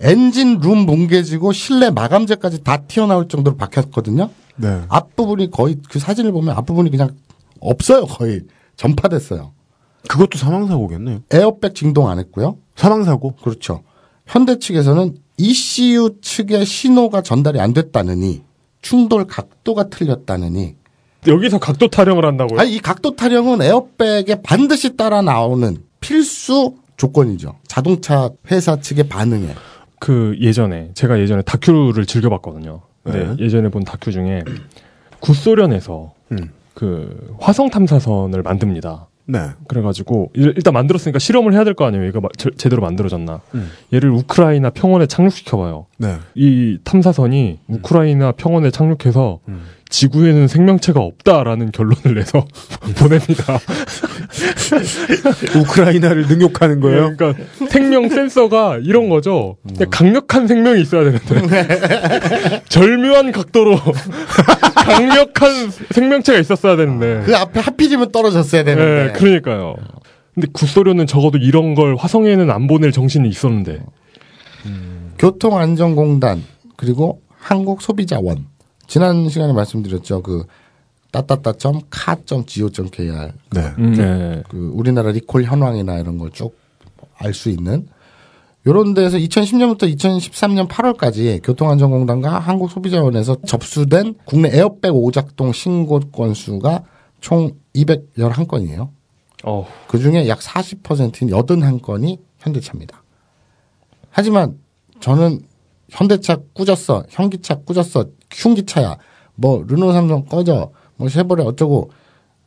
엔진 0.00 0.58
룸 0.60 0.78
뭉개지고 0.86 1.52
실내 1.52 1.90
마감재까지 1.90 2.64
다 2.64 2.78
튀어나올 2.88 3.28
정도로 3.28 3.56
박혔거든요. 3.56 4.30
네. 4.56 4.80
앞부분이 4.88 5.50
거의 5.50 5.76
그 5.90 5.98
사진을 5.98 6.32
보면 6.32 6.56
앞부분이 6.56 6.90
그냥 6.90 7.10
없어요. 7.62 8.06
거의 8.06 8.42
전파됐어요. 8.76 9.52
그것도 10.08 10.38
사망 10.38 10.66
사고겠네요. 10.66 11.20
에어백 11.30 11.74
진동 11.74 12.08
안 12.08 12.18
했고요. 12.18 12.58
사망 12.74 13.04
사고. 13.04 13.34
그렇죠. 13.36 13.82
현대 14.26 14.58
측에서는 14.58 15.16
ECU 15.36 16.20
측의 16.20 16.66
신호가 16.66 17.22
전달이 17.22 17.60
안 17.60 17.72
됐다느니 17.72 18.42
충돌 18.80 19.26
각도가 19.26 19.88
틀렸다느니 19.88 20.76
여기서 21.26 21.58
각도 21.58 21.88
타령을 21.88 22.24
한다고요? 22.24 22.58
아니 22.58 22.74
이 22.74 22.78
각도 22.80 23.14
타령은 23.14 23.62
에어백에 23.62 24.42
반드시 24.42 24.96
따라 24.96 25.22
나오는 25.22 25.76
필수 26.00 26.76
조건이죠. 26.96 27.56
자동차 27.66 28.30
회사 28.50 28.76
측의 28.76 29.08
반응에. 29.08 29.54
그 30.00 30.36
예전에 30.40 30.90
제가 30.94 31.20
예전에 31.20 31.42
다큐를 31.42 32.06
즐겨봤거든요. 32.06 32.82
근데 33.04 33.36
예전에 33.42 33.68
본 33.68 33.84
다큐 33.84 34.10
중에 34.10 34.42
구소련에서 35.20 36.12
그 36.74 37.34
화성 37.40 37.70
탐사선을 37.70 38.42
만듭니다. 38.42 39.08
네. 39.26 39.38
그래가지고 39.68 40.30
일- 40.34 40.54
일단 40.56 40.74
만들었으니까 40.74 41.18
실험을 41.20 41.52
해야 41.54 41.62
될 41.64 41.74
거 41.74 41.84
아니에요. 41.84 42.10
제- 42.36 42.50
제대로 42.56 42.82
만들어졌나? 42.82 43.40
음. 43.54 43.70
얘를 43.92 44.10
우크라이나 44.10 44.70
평원에 44.70 45.06
착륙시켜봐요. 45.06 45.86
네. 45.98 46.16
이 46.34 46.78
탐사선이 46.82 47.60
우크라이나 47.68 48.32
평원에 48.32 48.70
착륙해서 48.70 49.38
지구에는 49.92 50.48
생명체가 50.48 51.00
없다라는 51.00 51.70
결론을 51.70 52.14
내서 52.14 52.46
보냅니다. 52.98 53.60
우크라이나를 55.60 56.26
능욕하는 56.26 56.80
거예요? 56.80 57.14
그러니까 57.14 57.44
생명 57.68 58.08
센서가 58.08 58.78
이런 58.82 59.10
거죠. 59.10 59.58
그냥 59.68 59.90
강력한 59.90 60.48
생명이 60.48 60.80
있어야 60.80 61.04
되는데 61.04 62.62
절묘한 62.68 63.32
각도로 63.32 63.78
강력한 64.74 65.70
생명체가 65.90 66.38
있었어야 66.38 66.76
되는데. 66.76 67.22
그 67.26 67.36
앞에 67.36 67.60
하필이면 67.60 68.12
떨어졌어야 68.12 68.64
되는데. 68.64 69.12
네, 69.12 69.18
그러니까요. 69.18 69.74
근데 70.34 70.48
구소련은 70.52 71.06
적어도 71.06 71.36
이런 71.36 71.74
걸 71.74 71.96
화성에는 71.96 72.50
안 72.50 72.66
보낼 72.66 72.92
정신이 72.92 73.28
있었는데. 73.28 73.80
교통안전공단 75.18 76.42
그리고 76.76 77.20
한국소비자원 77.38 78.46
지난 78.92 79.28
시간에 79.30 79.54
말씀드렸죠 79.54 80.22
그 80.22 80.44
따따따.카.go.kr 81.12 83.32
네. 83.52 83.72
음, 83.78 83.94
네. 83.94 84.42
그 84.48 84.70
우리나라 84.74 85.10
리콜 85.12 85.44
현황이나 85.44 85.98
이런 85.98 86.18
걸 86.18 86.30
쭉 86.30 86.54
알 87.18 87.34
수 87.34 87.48
있는 87.48 87.86
요런 88.66 88.94
데에서 88.94 89.16
2010년부터 89.16 89.92
2013년 89.96 90.68
8월까지 90.68 91.40
교통안전공단과 91.42 92.38
한국소비자원에서 92.38 93.36
접수된 93.46 94.14
국내 94.24 94.50
에어백 94.52 94.94
오작동 94.94 95.52
신고 95.52 96.00
건수가 96.00 96.84
총 97.20 97.52
211건이에요. 97.74 98.90
어. 99.44 99.66
그 99.88 99.98
중에 99.98 100.28
약 100.28 100.38
40%인 100.40 101.30
81건이 101.30 102.18
현대차입니다. 102.38 103.02
하지만 104.10 104.58
저는 105.00 105.40
현대차 105.92 106.38
꾸졌어, 106.54 107.04
현기차 107.10 107.56
꾸졌어, 107.56 108.06
흉기차야, 108.32 108.96
뭐 109.34 109.62
르노 109.66 109.92
삼성 109.92 110.24
꺼져, 110.24 110.72
뭐 110.96 111.08
쉐보레 111.08 111.44
어쩌고 111.44 111.90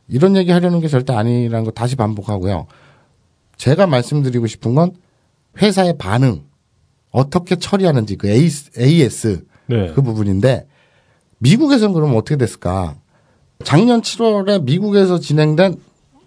이런 0.08 0.36
얘기 0.36 0.50
하려는 0.50 0.80
게 0.80 0.88
절대 0.88 1.12
아니라는 1.12 1.64
거 1.64 1.70
다시 1.70 1.96
반복하고요. 1.96 2.66
제가 3.56 3.86
말씀드리고 3.86 4.46
싶은 4.46 4.74
건 4.74 4.92
회사의 5.62 5.96
반응 5.96 6.44
어떻게 7.10 7.56
처리하는지 7.56 8.16
그 8.16 8.28
AS 8.28 9.46
네. 9.66 9.92
그 9.94 10.02
부분인데 10.02 10.66
미국에서는 11.38 11.94
그러면 11.94 12.16
어떻게 12.16 12.36
됐을까? 12.36 12.96
작년 13.64 14.02
7월에 14.02 14.64
미국에서 14.64 15.18
진행된 15.18 15.76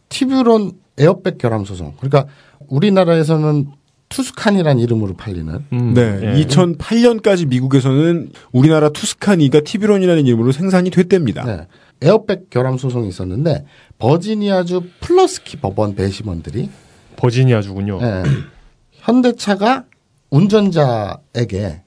티뷰론 0.07 0.80
에어백 0.97 1.38
결함 1.38 1.65
소송. 1.65 1.93
그러니까 1.97 2.28
우리나라에서는 2.67 3.67
투스카니라는 4.10 4.82
이름으로 4.82 5.16
팔리는 5.16 5.66
음, 5.72 5.93
네. 5.93 6.20
예. 6.24 6.45
2008년까지 6.45 7.47
미국에서는 7.47 8.32
우리나라 8.51 8.89
투스카니가 8.89 9.62
티뷰론이라는 9.62 10.26
이름으로 10.26 10.51
생산이 10.51 10.89
됐답니다. 10.89 11.45
네. 11.45 11.68
에어백 12.01 12.49
결함 12.49 12.78
소송이 12.78 13.07
있었는데 13.07 13.66
버지니아주 13.99 14.84
풀래스키 15.01 15.57
법원 15.57 15.95
배심원들이 15.95 16.70
버지니아주군요. 17.18 17.99
네. 18.01 18.24
현대차가 18.93 19.86
운전자에게 20.32 21.82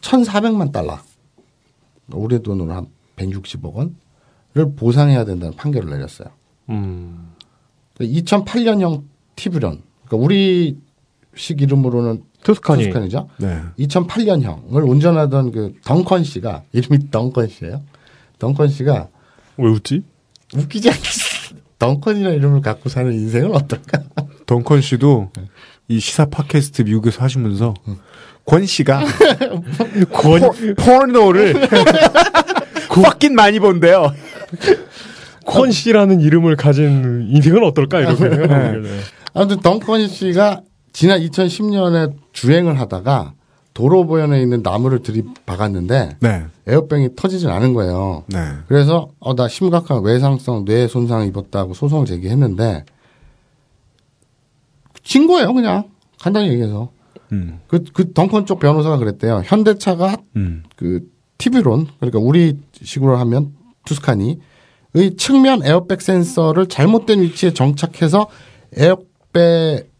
1,400만 0.00 0.72
달러, 0.72 0.98
우리 2.12 2.42
돈으로 2.42 2.72
한 2.72 2.86
160억 3.16 3.72
원을 3.74 4.74
보상해야 4.76 5.24
된다는 5.24 5.54
판결을 5.56 5.90
내렸어요. 5.90 6.28
음. 6.70 7.32
2008년형 7.98 9.04
티브런, 9.36 9.82
그러니까 10.06 10.16
우리 10.16 10.78
식 11.36 11.60
이름으로는 11.62 12.22
투스카니. 12.42 12.84
투스칸이죠. 12.84 13.28
네. 13.38 13.60
2008년형을 13.78 14.88
운전하던 14.88 15.52
그 15.52 15.74
덩컨 15.84 16.24
씨가 16.24 16.62
이름이 16.72 17.10
덩컨 17.10 17.48
씨예요. 17.48 17.82
덩컨 18.38 18.68
씨가 18.68 19.08
왜 19.58 19.68
웃지? 19.70 20.02
웃기지 20.54 20.88
않겠어. 20.90 21.54
덩컨이라는 21.78 22.36
이름을 22.38 22.60
갖고 22.62 22.88
사는 22.88 23.12
인생은 23.12 23.54
어떨까? 23.54 24.02
덩컨 24.46 24.80
씨도 24.80 25.30
이 25.88 26.00
시사 26.00 26.26
팟캐스트 26.26 26.82
미국에서 26.82 27.22
하시면서 27.22 27.74
권 28.44 28.66
씨가 28.66 29.04
권 30.10 30.42
포르노를 30.76 31.68
꽉긴 32.88 33.34
많이 33.36 33.60
본대요. 33.60 34.12
권 35.46 35.70
씨라는 35.72 36.20
이름을 36.20 36.56
가진 36.56 37.26
인생은 37.30 37.62
어떨까 37.64 38.00
이렇게 38.00 38.24
네. 38.28 38.30
생각하게 38.36 38.82
돼요. 38.82 39.00
아무튼 39.34 39.60
덩컨 39.60 40.08
씨가 40.08 40.62
지난 40.92 41.20
2010년에 41.20 42.14
주행을 42.32 42.78
하다가 42.80 43.34
도로 43.74 44.06
보현에 44.06 44.42
있는 44.42 44.62
나무를 44.62 45.02
들이박았는데 45.02 46.16
네. 46.20 46.44
에어백이 46.66 47.10
터지진 47.16 47.48
않은 47.48 47.72
거예요. 47.72 48.24
네. 48.26 48.38
그래서 48.66 49.10
어, 49.20 49.34
나 49.34 49.48
심각한 49.48 50.02
외상성 50.02 50.64
뇌 50.64 50.88
손상 50.88 51.26
입었다고 51.26 51.74
소송을 51.74 52.06
제기했는데 52.06 52.84
진 55.02 55.26
거예요, 55.26 55.52
그냥 55.54 55.84
간단히 56.20 56.48
얘기해서. 56.50 56.90
음. 57.32 57.60
그, 57.68 57.84
그 57.92 58.12
덩컨 58.12 58.44
쪽 58.44 58.58
변호사가 58.58 58.98
그랬대요. 58.98 59.42
현대차가 59.44 60.16
음. 60.36 60.64
그 60.76 61.08
TV론 61.38 61.86
그러니까 61.98 62.18
우리 62.18 62.58
식으로 62.82 63.16
하면 63.16 63.54
투스카니의 63.86 64.36
측면 65.16 65.64
에어백 65.64 66.02
센서를 66.02 66.66
잘못된 66.66 67.22
위치에 67.22 67.52
정착해서 67.52 68.28
에어백이 68.76 69.90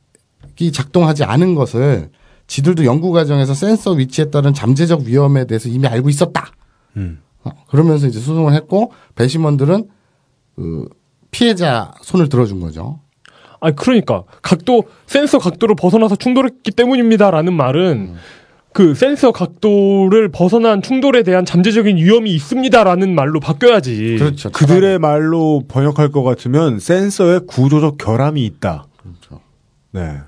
작동하지 0.73 1.25
않은 1.25 1.55
것을 1.55 2.11
지들도 2.47 2.85
연구 2.85 3.13
과정에서 3.13 3.55
센서 3.55 3.93
위치에 3.93 4.31
따른 4.31 4.53
잠재적 4.53 5.03
위험에 5.03 5.47
대해서 5.47 5.69
이미 5.69 5.87
알고 5.87 6.09
있었다. 6.09 6.53
음. 6.97 7.21
어, 7.45 7.51
그러면서 7.69 8.07
이제 8.07 8.19
소송을 8.21 8.53
했고 8.55 8.93
배심원들은 9.15 9.89
그 10.57 10.89
피해자 11.31 11.93
손을 12.03 12.29
들어준 12.29 12.61
거죠. 12.61 13.01
아 13.61 13.71
그러니까 13.71 14.25
각도 14.43 14.85
센서 15.07 15.39
각도를 15.39 15.75
벗어나서 15.77 16.17
충돌했기 16.17 16.71
때문입니다라는 16.73 17.53
말은 17.53 18.15
그 18.73 18.95
센서 18.95 19.33
각도를 19.33 20.31
벗어난 20.31 20.81
충돌에 20.81 21.23
대한 21.23 21.45
잠재적인 21.45 21.97
위험이 21.97 22.33
있습니다라는 22.35 23.15
말로 23.15 23.41
바뀌어야지. 23.41 24.17
그렇죠. 24.19 24.51
그들의 24.51 24.99
말로 24.99 25.63
번역할 25.69 26.11
것 26.11 26.23
같으면 26.23 26.79
센서에 26.79 27.41
구조적 27.47 27.99
결함이 27.99 28.45
있다. 28.45 28.87
그렇죠. 29.03 29.41
네. 29.93 30.19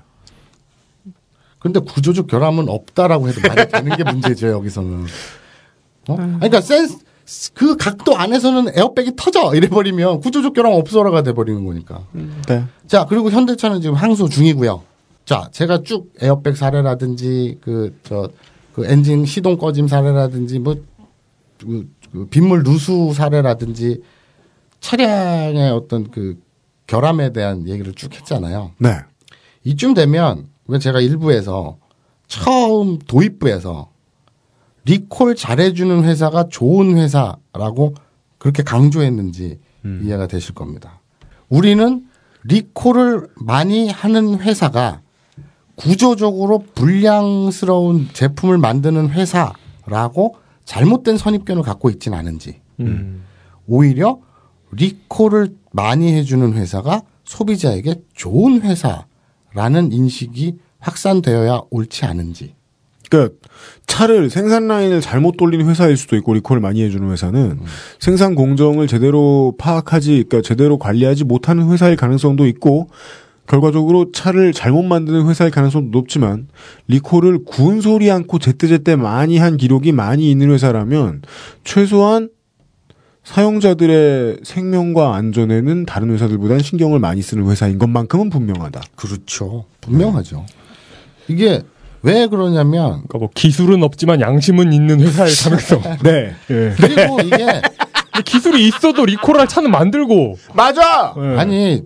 근데 1.63 1.79
구조적 1.79 2.27
결함은 2.27 2.67
없다라고 2.67 3.29
해도 3.29 3.39
말이 3.47 3.67
되는 3.69 3.95
게 3.95 4.03
문제죠 4.03 4.49
여기서는. 4.49 5.05
어? 6.09 6.15
아니, 6.17 6.33
그러니까 6.33 6.59
센스 6.59 6.97
그 7.53 7.77
각도 7.77 8.17
안에서는 8.17 8.73
에어백이 8.75 9.13
터져 9.15 9.55
이래버리면 9.55 10.19
구조적 10.19 10.53
결함 10.53 10.73
없어라가 10.73 11.23
돼버리는 11.23 11.65
거니까. 11.65 12.05
네. 12.11 12.65
자 12.85 13.05
그리고 13.07 13.31
현대차는 13.31 13.79
지금 13.79 13.95
항소 13.95 14.27
중이고요. 14.27 14.83
자 15.23 15.47
제가 15.53 15.83
쭉 15.83 16.11
에어백 16.19 16.57
사례라든지 16.57 17.59
그 17.61 17.97
저그 18.03 18.85
엔진 18.85 19.25
시동 19.25 19.57
꺼짐 19.57 19.87
사례라든지 19.87 20.59
뭐 20.59 20.75
그, 21.61 21.89
그 22.11 22.27
빗물 22.27 22.63
누수 22.63 23.13
사례라든지 23.13 24.01
차량의 24.81 25.71
어떤 25.71 26.11
그 26.11 26.37
결함에 26.87 27.31
대한 27.31 27.69
얘기를 27.69 27.93
쭉 27.93 28.13
했잖아요. 28.13 28.71
네. 28.79 28.97
이쯤 29.63 29.93
되면 29.93 30.51
왜 30.67 30.79
제가 30.79 30.99
일부에서 31.01 31.77
처음 32.27 32.99
도입부에서 32.99 33.89
리콜 34.85 35.35
잘해주는 35.35 36.03
회사가 36.03 36.47
좋은 36.49 36.97
회사라고 36.97 37.93
그렇게 38.37 38.63
강조했는지 38.63 39.59
이해가 39.85 40.27
되실 40.27 40.53
겁니다. 40.55 41.01
우리는 41.49 42.05
리콜을 42.43 43.27
많이 43.35 43.89
하는 43.89 44.39
회사가 44.39 45.01
구조적으로 45.75 46.63
불량스러운 46.75 48.09
제품을 48.13 48.57
만드는 48.57 49.09
회사라고 49.09 50.35
잘못된 50.65 51.17
선입견을 51.17 51.63
갖고 51.63 51.89
있지는 51.89 52.17
않은지 52.17 52.61
음. 52.79 53.23
오히려 53.67 54.19
리콜을 54.71 55.55
많이 55.71 56.13
해주는 56.13 56.53
회사가 56.53 57.01
소비자에게 57.23 57.95
좋은 58.13 58.61
회사 58.61 59.05
라는 59.53 59.91
인식이 59.91 60.57
확산되어야 60.79 61.61
옳지 61.69 62.05
않은지. 62.05 62.55
그러니까 63.09 63.35
차를 63.85 64.29
생산 64.29 64.67
라인을 64.67 65.01
잘못 65.01 65.37
돌리는 65.37 65.67
회사일 65.67 65.97
수도 65.97 66.15
있고 66.15 66.33
리콜을 66.33 66.59
많이 66.59 66.81
해주는 66.81 67.09
회사는 67.11 67.59
생산 67.99 68.33
공정을 68.33 68.87
제대로 68.87 69.53
파악하지, 69.59 70.25
그러니까 70.27 70.41
제대로 70.41 70.79
관리하지 70.79 71.23
못하는 71.23 71.69
회사일 71.69 71.95
가능성도 71.95 72.47
있고 72.47 72.89
결과적으로 73.47 74.11
차를 74.11 74.53
잘못 74.53 74.83
만드는 74.83 75.27
회사일 75.27 75.51
가능성도 75.51 75.89
높지만 75.91 76.47
리콜을 76.87 77.43
구운 77.45 77.81
소리 77.81 78.09
않고 78.09 78.39
제때제때 78.39 78.95
많이 78.95 79.37
한 79.37 79.57
기록이 79.57 79.91
많이 79.91 80.31
있는 80.31 80.49
회사라면 80.49 81.21
최소한 81.63 82.29
사용자들의 83.23 84.39
생명과 84.43 85.15
안전에는 85.15 85.85
다른 85.85 86.11
회사들보다는 86.11 86.61
신경을 86.61 86.99
많이 86.99 87.21
쓰는 87.21 87.49
회사인 87.49 87.77
것만큼은 87.79 88.29
분명하다. 88.29 88.81
그렇죠. 88.95 89.65
분명하죠. 89.81 90.45
이게 91.29 91.63
왜 92.01 92.27
그러냐면 92.27 93.03
그러니까 93.07 93.17
뭐 93.19 93.29
기술은 93.33 93.81
없지만 93.81 94.19
양심은 94.19 94.73
있는 94.73 94.99
회사일 94.99 95.31
가능성. 95.41 95.81
네. 96.03 96.33
예. 96.49 96.73
그리고 96.77 97.21
이게 97.21 97.61
기술이 98.25 98.67
있어도 98.67 99.05
리콜할 99.05 99.47
차는 99.47 99.71
만들고. 99.71 100.37
맞아. 100.53 101.15
예. 101.17 101.37
아니 101.39 101.83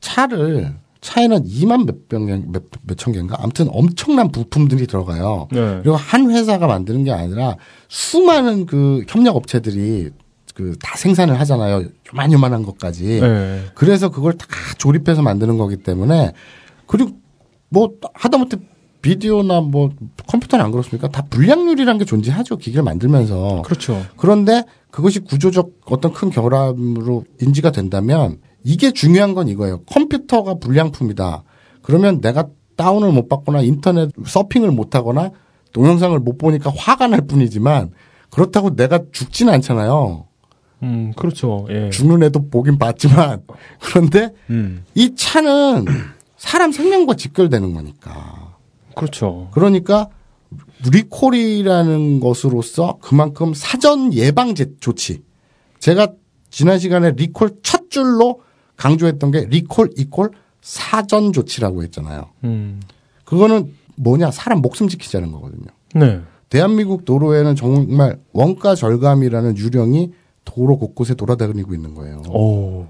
차를 0.00 0.74
차에는 1.00 1.44
2만 1.44 1.86
몇백 1.86 2.26
개, 2.26 2.42
몇, 2.46 2.62
몇천 2.86 3.14
개인가? 3.14 3.36
아무튼 3.40 3.68
엄청난 3.70 4.30
부품들이 4.30 4.86
들어가요. 4.86 5.48
네. 5.50 5.78
그리고 5.82 5.96
한 5.96 6.30
회사가 6.30 6.66
만드는 6.66 7.04
게 7.04 7.12
아니라 7.12 7.56
수많은 7.88 8.66
그 8.66 9.02
협력 9.08 9.36
업체들이 9.36 10.10
그 10.54 10.76
다 10.80 10.96
생산을 10.96 11.38
하잖아요. 11.40 11.84
요만요만한 12.12 12.62
것까지. 12.62 13.20
네. 13.20 13.64
그래서 13.74 14.10
그걸 14.10 14.34
다 14.34 14.46
조립해서 14.78 15.20
만드는 15.22 15.58
거기 15.58 15.76
때문에 15.76 16.32
그리고 16.86 17.10
뭐 17.68 17.90
하다못해 18.14 18.58
비디오나 19.02 19.60
뭐 19.60 19.90
컴퓨터는 20.28 20.64
안 20.64 20.70
그렇습니까? 20.70 21.08
다 21.08 21.26
불량률이라는 21.28 21.98
게 21.98 22.04
존재하죠. 22.04 22.56
기계를 22.56 22.84
만들면서. 22.84 23.62
그렇죠. 23.62 24.00
그런데 24.16 24.64
그것이 24.90 25.20
구조적 25.20 25.72
어떤 25.86 26.12
큰 26.12 26.30
결함으로 26.30 27.24
인지가 27.40 27.70
된다면 27.72 28.38
이게 28.62 28.92
중요한 28.92 29.34
건 29.34 29.48
이거예요. 29.48 29.82
컴퓨터가 29.86 30.54
불량품이다. 30.54 31.42
그러면 31.82 32.20
내가 32.20 32.46
다운을 32.76 33.12
못 33.12 33.28
받거나 33.28 33.60
인터넷 33.60 34.10
서핑을 34.24 34.70
못 34.70 34.94
하거나 34.94 35.30
동영상을 35.72 36.18
못 36.20 36.38
보니까 36.38 36.72
화가 36.74 37.08
날 37.08 37.26
뿐이지만 37.26 37.90
그렇다고 38.30 38.74
내가 38.74 39.00
죽지는 39.12 39.52
않잖아요. 39.54 40.26
음, 40.84 41.12
그렇죠. 41.16 41.66
예. 41.70 41.90
죽는 41.90 42.22
애도 42.22 42.48
보긴 42.50 42.78
봤지만 42.78 43.42
그런데 43.80 44.30
음. 44.50 44.84
이 44.94 45.14
차는 45.16 45.86
사람 46.36 46.70
생명과 46.72 47.14
직결되는 47.16 47.72
거니까. 47.74 48.54
그렇죠. 48.94 49.48
그러니까 49.52 50.08
리콜이라는 50.90 52.20
것으로서 52.20 52.98
그만큼 53.00 53.54
사전 53.54 54.12
예방 54.14 54.54
제- 54.54 54.70
조치. 54.80 55.22
제가 55.78 56.12
지난 56.50 56.78
시간에 56.78 57.12
리콜 57.12 57.50
첫 57.62 57.90
줄로 57.90 58.40
강조했던 58.76 59.30
게 59.30 59.46
리콜 59.46 59.90
equal 59.96 60.30
사전 60.60 61.32
조치라고 61.32 61.82
했잖아요. 61.84 62.26
음. 62.44 62.80
그거는 63.24 63.72
뭐냐 63.96 64.30
사람 64.30 64.60
목숨 64.60 64.88
지키자는 64.88 65.32
거거든요. 65.32 65.66
네. 65.94 66.20
대한민국 66.48 67.04
도로에는 67.04 67.56
정말 67.56 68.18
원가 68.32 68.74
절감이라는 68.74 69.56
유령이 69.56 70.12
도로 70.44 70.78
곳곳에 70.78 71.14
돌아다니고 71.14 71.74
있는 71.74 71.94
거예요. 71.94 72.22
오. 72.28 72.86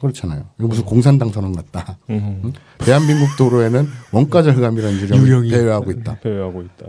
그렇잖아요. 0.00 0.44
이거 0.58 0.68
무슨 0.68 0.84
공산당 0.84 1.30
선언 1.30 1.54
같다. 1.54 1.98
음. 2.08 2.40
응? 2.44 2.52
대한민국 2.78 3.36
도로에는 3.36 3.86
원가 4.12 4.42
절감이라는 4.42 4.98
유령이. 5.14 5.50
대여하고 5.50 5.90
있다. 5.90 6.18
배회하고 6.20 6.62
있다. 6.62 6.86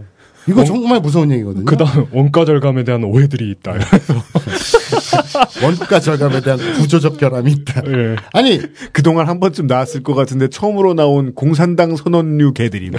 이거 0.47 0.63
정말 0.63 0.99
무서운 1.01 1.31
얘기거든요. 1.31 1.65
그다음 1.65 2.07
원가 2.11 2.45
절감에 2.45 2.83
대한 2.83 3.03
오해들이 3.03 3.51
있다. 3.51 3.73
원가 5.63 5.99
절감에 5.99 6.41
대한 6.41 6.57
구조적 6.79 7.17
결함이 7.17 7.51
있다. 7.51 7.83
예. 7.87 8.15
아니 8.33 8.59
그동안 8.91 9.27
한 9.27 9.39
번쯤 9.39 9.67
나왔을 9.67 10.01
것 10.01 10.15
같은데 10.15 10.47
처음으로 10.47 10.93
나온 10.95 11.35
공산당 11.35 11.95
선언류 11.95 12.53
개들이. 12.53 12.89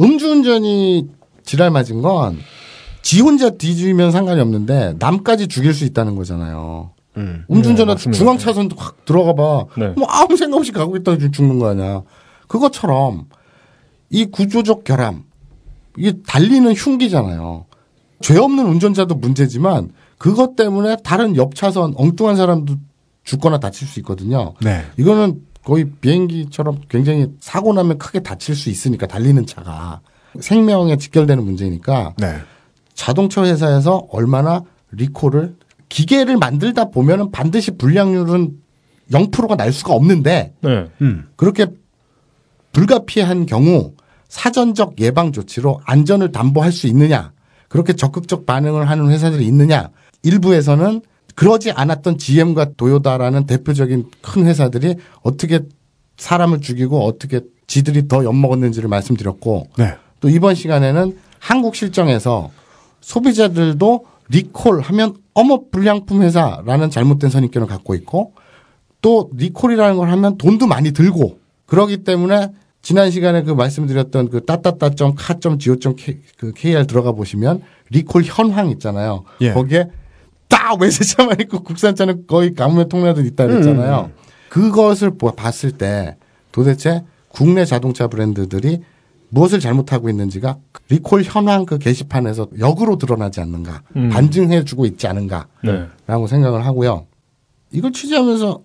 음주운전이 0.00 1.08
지랄 1.44 1.70
맞은 1.70 2.00
건 2.00 2.38
지 3.02 3.20
혼자 3.20 3.50
뒤지면 3.50 4.10
상관이 4.10 4.40
없는데 4.40 4.94
남까지 4.98 5.48
죽일 5.48 5.74
수 5.74 5.84
있다는 5.84 6.16
거잖아요. 6.16 6.92
음. 7.16 7.44
음주운전은 7.50 7.88
네, 7.88 7.94
맞습니다. 7.94 8.18
중앙 8.18 8.38
차선도 8.38 8.76
확 8.76 9.04
들어가 9.04 9.34
봐. 9.34 9.66
네. 9.76 9.88
뭐 9.96 10.06
아무 10.08 10.36
생각 10.36 10.56
없이 10.56 10.72
가고 10.72 10.96
있다가 10.96 11.18
죽는 11.30 11.58
거 11.58 11.68
아니야. 11.68 12.02
그것처럼 12.46 13.26
이 14.10 14.26
구조적 14.26 14.84
결함, 14.84 15.24
이게 15.96 16.14
달리는 16.26 16.72
흉기잖아요. 16.72 17.66
죄 18.20 18.38
없는 18.38 18.66
운전자도 18.66 19.16
문제지만 19.16 19.90
그것 20.16 20.54
때문에 20.54 20.96
다른 21.02 21.36
옆 21.36 21.54
차선 21.54 21.92
엉뚱한 21.96 22.36
사람도 22.36 22.76
죽거나 23.24 23.58
다칠 23.58 23.88
수 23.88 23.98
있거든요. 24.00 24.54
네. 24.62 24.84
이거는 24.96 25.42
거의 25.64 25.90
비행기처럼 26.00 26.80
굉장히 26.88 27.28
사고 27.40 27.72
나면 27.72 27.98
크게 27.98 28.20
다칠 28.20 28.54
수 28.54 28.70
있으니까 28.70 29.06
달리는 29.06 29.44
차가 29.46 30.00
생명에 30.40 30.96
직결되는 30.96 31.44
문제니까 31.44 32.14
네. 32.18 32.36
자동차 32.94 33.44
회사에서 33.44 34.06
얼마나 34.10 34.62
리콜을 34.92 35.56
기계를 35.88 36.36
만들다 36.36 36.86
보면은 36.86 37.30
반드시 37.30 37.72
불량률은 37.72 38.52
0%가 39.10 39.56
날 39.56 39.72
수가 39.72 39.92
없는데 39.92 40.54
네. 40.60 40.88
음. 41.00 41.28
그렇게 41.36 41.66
불가피한 42.72 43.46
경우 43.46 43.92
사전적 44.28 45.00
예방 45.00 45.32
조치로 45.32 45.80
안전을 45.84 46.32
담보할 46.32 46.72
수 46.72 46.86
있느냐 46.86 47.32
그렇게 47.68 47.92
적극적 47.92 48.46
반응을 48.46 48.88
하는 48.88 49.10
회사들이 49.10 49.46
있느냐 49.46 49.90
일부에서는 50.22 51.02
그러지 51.34 51.72
않았던 51.72 52.18
GM과 52.18 52.72
도요다라는 52.76 53.46
대표적인 53.46 54.10
큰 54.20 54.46
회사들이 54.46 54.96
어떻게 55.22 55.60
사람을 56.16 56.60
죽이고 56.60 57.04
어떻게 57.04 57.40
지들이 57.66 58.08
더 58.08 58.24
엿먹었는지를 58.24 58.88
말씀드렸고 58.88 59.68
네. 59.76 59.96
또 60.20 60.28
이번 60.28 60.54
시간에는 60.54 61.18
한국 61.38 61.74
실정에서 61.74 62.50
소비자들도 63.02 64.06
리콜 64.30 64.80
하면 64.80 65.14
어머 65.34 65.60
불량품 65.70 66.22
회사라는 66.22 66.88
잘못된 66.90 67.28
선입견을 67.30 67.68
갖고 67.68 67.94
있고 67.94 68.32
또 69.02 69.28
리콜이라는 69.34 69.96
걸 69.96 70.08
하면 70.10 70.38
돈도 70.38 70.66
많이 70.66 70.92
들고 70.92 71.38
그러기 71.66 71.98
때문에 72.04 72.52
지난 72.80 73.10
시간에 73.10 73.42
그 73.42 73.50
말씀드렸던 73.52 74.30
그 74.30 74.44
따따따.car.go.kr 75.52 76.86
들어가 76.86 77.12
보시면 77.12 77.62
리콜 77.90 78.22
현황 78.24 78.70
있잖아요. 78.70 79.24
예. 79.40 79.52
거기에 79.52 79.88
딱 80.48 80.80
외제차만 80.80 81.36
있고 81.42 81.62
국산차는 81.62 82.26
거의 82.26 82.54
가뭄에 82.54 82.88
콩나듯 82.88 83.24
있다 83.26 83.46
그랬잖아요. 83.46 84.10
그것을 84.48 85.16
보- 85.16 85.32
봤을 85.32 85.72
때 85.72 86.16
도대체 86.50 87.04
국내 87.28 87.64
자동차 87.64 88.08
브랜드들이 88.08 88.80
무엇을 89.34 89.60
잘못하고 89.60 90.10
있는지가 90.10 90.58
리콜 90.90 91.22
현황 91.24 91.64
그 91.64 91.78
게시판에서 91.78 92.48
역으로 92.58 92.98
드러나지 92.98 93.40
않는가, 93.40 93.82
음. 93.96 94.10
반증해 94.10 94.64
주고 94.64 94.84
있지 94.84 95.06
않은가라고 95.06 95.46
네. 95.64 96.26
생각을 96.28 96.66
하고요. 96.66 97.06
이걸 97.70 97.92
취재하면서 97.92 98.60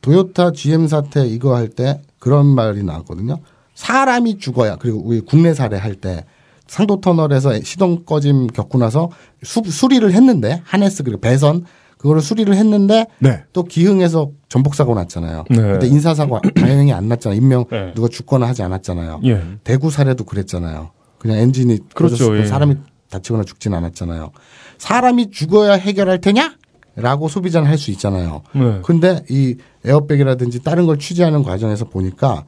도요타 0.00 0.52
GM 0.52 0.86
사태 0.86 1.26
이거 1.26 1.56
할 1.56 1.68
때 1.68 2.00
그런 2.20 2.46
말이 2.46 2.84
나왔거든요. 2.84 3.38
사람이 3.74 4.38
죽어야 4.38 4.76
그리고 4.76 5.00
우리 5.04 5.20
국내 5.20 5.54
사례 5.54 5.76
할 5.76 5.96
때 5.96 6.24
상도 6.68 7.00
터널에서 7.00 7.60
시동 7.60 8.04
꺼짐 8.04 8.46
겪고 8.46 8.78
나서 8.78 9.10
수, 9.42 9.60
수리를 9.64 10.10
했는데 10.12 10.62
하네스 10.64 11.02
그리고 11.02 11.20
배선 11.20 11.64
그거를 12.02 12.20
수리를 12.20 12.52
했는데 12.52 13.06
네. 13.20 13.44
또 13.52 13.62
기흥에서 13.62 14.32
전복 14.48 14.74
사고 14.74 14.92
났잖아요. 14.96 15.44
네. 15.50 15.56
그때 15.56 15.86
인사 15.86 16.14
사고 16.14 16.40
다행히 16.56 16.92
안 16.92 17.06
났잖아요. 17.08 17.38
인명 17.40 17.64
네. 17.70 17.92
누가 17.94 18.08
죽거나 18.08 18.48
하지 18.48 18.62
않았잖아요. 18.64 19.20
예. 19.24 19.40
대구 19.62 19.88
사례도 19.88 20.24
그랬잖아요. 20.24 20.90
그냥 21.18 21.38
엔진이 21.38 21.78
그렇죠, 21.94 22.36
예. 22.36 22.44
사람이 22.44 22.74
다치거나 23.08 23.44
죽지는 23.44 23.78
않았잖아요. 23.78 24.32
사람이 24.78 25.30
죽어야 25.30 25.74
해결할 25.74 26.20
테냐? 26.20 26.56
라고 26.96 27.28
소비자는 27.28 27.68
할 27.68 27.78
수 27.78 27.92
있잖아요. 27.92 28.42
네. 28.52 28.80
근데 28.82 29.24
이 29.30 29.56
에어백이라든지 29.84 30.64
다른 30.64 30.86
걸 30.86 30.98
취재하는 30.98 31.44
과정에서 31.44 31.84
보니까 31.84 32.44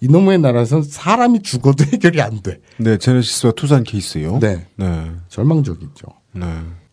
이놈의 0.00 0.38
나라에서는 0.38 0.82
사람이 0.82 1.42
죽어도 1.42 1.84
해결이 1.92 2.22
안 2.22 2.40
돼. 2.40 2.58
네, 2.78 2.96
제네시스와 2.96 3.52
투산 3.52 3.84
케이스요. 3.84 4.38
네. 4.40 4.66
네. 4.76 5.10
절망적이죠. 5.28 6.06
네. 6.36 6.46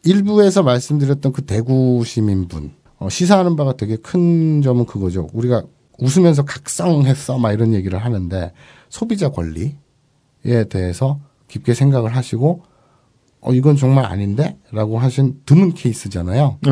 일부에서 0.04 0.64
말씀드렸던 0.64 1.32
그 1.32 1.43
대구 1.43 2.04
시민분 2.06 2.72
어, 2.97 3.10
시사하는 3.10 3.56
바가 3.56 3.78
되게 3.78 3.95
큰 3.95 4.62
점은 4.62 4.86
그거죠. 4.86 5.30
우리가 5.34 5.64
웃으면서 5.99 6.43
각성했어 6.43 7.38
막 7.38 7.52
이런 7.52 7.74
얘기를 7.74 7.97
하는데 7.97 8.52
소비자 8.89 9.30
권리에 9.30 9.76
대해서 10.70 11.20
깊게 11.47 11.74
생각을 11.74 12.16
하시고 12.16 12.64
어 13.41 13.54
이건 13.54 13.76
정말 13.76 14.06
아닌데라고 14.06 14.99
하신 14.99 15.41
드문 15.45 15.74
케이스잖아요. 15.74 16.60
네. 16.62 16.72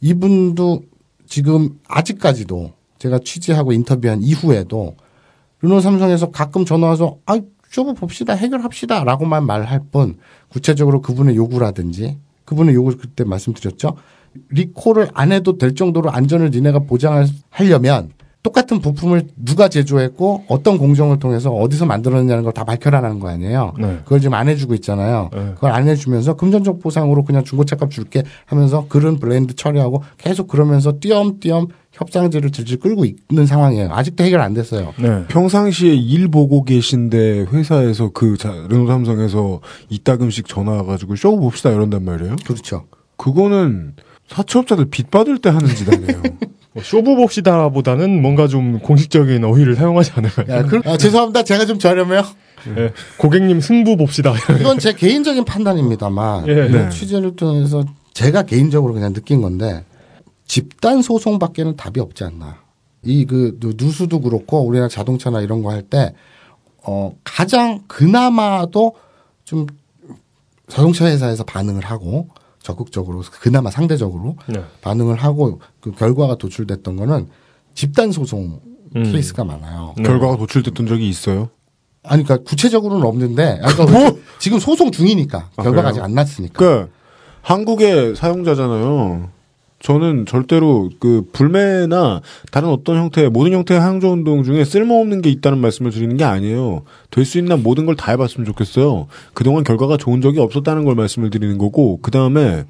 이분도 0.00 0.82
지금 1.26 1.78
아직까지도 1.86 2.72
제가 2.98 3.20
취재하고 3.20 3.72
인터뷰한 3.72 4.22
이후에도 4.22 4.96
르노 5.60 5.80
삼성에서 5.80 6.30
가끔 6.30 6.64
전화 6.64 6.88
와서 6.88 7.18
아 7.26 7.38
쇼부 7.70 7.94
봅시다 7.94 8.32
해결합시다라고만 8.34 9.44
말할 9.44 9.82
뿐 9.90 10.16
구체적으로 10.48 11.02
그분의 11.02 11.36
요구라든지 11.36 12.18
그분의 12.48 12.74
요구 12.74 12.96
그때 12.96 13.24
말씀드렸죠. 13.24 13.96
리콜을 14.50 15.10
안 15.12 15.32
해도 15.32 15.58
될 15.58 15.74
정도로 15.74 16.10
안전을 16.10 16.50
니네가 16.50 16.80
보장하려면 16.80 18.12
똑같은 18.42 18.80
부품을 18.80 19.24
누가 19.36 19.68
제조했고 19.68 20.44
어떤 20.48 20.78
공정을 20.78 21.18
통해서 21.18 21.50
어디서 21.52 21.86
만들었느냐는 21.86 22.44
걸 22.44 22.52
다 22.52 22.64
밝혀라는 22.64 23.20
거 23.20 23.28
아니에요. 23.28 23.74
네. 23.78 23.98
그걸 24.04 24.20
지금 24.20 24.34
안 24.34 24.48
해주고 24.48 24.74
있잖아요. 24.74 25.28
네. 25.32 25.50
그걸 25.54 25.70
안 25.72 25.86
해주면서 25.86 26.34
금전적 26.34 26.80
보상으로 26.80 27.24
그냥 27.24 27.44
중고차값 27.44 27.90
줄게 27.90 28.22
하면서 28.46 28.86
그런 28.88 29.18
브랜드 29.18 29.54
처리하고 29.54 30.02
계속 30.16 30.48
그러면서 30.48 30.94
띄엄띄엄 31.00 31.66
협상지를 31.92 32.50
질질 32.50 32.78
끌고 32.78 33.04
있는 33.04 33.46
상황이에요. 33.46 33.90
아직도 33.92 34.24
해결 34.24 34.40
안 34.40 34.54
됐어요. 34.54 34.92
네. 34.98 35.24
평상시에 35.28 35.94
일 35.94 36.28
보고 36.28 36.64
계신데 36.64 37.46
회사에서 37.52 38.10
그 38.14 38.36
자, 38.38 38.52
르노삼성에서 38.68 39.60
이따금씩 39.88 40.46
전화 40.48 40.72
와가지고 40.72 41.16
쇼 41.16 41.36
봅시다 41.38 41.70
이런단 41.70 42.04
말이에요. 42.04 42.36
그렇죠. 42.46 42.84
그거는 43.16 43.94
사채업자들 44.28 44.86
빚 44.90 45.10
받을 45.10 45.38
때 45.38 45.50
하는 45.50 45.66
짓 45.74 45.88
아니에요. 45.92 46.22
뭐 46.74 46.82
쇼부 46.82 47.16
봅시다보다는 47.16 48.20
뭔가 48.22 48.46
좀 48.46 48.78
공식적인 48.80 49.42
어휘를 49.44 49.74
사용하지 49.74 50.12
않을까요? 50.14 50.56
야, 50.56 50.62
그, 50.64 50.80
아, 50.84 50.96
죄송합니다. 50.96 51.42
제가 51.42 51.64
좀 51.66 51.78
저렴해요. 51.78 52.22
네. 52.74 52.92
고객님 53.16 53.60
승부 53.60 53.96
봅시다. 53.96 54.34
이건 54.60 54.78
제 54.78 54.92
개인적인 54.92 55.44
판단입니다만 55.44 56.48
예. 56.48 56.66
이 56.66 56.70
네. 56.72 56.88
취재를 56.90 57.36
통해서 57.36 57.84
제가 58.12 58.42
개인적으로 58.42 58.92
그냥 58.94 59.12
느낀 59.12 59.40
건데 59.40 59.84
집단 60.46 61.02
소송밖에는 61.02 61.76
답이 61.76 62.00
없지 62.00 62.24
않나. 62.24 62.58
이 63.04 63.24
그 63.24 63.58
누수도 63.76 64.20
그렇고 64.20 64.60
우리나라 64.66 64.88
자동차나 64.88 65.40
이런 65.40 65.62
거 65.62 65.70
할 65.70 65.82
때 65.82 66.12
어, 66.82 67.12
가장 67.24 67.80
그나마도 67.86 68.94
좀 69.44 69.66
자동차 70.68 71.06
회사에서 71.06 71.44
반응을 71.44 71.84
하고 71.84 72.28
적극적으로 72.68 73.22
그나마 73.40 73.70
상대적으로 73.70 74.36
네. 74.46 74.62
반응을 74.82 75.16
하고 75.16 75.60
그 75.80 75.90
결과가 75.92 76.36
도출됐던 76.36 76.96
거는 76.96 77.28
집단 77.72 78.12
소송 78.12 78.60
음. 78.94 79.02
케이스가 79.04 79.42
많아요. 79.44 79.94
결과가 80.04 80.36
도출됐던 80.36 80.86
적이 80.86 81.08
있어요. 81.08 81.48
아니, 82.02 82.24
그러니까 82.24 82.48
구체적으로는 82.48 83.06
없는데, 83.06 83.60
아까 83.62 83.86
지금 84.38 84.58
소송 84.58 84.90
중이니까 84.90 85.50
아, 85.56 85.62
결과가 85.62 85.72
그래요? 85.76 85.88
아직 85.88 86.02
안 86.02 86.12
났으니까. 86.14 86.58
그러니까 86.58 86.92
한국의 87.40 88.16
사용자잖아요. 88.16 89.30
저는 89.80 90.26
절대로 90.26 90.90
그 90.98 91.28
불매나 91.32 92.20
다른 92.50 92.68
어떤 92.68 92.96
형태의 92.96 93.30
모든 93.30 93.52
형태의 93.52 93.80
항저 93.80 94.08
운동 94.08 94.42
중에 94.42 94.64
쓸모없는 94.64 95.22
게 95.22 95.30
있다는 95.30 95.58
말씀을 95.58 95.92
드리는 95.92 96.16
게 96.16 96.24
아니에요. 96.24 96.82
될 97.10 97.24
수 97.24 97.38
있는 97.38 97.62
모든 97.62 97.86
걸 97.86 97.94
다 97.94 98.10
해봤으면 98.12 98.44
좋겠어요. 98.44 99.06
그동안 99.34 99.62
결과가 99.64 99.96
좋은 99.96 100.20
적이 100.20 100.40
없었다는 100.40 100.84
걸 100.84 100.94
말씀을 100.96 101.30
드리는 101.30 101.58
거고 101.58 102.00
그 102.02 102.10
다음에 102.10 102.64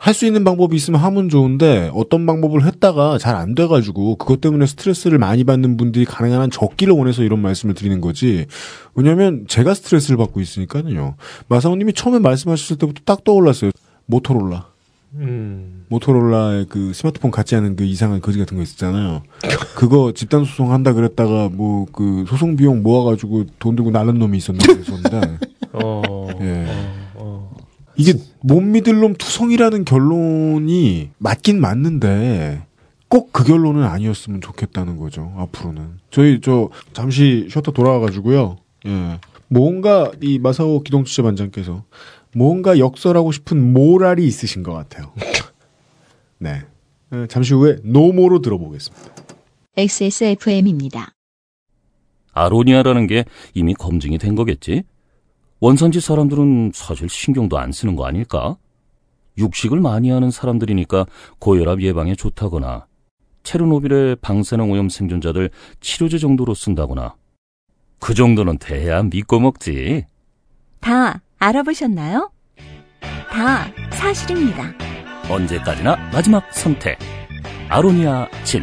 할 0.00 0.14
수 0.14 0.26
있는 0.26 0.44
방법이 0.44 0.76
있으면 0.76 1.00
하면 1.00 1.28
좋은데 1.28 1.90
어떤 1.92 2.24
방법을 2.26 2.64
했다가 2.64 3.18
잘 3.18 3.34
안 3.36 3.54
돼가지고 3.56 4.14
그것 4.16 4.40
때문에 4.40 4.66
스트레스를 4.66 5.18
많이 5.18 5.42
받는 5.44 5.76
분들이 5.76 6.04
가능한 6.04 6.40
한 6.40 6.50
적기를 6.50 6.92
원해서 6.94 7.22
이런 7.24 7.40
말씀을 7.40 7.74
드리는 7.74 8.00
거지. 8.00 8.46
왜냐하면 8.94 9.44
제가 9.48 9.74
스트레스를 9.74 10.16
받고 10.16 10.40
있으니까요. 10.40 11.14
마사오님이 11.48 11.92
처음에 11.94 12.18
말씀하셨을 12.20 12.78
때부터 12.78 13.00
딱 13.04 13.24
떠올랐어요. 13.24 13.70
모토롤라. 14.06 14.66
음. 15.14 15.84
모토롤라의 15.88 16.66
그 16.68 16.92
스마트폰 16.92 17.30
같지 17.30 17.56
않은 17.56 17.76
그 17.76 17.84
이상한 17.84 18.20
거지 18.20 18.38
같은 18.38 18.56
거 18.56 18.62
있었잖아요. 18.62 19.22
그거 19.74 20.12
집단 20.12 20.44
소송 20.44 20.72
한다 20.72 20.92
그랬다가 20.92 21.48
뭐 21.48 21.86
그 21.92 22.24
소송 22.28 22.56
비용 22.56 22.82
모아가지고 22.82 23.46
돈 23.58 23.74
들고 23.76 23.90
나는 23.90 24.18
놈이 24.18 24.36
있었는데 24.38 25.38
어. 25.72 26.28
예. 26.40 26.66
이게 27.96 28.14
못 28.42 28.60
믿을 28.60 29.00
놈 29.00 29.14
투성이라는 29.14 29.84
결론이 29.84 31.10
맞긴 31.18 31.60
맞는데 31.60 32.62
꼭 33.08 33.32
그 33.32 33.42
결론은 33.44 33.82
아니었으면 33.84 34.40
좋겠다는 34.40 34.98
거죠. 34.98 35.32
앞으로는 35.36 35.98
저희 36.10 36.40
저 36.40 36.68
잠시 36.92 37.48
쉬었다 37.50 37.72
돌아와가지고요. 37.72 38.56
예. 38.86 39.18
뭔가 39.48 40.12
이 40.20 40.38
마사오 40.38 40.82
기동취재 40.82 41.22
반장께서 41.22 41.84
뭔가 42.38 42.78
역설하고 42.78 43.32
싶은 43.32 43.72
모랄이 43.72 44.24
있으신 44.24 44.62
것 44.62 44.72
같아요. 44.72 45.12
네. 46.38 46.62
예, 47.12 47.26
잠시 47.26 47.52
후에 47.52 47.78
노모로 47.82 48.42
들어보겠습니다. 48.42 49.12
XSFM입니다. 49.76 51.14
아로니아라는 52.32 53.08
게 53.08 53.24
이미 53.54 53.74
검증이 53.74 54.18
된 54.18 54.36
거겠지? 54.36 54.84
원산지 55.58 56.00
사람들은 56.00 56.70
사실 56.72 57.08
신경도 57.08 57.58
안 57.58 57.72
쓰는 57.72 57.96
거 57.96 58.06
아닐까? 58.06 58.56
육식을 59.36 59.80
많이 59.80 60.10
하는 60.10 60.30
사람들이니까 60.30 61.06
고혈압 61.40 61.82
예방에 61.82 62.14
좋다거나 62.14 62.86
체르노빌의 63.42 64.16
방사능 64.20 64.70
오염 64.70 64.88
생존자들 64.88 65.50
치료제 65.80 66.18
정도로 66.18 66.54
쓴다거나 66.54 67.16
그 67.98 68.14
정도는 68.14 68.58
돼야 68.58 69.02
믿고 69.02 69.40
먹지. 69.40 70.06
다 70.80 71.20
알아보셨나요? 71.38 72.30
다 73.30 73.72
사실입니다. 73.92 74.74
언제까지나 75.30 75.96
마지막 76.12 76.52
선택. 76.52 76.98
아로니아 77.68 78.28
진. 78.44 78.62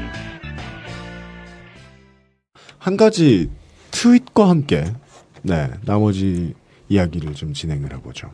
한 2.77 2.97
가지 2.97 3.49
트윗과 3.91 4.49
함께 4.49 4.83
네 5.41 5.69
나머지 5.85 6.53
이야기를 6.89 7.33
좀 7.33 7.53
진행을 7.53 7.93
해보죠. 7.93 8.29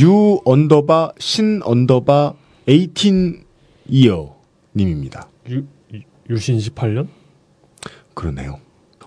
유 0.00 0.40
underbar 0.44 1.12
신 1.18 1.60
underbar 1.64 2.34
18 2.66 3.42
year 3.88 4.36
님입니다. 4.74 5.28
유, 5.50 5.64
유신 6.30 6.56
18년? 6.58 7.08
그러네요. 8.14 8.58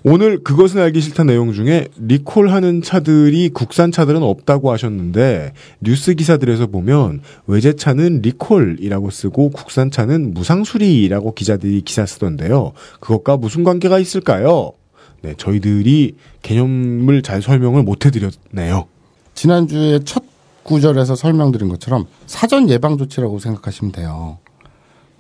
오늘 0.08 0.44
그것은 0.44 0.82
알기 0.82 1.02
싫다 1.02 1.24
내용 1.24 1.52
중에 1.52 1.88
리콜하는 1.98 2.84
차들이 2.84 3.50
국산 3.50 3.92
차들은 3.92 4.22
없다고 4.22 4.72
하셨는데 4.72 5.54
뉴스 5.82 6.14
기사들에서 6.14 6.68
보면 6.68 7.22
외제차는 7.48 8.22
리콜이라고 8.22 9.10
쓰고 9.10 9.50
국산 9.50 9.90
차는 9.90 10.36
무상수리라고 10.36 11.34
기자들이 11.34 11.82
기사 11.82 12.06
쓰던데요. 12.06 12.74
그것과 13.00 13.38
무슨 13.38 13.64
관계가 13.64 13.98
있을까요? 13.98 14.74
네, 15.24 15.34
저희들이 15.38 16.14
개념을 16.44 17.24
잘 17.24 17.42
설명을 17.42 17.82
못 17.82 18.06
해드렸네요. 18.06 18.86
지난주에 19.34 20.02
첫 20.06 20.24
구절에서 20.62 21.16
설명드린 21.16 21.68
것처럼 21.68 22.06
사전 22.28 22.70
예방 22.70 23.00
조치라고 23.00 23.40
생각하시면 23.40 23.92
돼요. 23.92 24.38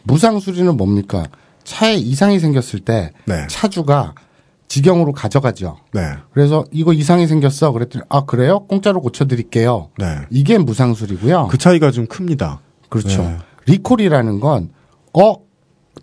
무상 0.04 0.40
수리는 0.40 0.78
뭡니까? 0.78 1.26
차에 1.64 1.96
이상이 1.96 2.40
생겼을 2.40 2.82
때 2.82 3.14
네. 3.26 3.48
차주가 3.50 4.14
직영으로 4.68 5.13
가져가죠. 5.13 5.78
네. 5.93 6.01
그래서 6.34 6.66
이거 6.72 6.91
이상이 6.93 7.28
생겼어. 7.28 7.72
그랬더니 7.72 8.03
아 8.09 8.26
그래요? 8.26 8.66
공짜로 8.68 9.01
고쳐드릴게요. 9.01 9.89
네. 9.97 10.18
이게 10.30 10.57
무상 10.57 10.93
수리고요. 10.93 11.47
그 11.49 11.57
차이가 11.57 11.91
좀 11.91 12.07
큽니다. 12.07 12.61
그렇죠. 12.89 13.22
네. 13.24 13.38
리콜이라는 13.68 14.39
건, 14.39 14.70
어, 15.13 15.36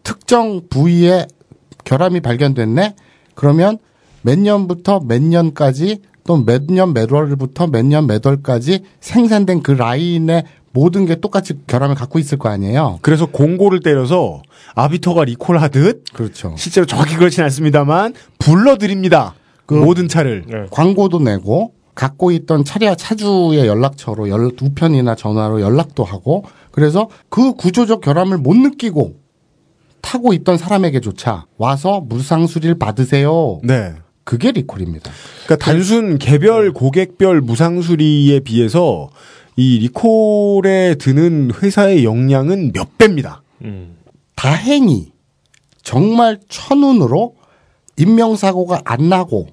특정 0.03 0.63
부위에 0.69 1.27
결함이 1.85 2.21
발견됐네? 2.21 2.95
그러면 3.35 3.79
몇 4.23 4.39
년부터 4.39 5.01
몇 5.01 5.21
년까지 5.23 6.01
또 6.25 6.37
몇 6.45 6.71
년 6.71 6.93
몇 6.95 7.11
월부터 7.11 7.67
몇 7.67 7.85
년 7.85 8.07
몇 8.07 8.25
월까지 8.25 8.85
생산된 9.01 9.63
그 9.63 9.73
라인의 9.73 10.45
모든 10.73 11.07
게 11.07 11.17
똑같이 11.17 11.55
결함을 11.67 11.95
갖고 11.95 12.19
있을 12.19 12.39
거 12.39 12.49
아니에요? 12.49 12.99
그래서 13.03 13.27
공고를 13.27 13.81
때려서 13.81 14.43
아비터가 14.75 15.25
리콜하듯 15.25 16.05
그렇죠. 16.13 16.55
실제로 16.57 16.87
정확히 16.87 17.17
그렇진 17.17 17.45
않습니다만 17.45 18.15
불러드립니다. 18.39 19.35
그 19.67 19.75
모든 19.75 20.09
차를. 20.09 20.45
네. 20.49 20.67
광고도 20.71 21.21
내고 21.21 21.75
갖고 21.95 22.31
있던 22.31 22.65
차량 22.65 22.97
차주의 22.97 23.67
연락처로 23.67 24.29
연, 24.31 24.51
우편이나 24.61 25.15
전화로 25.15 25.61
연락도 25.61 26.05
하고 26.05 26.45
그래서 26.71 27.09
그 27.29 27.55
구조적 27.55 28.01
결함을 28.01 28.39
못 28.39 28.57
느끼고 28.57 29.17
타고 30.01 30.33
있던 30.33 30.57
사람에게조차 30.57 31.47
와서 31.59 32.01
무상 32.01 32.47
수리를 32.47 32.79
받으세요. 32.79 33.61
네. 33.63 33.95
그게 34.25 34.53
리콜입니다. 34.53 35.11
그러니까 35.45 35.65
단순 35.65 36.19
개별 36.19 36.73
고객별 36.73 37.41
무상 37.41 37.83
수리에 37.83 38.41
비해서 38.41 39.11
이 39.57 39.79
리콜에 39.81 40.97
드는 40.97 41.51
회사의 41.63 42.05
역량은 42.05 42.73
몇 42.73 42.97
배입니다. 42.99 43.43
음. 43.63 43.97
다행히 44.35 45.13
정말 45.83 46.41
천운으로 46.49 47.37
인명사고가 47.99 48.83
안 48.85 49.09
나고 49.09 49.49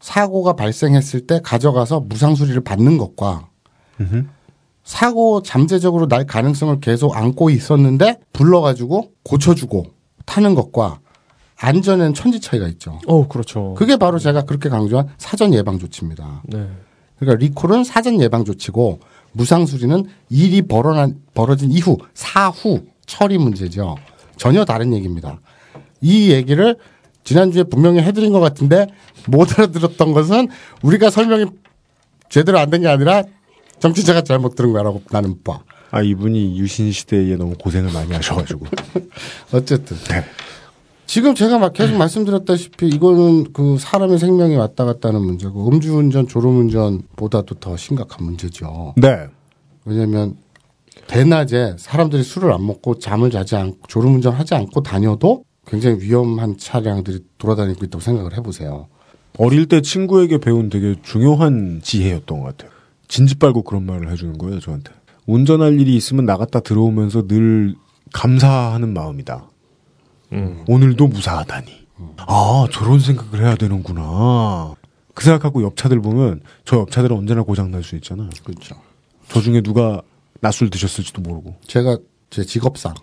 사고가 0.00 0.54
발생했을 0.54 1.26
때 1.26 1.40
가져가서 1.42 2.00
무상 2.00 2.34
수리를 2.34 2.62
받는 2.62 2.98
것과 2.98 3.48
사고 4.84 5.42
잠재적으로 5.42 6.06
날 6.06 6.24
가능성을 6.24 6.80
계속 6.80 7.16
안고 7.16 7.50
있었는데 7.50 8.20
불러가지고 8.32 9.12
고쳐주고 9.24 9.86
타는 10.24 10.54
것과 10.54 11.00
안전엔 11.60 12.14
천지 12.14 12.40
차이가 12.40 12.68
있죠. 12.68 13.00
어, 13.06 13.26
그렇죠. 13.26 13.74
그게 13.74 13.96
바로 13.96 14.18
제가 14.18 14.42
그렇게 14.42 14.68
강조한 14.68 15.08
사전 15.18 15.52
예방 15.52 15.78
조치입니다. 15.78 16.42
네. 16.46 16.68
그러니까 17.18 17.44
리콜은 17.44 17.84
사전 17.84 18.20
예방 18.20 18.44
조치고 18.44 19.00
무상 19.32 19.66
수리는 19.66 20.04
일이 20.30 20.62
벌어난, 20.62 21.20
벌어진 21.34 21.70
이후 21.70 21.98
사후 22.14 22.82
처리 23.06 23.38
문제죠. 23.38 23.96
전혀 24.36 24.64
다른 24.64 24.92
얘기입니다. 24.94 25.40
이 26.00 26.30
얘기를 26.30 26.76
지난주에 27.24 27.64
분명히 27.64 28.00
해드린 28.00 28.32
것 28.32 28.40
같은데 28.40 28.86
못 29.26 29.58
알아들었던 29.58 30.12
것은 30.12 30.48
우리가 30.82 31.10
설명이 31.10 31.46
제대로 32.30 32.58
안 32.58 32.70
된 32.70 32.82
게 32.82 32.88
아니라 32.88 33.22
정치자가 33.80 34.22
잘못 34.22 34.54
들은 34.54 34.72
거라고 34.72 35.02
나는 35.10 35.42
봐. 35.42 35.60
아 35.90 36.02
이분이 36.02 36.58
유신 36.58 36.92
시대에 36.92 37.36
너무 37.36 37.54
고생을 37.58 37.92
많이 37.92 38.12
하셔가지고. 38.12 38.66
어쨌든 39.52 39.96
네. 40.08 40.24
지금 41.08 41.34
제가 41.34 41.58
막 41.58 41.72
계속 41.72 41.96
말씀드렸다시피 41.96 42.86
이거는 42.86 43.54
그 43.54 43.78
사람의 43.78 44.18
생명이 44.18 44.56
왔다 44.56 44.84
갔다 44.84 45.08
하는 45.08 45.22
문제고 45.22 45.66
음주운전, 45.66 46.28
졸음운전보다도 46.28 47.54
더 47.54 47.78
심각한 47.78 48.26
문제죠. 48.26 48.92
네. 48.98 49.26
왜냐하면 49.86 50.36
대낮에 51.06 51.76
사람들이 51.78 52.22
술을 52.22 52.52
안 52.52 52.66
먹고 52.66 52.98
잠을 52.98 53.30
자지 53.30 53.56
않고 53.56 53.86
졸음운전 53.88 54.34
하지 54.34 54.54
않고 54.54 54.82
다녀도 54.82 55.44
굉장히 55.66 55.98
위험한 56.02 56.58
차량들이 56.58 57.20
돌아다니고 57.38 57.86
있다고 57.86 58.02
생각을 58.02 58.36
해보세요. 58.36 58.88
어릴 59.38 59.64
때 59.64 59.80
친구에게 59.80 60.36
배운 60.36 60.68
되게 60.68 60.94
중요한 61.02 61.80
지혜였던 61.82 62.40
것 62.40 62.44
같아요. 62.44 62.70
진지 63.08 63.34
빨고 63.34 63.62
그런 63.62 63.86
말을 63.86 64.10
해주는 64.10 64.36
거예요, 64.36 64.60
저한테. 64.60 64.92
운전할 65.24 65.80
일이 65.80 65.96
있으면 65.96 66.26
나갔다 66.26 66.60
들어오면서 66.60 67.26
늘 67.26 67.76
감사하는 68.12 68.92
마음이다. 68.92 69.48
음. 70.32 70.64
오늘도 70.66 71.06
무사하다니. 71.08 71.86
아, 72.18 72.66
저런 72.72 73.00
생각을 73.00 73.44
해야 73.44 73.56
되는구나. 73.56 74.74
그 75.14 75.24
생각하고 75.24 75.62
옆차들 75.62 76.00
보면 76.00 76.42
저 76.64 76.78
옆차들은 76.78 77.16
언제나 77.16 77.42
고장날 77.42 77.82
수 77.82 77.96
있잖아요. 77.96 78.30
그렇죠. 78.44 78.76
저 79.28 79.40
중에 79.40 79.62
누가 79.62 80.00
낮술 80.40 80.70
드셨을지도 80.70 81.22
모르고. 81.22 81.56
제가 81.66 81.98
제 82.30 82.44
직업상 82.44 82.94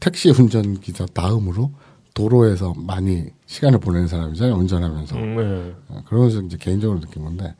택시 0.00 0.30
운전기사 0.30 1.06
다음으로 1.14 1.72
도로에서 2.12 2.74
많이 2.76 3.26
시간을 3.46 3.80
보내는 3.80 4.08
사람이잖아요, 4.08 4.54
운전하면서. 4.54 5.16
음, 5.16 5.36
네. 5.36 5.74
어, 5.88 6.02
그러면서 6.06 6.40
이제 6.42 6.56
개인적으로 6.58 7.00
느낀 7.00 7.24
건데, 7.24 7.54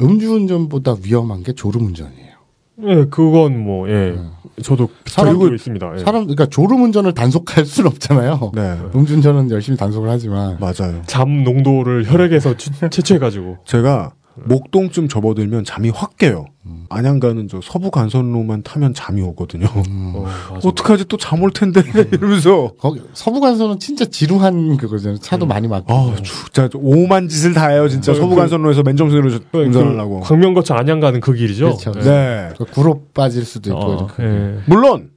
음주운전보다 0.00 0.96
위험한 1.02 1.42
게 1.42 1.52
졸음운전이에요. 1.52 2.33
예, 2.82 3.04
그건 3.10 3.58
뭐, 3.62 3.88
예. 3.88 4.16
저도 4.62 4.88
사람- 5.06 5.38
들고 5.38 5.54
있습니다. 5.54 5.92
예. 5.94 5.98
사람, 5.98 6.22
그러니까 6.24 6.46
졸음 6.46 6.82
운전을 6.82 7.12
단속할 7.14 7.64
수는 7.64 7.90
없잖아요. 7.90 8.52
네. 8.54 8.76
음주운전은 8.94 9.50
열심히 9.50 9.76
단속을 9.78 10.08
하지만. 10.08 10.58
맞아요. 10.60 11.02
잠 11.06 11.44
농도를 11.44 12.04
혈액에서 12.10 12.56
추- 12.56 12.70
채취해가지고. 12.90 13.58
제가 13.64 14.12
목동쯤 14.36 15.08
접어들면 15.08 15.64
잠이 15.64 15.90
확 15.90 16.16
깨요. 16.16 16.46
음. 16.66 16.86
안양 16.88 17.20
가는 17.20 17.46
저 17.48 17.60
서부 17.62 17.90
간선로만 17.90 18.62
타면 18.62 18.92
잠이 18.94 19.22
오거든요. 19.22 19.66
어, 20.14 20.24
맞아. 20.52 20.68
어떡하지 20.68 21.04
또 21.06 21.16
잠 21.16 21.42
올 21.42 21.50
텐데 21.52 21.82
이러면서 22.12 22.72
거기 22.78 23.00
서부 23.12 23.40
간선은 23.40 23.78
진짜 23.78 24.04
지루한 24.04 24.76
그거잖아요. 24.76 25.18
차도 25.18 25.46
많이 25.46 25.68
막히고. 25.68 25.92
아 25.94 26.14
진짜 26.22 26.68
오만 26.74 27.28
짓을 27.28 27.52
다 27.54 27.68
해요 27.68 27.88
진짜 27.88 28.12
그- 28.12 28.18
서부 28.18 28.34
간선로에서 28.34 28.82
맨정신으로 28.82 29.30
저- 29.30 29.38
그 29.52 29.58
운전하려고. 29.58 30.20
광명 30.20 30.54
거쳐 30.54 30.74
안양 30.74 31.00
가는 31.00 31.20
그 31.20 31.32
길이죠. 31.34 31.76
그렇죠. 31.76 31.92
네. 31.92 32.48
그 32.58 32.64
구로 32.64 33.02
빠질 33.14 33.44
수도 33.44 33.70
있고. 33.70 33.80
어. 33.80 34.08
예. 34.20 34.58
물론 34.66 35.10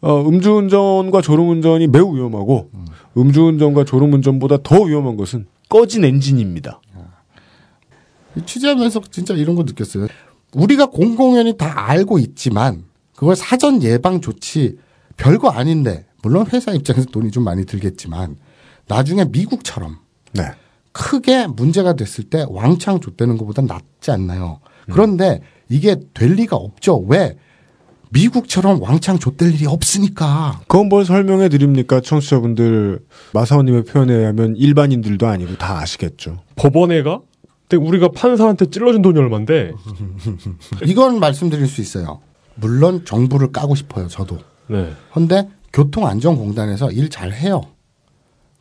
어, 0.00 0.22
음주운전과 0.26 1.20
졸음운전이 1.22 1.88
매우 1.88 2.14
위험하고 2.16 2.70
음. 3.16 3.32
주운전과 3.32 3.84
졸음운전보다 3.84 4.58
더 4.62 4.82
위험한 4.82 5.16
것은 5.16 5.46
꺼진 5.68 6.04
엔진입니다. 6.04 6.80
취재하면서 8.46 9.02
진짜 9.10 9.34
이런 9.34 9.56
거 9.56 9.62
느꼈어요. 9.62 10.06
우리가 10.54 10.86
공공연히 10.86 11.56
다 11.56 11.88
알고 11.88 12.18
있지만 12.18 12.84
그걸 13.14 13.36
사전 13.36 13.82
예방 13.82 14.20
조치 14.20 14.78
별거 15.16 15.50
아닌데 15.50 16.06
물론 16.22 16.46
회사 16.52 16.72
입장에서 16.72 17.06
돈이 17.10 17.30
좀 17.30 17.44
많이 17.44 17.64
들겠지만 17.64 18.36
나중에 18.86 19.24
미국처럼 19.26 19.98
네. 20.32 20.44
크게 20.92 21.46
문제가 21.46 21.94
됐을 21.94 22.24
때 22.24 22.44
왕창 22.48 23.00
줬대는 23.00 23.36
것보다 23.36 23.62
낫지 23.62 24.10
않나요? 24.10 24.60
그런데 24.90 25.40
이게 25.68 25.96
될 26.14 26.32
리가 26.32 26.56
없죠. 26.56 27.04
왜? 27.08 27.36
미국처럼 28.10 28.80
왕창 28.82 29.18
줬댈 29.18 29.52
일이 29.54 29.66
없으니까. 29.66 30.60
그건 30.66 30.88
뭘 30.88 31.04
설명해 31.04 31.50
드립니까 31.50 32.00
청취자분들 32.00 33.00
마사오님의 33.34 33.84
표현에 33.84 34.14
의하면 34.14 34.56
일반인들도 34.56 35.26
아니고 35.26 35.56
다 35.56 35.78
아시겠죠. 35.78 36.38
법원에가? 36.56 37.20
근데 37.68 37.84
우리가 37.84 38.08
판사한테 38.08 38.66
찔러준 38.70 39.02
돈이 39.02 39.18
얼만데? 39.18 39.72
이건 40.86 41.20
말씀드릴 41.20 41.66
수 41.66 41.80
있어요. 41.80 42.20
물론 42.54 43.04
정부를 43.04 43.52
까고 43.52 43.74
싶어요. 43.74 44.08
저도. 44.08 44.38
네. 44.68 44.92
근데 45.12 45.48
교통안전공단에서 45.72 46.90
일 46.92 47.10
잘 47.10 47.32
해요. 47.32 47.60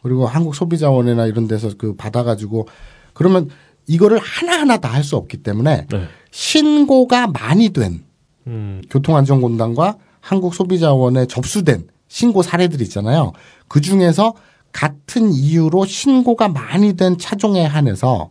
그리고 0.04 0.26
한국 0.28 0.56
소비자원이나 0.56 1.26
이런 1.26 1.48
데서 1.48 1.72
그 1.78 1.96
받아가지고 1.96 2.68
그러면 3.14 3.50
이거를 3.88 4.20
하나하나 4.20 4.78
다 4.78 4.90
할 4.90 5.04
수 5.04 5.16
없기 5.16 5.38
때문에 5.38 5.88
네. 5.90 6.08
신고가 6.32 7.28
많이 7.28 7.70
된 7.70 8.04
음. 8.48 8.82
교통안전공단과 8.90 9.98
한국 10.20 10.54
소비자원에 10.54 11.26
접수된 11.28 11.88
신고 12.10 12.42
사례들이 12.42 12.84
있잖아요. 12.86 13.32
그 13.68 13.80
중에서 13.82 14.34
같은 14.74 15.32
이유로 15.32 15.86
신고가 15.86 16.50
많이 16.50 16.94
된 16.96 17.18
차종에 17.18 17.66
한해서 17.66 18.30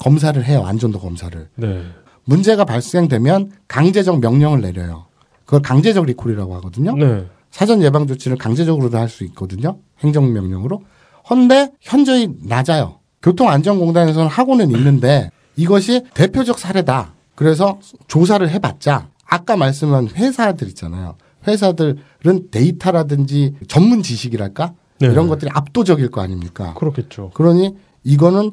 검사를 0.00 0.44
해요. 0.44 0.64
안전도 0.66 0.98
검사를. 0.98 1.48
네. 1.54 1.82
문제가 2.24 2.64
발생되면 2.64 3.52
강제적 3.68 4.20
명령을 4.20 4.60
내려요. 4.60 5.06
그걸 5.44 5.62
강제적 5.62 6.06
리콜이라고 6.06 6.54
하거든요. 6.56 6.96
네. 6.96 7.26
사전 7.50 7.82
예방 7.82 8.06
조치를 8.06 8.36
강제적으로도 8.38 8.98
할 8.98 9.08
수 9.08 9.24
있거든요. 9.24 9.78
행정 10.00 10.32
명령으로. 10.32 10.82
헌데 11.28 11.70
현저히 11.80 12.28
낮아요. 12.42 12.98
교통안전공단에서는 13.22 14.28
하고는 14.28 14.70
있는데 14.70 15.30
이것이 15.56 16.04
대표적 16.14 16.58
사례다. 16.58 17.12
그래서 17.34 17.78
조사를 18.08 18.48
해봤자 18.48 19.08
아까 19.26 19.56
말씀한 19.56 20.08
회사들 20.14 20.68
있잖아요. 20.68 21.16
회사들은 21.46 22.50
데이터라든지 22.50 23.54
전문 23.68 24.02
지식이랄까 24.02 24.74
네. 25.00 25.08
이런 25.08 25.28
것들이 25.28 25.50
압도적일 25.52 26.10
거 26.10 26.20
아닙니까? 26.20 26.74
그렇겠죠. 26.74 27.30
그러니 27.34 27.74
이거는 28.04 28.52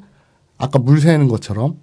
아까 0.57 0.79
물 0.79 0.99
새는 0.99 1.27
것처럼 1.27 1.77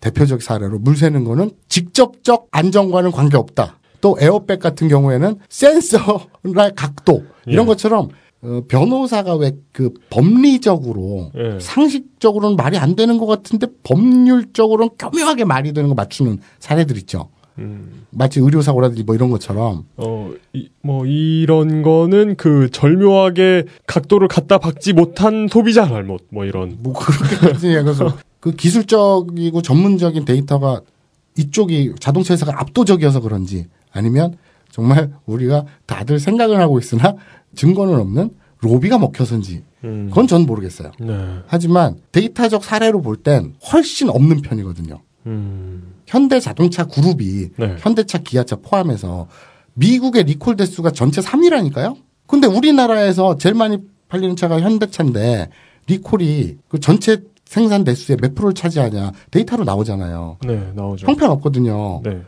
대표적 0.00 0.42
사례로 0.42 0.78
물 0.78 0.96
새는 0.96 1.24
거는 1.24 1.50
직접적 1.68 2.48
안전과는 2.50 3.10
관계없다. 3.10 3.78
또 4.00 4.16
에어백 4.20 4.60
같은 4.60 4.88
경우에는 4.88 5.38
센서의 5.48 6.72
각도 6.76 7.24
이런 7.46 7.64
예. 7.64 7.66
것처럼 7.68 8.10
어, 8.42 8.60
변호사가 8.68 9.36
왜 9.36 9.52
그 9.72 9.92
법리적으로 10.10 11.32
예. 11.36 11.58
상식적으로는 11.58 12.56
말이 12.56 12.76
안 12.76 12.94
되는 12.96 13.18
것 13.18 13.26
같은데 13.26 13.66
법률적으로는 13.82 14.90
교묘하게 14.98 15.44
말이 15.44 15.72
되는 15.72 15.88
거 15.88 15.94
맞추는 15.94 16.38
사례들 16.58 16.96
있죠. 16.98 17.30
음. 17.58 18.04
마치 18.10 18.40
의료사고라든지 18.40 19.04
뭐 19.04 19.14
이런 19.14 19.30
것처럼 19.30 19.84
어, 19.96 20.32
이, 20.52 20.68
뭐, 20.82 21.06
이런 21.06 21.82
거는 21.82 22.36
그 22.36 22.68
절묘하게 22.70 23.64
각도를 23.86 24.28
갖다 24.28 24.58
박지 24.58 24.92
못한 24.92 25.48
소비자 25.48 25.86
잘못, 25.86 26.26
뭐 26.30 26.44
이런. 26.44 26.76
뭐 26.80 26.92
그렇게까지 26.92 27.68
해서 27.68 28.16
그 28.40 28.52
기술적이고 28.52 29.62
전문적인 29.62 30.24
데이터가 30.24 30.80
이쪽이 31.38 31.94
자동차 32.00 32.34
회사가 32.34 32.60
압도적이어서 32.60 33.20
그런지 33.20 33.66
아니면 33.92 34.36
정말 34.70 35.12
우리가 35.26 35.64
다들 35.86 36.18
생각을 36.18 36.60
하고 36.60 36.78
있으나 36.78 37.14
증거는 37.54 37.94
없는 38.00 38.30
로비가 38.60 38.98
먹혀서인지 38.98 39.62
그건 39.80 40.26
전 40.26 40.46
모르겠어요. 40.46 40.90
네. 40.98 41.14
하지만 41.46 41.96
데이터적 42.12 42.64
사례로 42.64 43.02
볼 43.02 43.16
땐 43.16 43.54
훨씬 43.72 44.08
없는 44.08 44.42
편이거든요. 44.42 45.00
음. 45.26 45.93
현대 46.14 46.38
자동차 46.38 46.84
그룹이 46.84 47.48
네. 47.58 47.74
현대차, 47.80 48.18
기아차 48.18 48.54
포함해서 48.56 49.26
미국의 49.74 50.22
리콜 50.22 50.54
대수가 50.54 50.92
전체 50.92 51.20
3위라니까요. 51.20 51.96
근데 52.28 52.46
우리나라에서 52.46 53.36
제일 53.36 53.56
많이 53.56 53.78
팔리는 54.08 54.36
차가 54.36 54.60
현대차인데 54.60 55.50
리콜이 55.88 56.58
그 56.68 56.78
전체 56.78 57.24
생산 57.44 57.82
대수의 57.82 58.18
몇 58.22 58.32
프로를 58.36 58.54
차지하냐 58.54 59.10
데이터로 59.32 59.64
나오잖아요. 59.64 60.38
네, 60.46 60.72
나오죠. 60.76 61.08
형편없거든요. 61.08 62.00
네. 62.04 62.22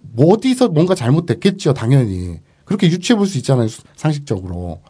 뭐 0.00 0.32
어디서 0.34 0.68
뭔가 0.68 0.94
잘못됐겠죠, 0.94 1.74
당연히. 1.74 2.38
그렇게 2.64 2.86
유추해 2.86 3.16
볼 3.16 3.26
수 3.26 3.38
있잖아요, 3.38 3.66
수- 3.66 3.82
상식적으로. 3.96 4.80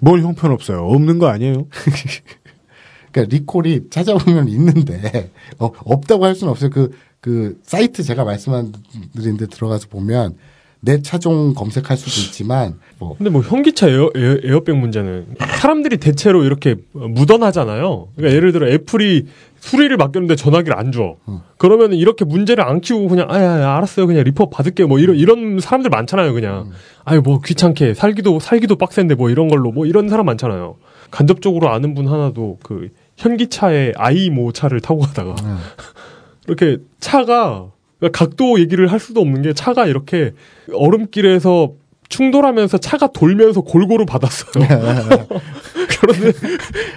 뭘 0.00 0.20
형편없어요. 0.22 0.86
없는 0.86 1.18
거 1.18 1.26
아니에요? 1.26 1.66
그러니까 3.10 3.34
리콜이 3.36 3.90
찾아보면 3.90 4.48
있는데 4.48 5.30
어, 5.58 5.72
없다고 5.84 6.24
할 6.24 6.34
수는 6.36 6.50
없어요. 6.52 6.70
그, 6.70 6.92
그 7.20 7.58
사이트 7.62 8.02
제가 8.02 8.24
말씀드린 8.24 9.36
데 9.38 9.46
들어가서 9.46 9.88
보면 9.88 10.36
내 10.80 11.02
차종 11.02 11.54
검색할 11.54 11.96
수도 11.96 12.20
있지만 12.20 12.78
뭐 13.00 13.16
근데 13.16 13.30
뭐 13.30 13.42
현기차 13.42 13.88
에어, 13.88 14.10
에어, 14.14 14.36
에어 14.44 14.60
백 14.60 14.76
문제는 14.76 15.34
사람들이 15.60 15.96
대체로 15.96 16.44
이렇게 16.44 16.76
묻어나잖아요. 16.92 18.08
그러니까 18.14 18.36
예를 18.36 18.52
들어 18.52 18.68
애플이 18.68 19.26
수리를 19.58 19.96
맡겼는데 19.96 20.36
전화기를 20.36 20.78
안 20.78 20.92
줘. 20.92 21.16
그러면 21.56 21.92
이렇게 21.94 22.24
문제를 22.24 22.62
안 22.64 22.80
키우고 22.80 23.08
그냥 23.08 23.26
아야 23.28 23.60
야, 23.60 23.76
알았어요 23.76 24.06
그냥 24.06 24.22
리퍼 24.22 24.50
받을게요 24.50 24.86
뭐 24.86 25.00
이런 25.00 25.16
이런 25.16 25.58
사람들 25.58 25.90
많잖아요 25.90 26.32
그냥 26.32 26.70
아유 27.04 27.20
뭐 27.24 27.40
귀찮게 27.40 27.94
살기도 27.94 28.38
살기도 28.38 28.76
빡센데 28.76 29.16
뭐 29.16 29.30
이런 29.30 29.48
걸로 29.48 29.72
뭐 29.72 29.84
이런 29.84 30.08
사람 30.08 30.26
많잖아요. 30.26 30.76
간접적으로 31.10 31.70
아는 31.70 31.94
분 31.94 32.06
하나도 32.06 32.58
그 32.62 32.90
현기차에 33.16 33.94
아이 33.96 34.30
모 34.30 34.52
차를 34.52 34.80
타고 34.80 35.00
가다가 35.00 35.34
이렇게 36.48 36.78
차가 36.98 37.70
그러니까 37.98 38.18
각도 38.18 38.58
얘기를 38.58 38.90
할 38.90 38.98
수도 38.98 39.20
없는 39.20 39.42
게 39.42 39.52
차가 39.52 39.86
이렇게 39.86 40.32
얼음길에서 40.72 41.72
충돌하면서 42.08 42.78
차가 42.78 43.08
돌면서 43.08 43.60
골고루 43.60 44.06
받았어요. 44.06 44.64
그런데 46.00 46.32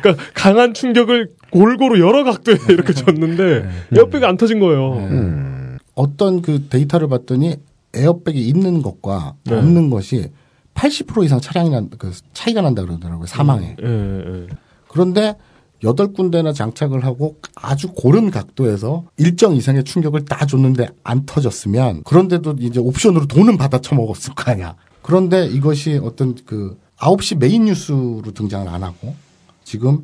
그러니까 0.02 0.24
강한 0.34 0.74
충격을 0.74 1.30
골고루 1.52 2.00
여러 2.00 2.24
각도에 2.24 2.56
이렇게 2.70 2.94
줬는데 2.94 3.68
에어백이 3.96 4.26
안 4.26 4.38
터진 4.38 4.60
거예요. 4.60 4.96
네. 5.10 5.78
어떤 5.96 6.42
그 6.42 6.68
데이터를 6.70 7.10
봤더니 7.10 7.58
에어백이 7.94 8.40
있는 8.40 8.82
것과 8.82 9.36
네. 9.44 9.56
없는 9.56 9.90
것이 9.90 10.32
80% 10.76 11.26
이상 11.26 11.42
차량이 11.42 11.70
난, 11.70 11.90
그 11.98 12.12
차이가 12.34 12.62
난다 12.62 12.84
그러더라고요, 12.84 13.28
사망에. 13.28 13.76
예, 13.84 13.86
예. 13.86 14.48
그런데 14.88 15.36
여덟 15.84 16.14
군데나 16.14 16.54
장착을 16.54 17.04
하고 17.06 17.38
아주 17.56 17.92
고른 17.94 18.30
각도에서 18.30 19.06
일정 19.18 19.56
이상의 19.56 19.84
충격을 19.84 20.26
다 20.26 20.46
줬는데 20.46 20.88
안 21.04 21.26
터졌으면 21.26 22.04
그런데도 22.04 22.56
이제 22.60 22.80
옵션으로 22.80 23.26
돈은 23.26 23.58
받아 23.58 23.80
처먹었을 23.80 24.36
거 24.36 24.52
아니야. 24.52 24.76
그런데 25.02 25.48
이것이 25.48 26.00
어떤 26.04 26.36
그 26.46 26.78
9시 26.98 27.40
메인 27.40 27.66
뉴스로 27.66 28.22
등장을 28.34 28.68
안 28.68 28.84
하고 28.84 29.16
지금 29.64 30.04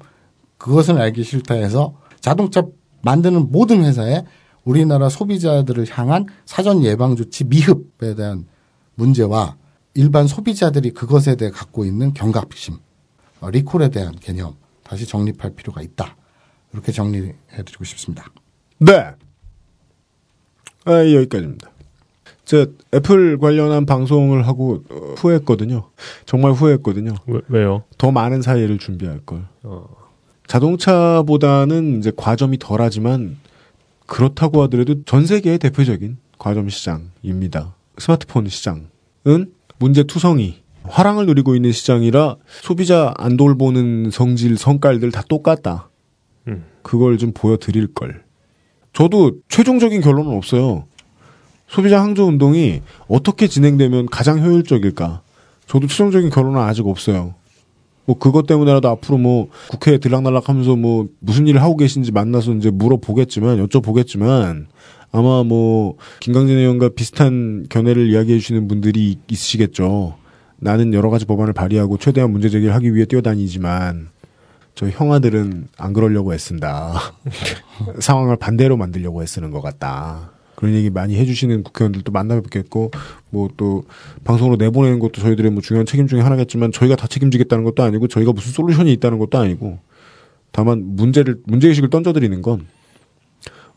그것은 0.57 0.97
알기 0.97 1.23
싫다 1.23 1.53
해서 1.53 1.93
자동차 2.19 2.63
만드는 3.03 3.51
모든 3.51 3.83
회사에 3.83 4.23
우리나라 4.63 5.07
소비자들을 5.07 5.85
향한 5.91 6.25
사전 6.45 6.83
예방 6.83 7.15
조치 7.15 7.43
미흡에 7.43 8.15
대한 8.15 8.47
문제와 8.95 9.55
일반 9.93 10.27
소비자들이 10.27 10.91
그것에 10.91 11.35
대해 11.35 11.51
갖고 11.51 11.85
있는 11.85 12.13
경각심, 12.13 12.77
어, 13.39 13.49
리콜에 13.49 13.89
대한 13.89 14.15
개념 14.19 14.55
다시 14.87 15.05
정립할 15.05 15.53
필요가 15.55 15.81
있다. 15.81 16.15
이렇게 16.73 16.91
정리해드리고 16.91 17.83
싶습니다. 17.83 18.25
네. 18.79 19.11
아, 20.85 20.91
여기까지입니다. 21.13 21.69
저 22.45 22.67
애플 22.93 23.37
관련한 23.37 23.85
방송을 23.85 24.47
하고 24.47 24.83
어, 24.89 25.15
후회했거든요. 25.17 25.89
정말 26.25 26.53
후회했거든요. 26.53 27.15
왜, 27.49 27.63
요더 27.63 28.11
많은 28.11 28.41
사회를 28.41 28.77
준비할 28.77 29.19
걸. 29.25 29.45
어. 29.63 29.89
자동차보다는 30.47 31.99
이제 31.99 32.13
과점이 32.15 32.57
덜하지만 32.57 33.37
그렇다고 34.05 34.61
하더라도 34.63 35.03
전 35.03 35.25
세계의 35.25 35.59
대표적인 35.59 36.17
과점 36.37 36.69
시장입니다. 36.69 37.75
스마트폰 37.97 38.47
시장은 38.47 39.51
문제 39.79 40.03
투성이 40.03 40.61
화랑을 40.87 41.25
누리고 41.25 41.55
있는 41.55 41.71
시장이라 41.71 42.37
소비자 42.61 43.13
안 43.17 43.37
돌보는 43.37 44.09
성질 44.11 44.57
성깔들 44.57 45.11
다 45.11 45.23
똑같다. 45.27 45.89
음. 46.47 46.65
그걸 46.81 47.17
좀 47.17 47.31
보여드릴 47.33 47.93
걸. 47.93 48.23
저도 48.93 49.33
최종적인 49.49 50.01
결론은 50.01 50.35
없어요. 50.35 50.85
소비자 51.67 52.01
항조 52.01 52.25
운동이 52.25 52.81
어떻게 53.07 53.47
진행되면 53.47 54.07
가장 54.07 54.43
효율적일까? 54.43 55.21
저도 55.67 55.87
최종적인 55.87 56.29
결론은 56.29 56.59
아직 56.61 56.87
없어요. 56.87 57.35
뭐 58.05 58.17
그것 58.17 58.47
때문에라도 58.47 58.87
앞으로 58.87 59.17
뭐 59.17 59.49
국회에 59.69 59.97
들락날락하면서 59.97 60.77
뭐 60.77 61.09
무슨 61.19 61.45
일을 61.45 61.61
하고 61.61 61.75
계신지 61.75 62.13
만나서 62.13 62.53
이제 62.53 62.71
물어보겠지만 62.71 63.67
여쭤보겠지만 63.67 64.67
아마 65.11 65.43
뭐 65.43 65.97
김강진 66.21 66.57
의원과 66.57 66.89
비슷한 66.95 67.65
견해를 67.69 68.09
이야기해 68.09 68.39
주시는 68.39 68.69
분들이 68.69 69.17
있으시겠죠. 69.27 70.15
나는 70.59 70.93
여러 70.93 71.09
가지 71.09 71.25
법안을 71.25 71.53
발의하고 71.53 71.97
최대한 71.97 72.31
문제 72.31 72.49
제기를 72.49 72.73
하기 72.75 72.93
위해 72.95 73.05
뛰어다니지만 73.05 74.09
저희 74.75 74.91
형아들은 74.91 75.69
안 75.77 75.93
그러려고 75.93 76.33
애쓴다. 76.33 76.93
상황을 77.99 78.37
반대로 78.37 78.77
만들려고 78.77 79.23
애쓰는 79.23 79.51
것 79.51 79.61
같다. 79.61 80.31
그런 80.55 80.73
얘기 80.73 80.89
많이 80.89 81.15
해주시는 81.15 81.63
국회의원들도 81.63 82.11
만나 82.11 82.39
뵙겠고, 82.41 82.91
뭐 83.29 83.49
또 83.57 83.85
방송으로 84.23 84.55
내보내는 84.57 84.99
것도 84.99 85.21
저희들의 85.21 85.51
뭐 85.51 85.61
중요한 85.61 85.85
책임 85.85 86.07
중에 86.07 86.21
하나겠지만 86.21 86.71
저희가 86.71 86.95
다 86.95 87.07
책임지겠다는 87.07 87.63
것도 87.63 87.83
아니고 87.83 88.07
저희가 88.07 88.31
무슨 88.33 88.51
솔루션이 88.51 88.91
있다는 88.93 89.19
것도 89.19 89.37
아니고, 89.37 89.79
다만 90.51 90.95
문제를 90.95 91.41
문제의식을 91.45 91.89
던져드리는 91.91 92.41
건 92.41 92.65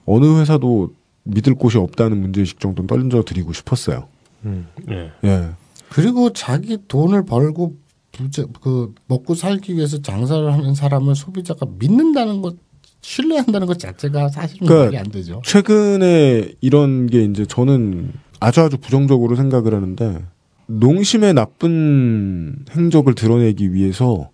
어느 0.07 0.41
회사도 0.41 0.95
믿을 1.25 1.55
곳이 1.55 1.77
없다는 1.77 2.19
문제의식 2.21 2.61
정도는 2.61 2.87
던져드리고 2.87 3.53
싶었어요. 3.53 4.09
음, 4.45 4.67
예. 4.91 5.13
예. 5.25 5.51
그리고 5.91 6.33
자기 6.33 6.79
돈을 6.89 7.25
벌고 7.25 7.77
부자, 8.13 8.45
그 8.63 8.95
먹고 9.07 9.35
살기 9.35 9.77
위해서 9.77 10.01
장사를 10.01 10.53
하는 10.53 10.75
사람을 10.75 11.15
소비자가 11.15 11.67
믿는다는 11.79 12.43
것, 12.43 12.57
신뢰한다는 13.01 13.67
것 13.67 13.79
자체가 13.79 14.29
사실은 14.29 14.67
그러니까 14.67 14.87
말이 14.87 14.99
안 14.99 15.11
되죠. 15.11 15.43
최근에 15.45 16.53
이런 16.61 17.07
게 17.07 17.25
이제 17.25 17.45
저는 17.45 18.13
아주 18.39 18.61
아주 18.63 18.79
부정적으로 18.79 19.37
생각을 19.37 19.75
하는데 19.75 20.25
농심의 20.67 21.35
나쁜 21.35 22.65
행적을 22.71 23.15
드러내기 23.15 23.75
위해서 23.75 24.31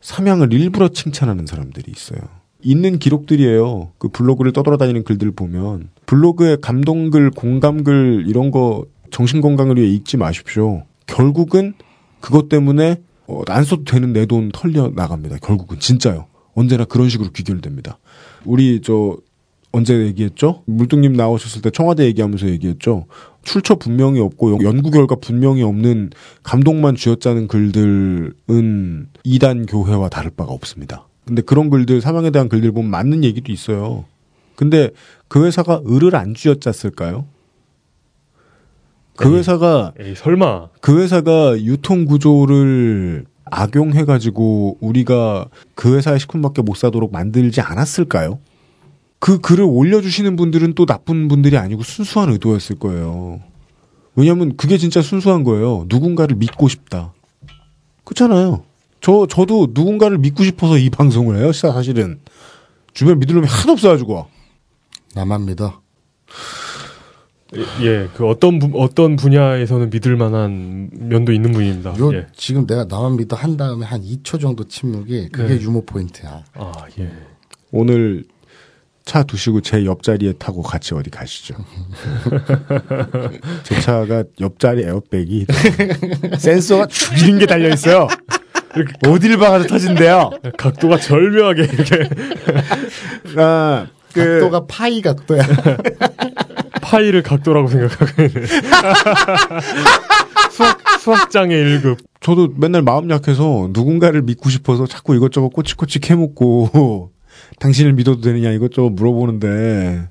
삼양을 0.00 0.52
일부러 0.52 0.88
칭찬하는 0.88 1.46
사람들이 1.46 1.90
있어요. 1.90 2.20
있는 2.62 2.98
기록들이에요. 2.98 3.92
그 3.98 4.08
블로그를 4.08 4.52
떠돌아다니는 4.52 5.04
글들 5.04 5.32
보면 5.32 5.88
블로그에 6.06 6.56
감동글, 6.60 7.30
공감글 7.32 8.24
이런 8.28 8.50
거 8.50 8.86
정신 9.14 9.40
건강을 9.40 9.76
위해 9.76 9.86
읽지 9.90 10.16
마십시오. 10.16 10.82
결국은 11.06 11.74
그것 12.20 12.48
때문에 12.48 13.00
어, 13.28 13.42
안 13.46 13.62
써도 13.62 13.84
되는 13.84 14.12
내 14.12 14.26
돈 14.26 14.50
털려 14.52 14.90
나갑니다. 14.92 15.36
결국은 15.40 15.78
진짜요. 15.78 16.26
언제나 16.54 16.84
그런 16.84 17.08
식으로 17.08 17.30
귀결됩니다. 17.30 17.98
우리 18.44 18.80
저 18.82 19.16
언제 19.70 19.94
얘기했죠? 20.06 20.64
물뚱님 20.66 21.12
나오셨을 21.12 21.62
때 21.62 21.70
청와대 21.70 22.04
얘기하면서 22.06 22.48
얘기했죠. 22.48 23.06
출처 23.44 23.76
분명히 23.76 24.18
없고 24.18 24.64
연구 24.64 24.90
결과 24.90 25.14
분명히 25.14 25.62
없는 25.62 26.10
감동만 26.42 26.96
쥐어짜는 26.96 27.46
글들은 27.46 29.06
이단 29.22 29.66
교회와 29.66 30.08
다를 30.08 30.32
바가 30.36 30.52
없습니다. 30.52 31.06
근데 31.24 31.40
그런 31.40 31.70
글들 31.70 32.00
사망에 32.00 32.30
대한 32.30 32.48
글들 32.48 32.72
보면 32.72 32.90
맞는 32.90 33.22
얘기도 33.22 33.52
있어요. 33.52 34.06
근데 34.56 34.90
그 35.28 35.44
회사가 35.46 35.82
을을 35.88 36.16
안 36.16 36.34
쥐어짰을까요? 36.34 37.26
그 39.16 39.36
회사가 39.36 39.92
에이, 40.00 40.14
설마 40.16 40.68
그 40.80 41.00
회사가 41.00 41.60
유통 41.62 42.04
구조를 42.04 43.26
악용해 43.44 44.04
가지고 44.04 44.76
우리가 44.80 45.46
그 45.74 45.96
회사의 45.96 46.18
식품밖에 46.18 46.62
못 46.62 46.76
사도록 46.76 47.12
만들지 47.12 47.60
않았을까요? 47.60 48.40
그 49.18 49.38
글을 49.38 49.64
올려주시는 49.64 50.36
분들은 50.36 50.74
또 50.74 50.86
나쁜 50.86 51.28
분들이 51.28 51.56
아니고 51.56 51.82
순수한 51.82 52.30
의도였을 52.30 52.76
거예요. 52.78 53.40
왜냐면 54.16 54.56
그게 54.56 54.76
진짜 54.78 55.02
순수한 55.02 55.44
거예요. 55.44 55.86
누군가를 55.88 56.36
믿고 56.36 56.68
싶다. 56.68 57.12
그렇잖아요. 58.04 58.64
저, 59.00 59.26
저도 59.28 59.68
누군가를 59.72 60.18
믿고 60.18 60.44
싶어서 60.44 60.78
이 60.78 60.90
방송을 60.90 61.36
해요. 61.36 61.52
사실은. 61.52 62.20
주변 62.92 63.18
믿을 63.18 63.34
놈이 63.34 63.46
하나도 63.48 63.72
없어가지고. 63.72 64.26
나만 65.14 65.46
믿어. 65.46 65.80
예, 67.82 68.08
그 68.14 68.26
어떤 68.26 68.58
부, 68.58 68.70
어떤 68.80 69.16
분야에서는 69.16 69.90
믿을 69.90 70.16
만한 70.16 70.90
면도 70.92 71.32
있는 71.32 71.52
분입니다. 71.52 71.98
요, 71.98 72.14
예. 72.14 72.26
지금 72.34 72.66
내가 72.66 72.84
나만 72.84 73.16
믿어 73.16 73.36
한 73.36 73.56
다음에 73.56 73.84
한 73.84 74.02
2초 74.02 74.40
정도 74.40 74.66
침묵이 74.66 75.28
그게 75.30 75.54
네. 75.54 75.60
유머 75.60 75.82
포인트야. 75.86 76.44
아, 76.54 76.72
예. 76.98 77.10
오늘 77.70 78.24
차 79.04 79.22
두시고 79.22 79.60
제 79.60 79.84
옆자리에 79.84 80.34
타고 80.34 80.62
같이 80.62 80.94
어디 80.94 81.10
가시죠. 81.10 81.54
제 83.64 83.80
차가 83.80 84.24
옆자리 84.40 84.82
에어백이 84.82 85.46
센서가 86.38 86.86
죽이는 86.86 87.38
게 87.38 87.46
달려 87.46 87.68
있어요. 87.68 88.08
어딜 89.06 89.36
박아도 89.36 89.66
터진대요. 89.66 90.30
각도가 90.56 90.98
절묘하게 90.98 91.62
이렇게 91.64 92.08
아, 93.36 93.86
그 94.12 94.24
각도가 94.24 94.66
파이 94.66 95.02
각도야. 95.02 95.42
파이를 96.94 97.22
각도라고 97.24 97.66
생각하고 97.68 98.22
있는 98.22 98.46
수학 100.52 100.78
수학장의 101.00 101.80
1급. 101.80 101.98
저도 102.20 102.54
맨날 102.56 102.82
마음 102.82 103.10
약해서 103.10 103.68
누군가를 103.72 104.22
믿고 104.22 104.48
싶어서 104.48 104.86
자꾸 104.86 105.16
이것저것 105.16 105.48
꼬치꼬치 105.48 105.98
캐묻고 105.98 107.10
당신을 107.58 107.94
믿어도 107.94 108.20
되느냐 108.20 108.50
이것저것 108.52 108.90
물어보는데 108.90 110.08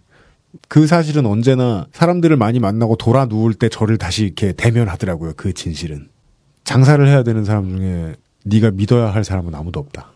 그 0.67 0.85
사실은 0.85 1.25
언제나 1.25 1.87
사람들을 1.93 2.35
많이 2.35 2.59
만나고 2.59 2.97
돌아 2.97 3.25
누울 3.25 3.53
때 3.53 3.69
저를 3.69 3.97
다시 3.97 4.25
이렇게 4.25 4.51
대면하더라고요. 4.51 5.33
그 5.37 5.53
진실은. 5.53 6.09
장사를 6.65 7.05
해야 7.07 7.23
되는 7.23 7.45
사람 7.45 7.69
중에 7.77 8.15
네가 8.45 8.71
믿어야 8.71 9.13
할 9.13 9.23
사람은 9.23 9.55
아무도 9.55 9.79
없다. 9.79 10.11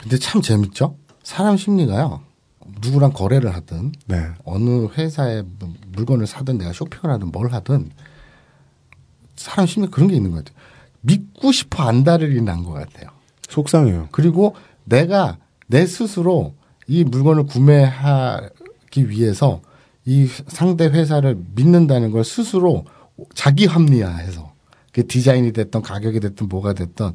근데 0.00 0.18
참 0.18 0.42
재밌죠? 0.42 0.96
사람 1.22 1.56
심리가요. 1.56 2.20
누구랑 2.80 3.12
거래를 3.12 3.54
하든 3.54 3.92
네. 4.06 4.28
어느 4.44 4.86
회사에 4.86 5.42
뭐 5.58 5.72
물건을 5.92 6.26
사든 6.26 6.58
내가 6.58 6.72
쇼핑을 6.72 7.12
하든 7.14 7.30
뭘 7.32 7.52
하든 7.52 7.90
사람 9.36 9.66
심리 9.66 9.88
그런 9.88 10.08
게 10.08 10.16
있는 10.16 10.30
것 10.32 10.44
같아요. 10.44 10.56
믿고 11.02 11.52
싶어 11.52 11.84
안달이 11.84 12.40
난것 12.42 12.74
같아요. 12.74 13.10
속상해요. 13.48 14.08
그리고 14.12 14.54
내가 14.84 15.38
내 15.66 15.86
스스로 15.86 16.54
이 16.86 17.04
물건을 17.04 17.44
구매하기 17.46 19.08
위해서 19.08 19.62
이 20.04 20.26
상대 20.48 20.86
회사를 20.86 21.38
믿는다는 21.54 22.10
걸 22.10 22.24
스스로 22.24 22.84
자기 23.34 23.66
합리화해서 23.66 24.52
그 24.92 25.06
디자인이 25.06 25.52
됐던 25.52 25.82
가격이 25.82 26.20
됐든 26.20 26.48
뭐가 26.48 26.72
됐든 26.72 27.12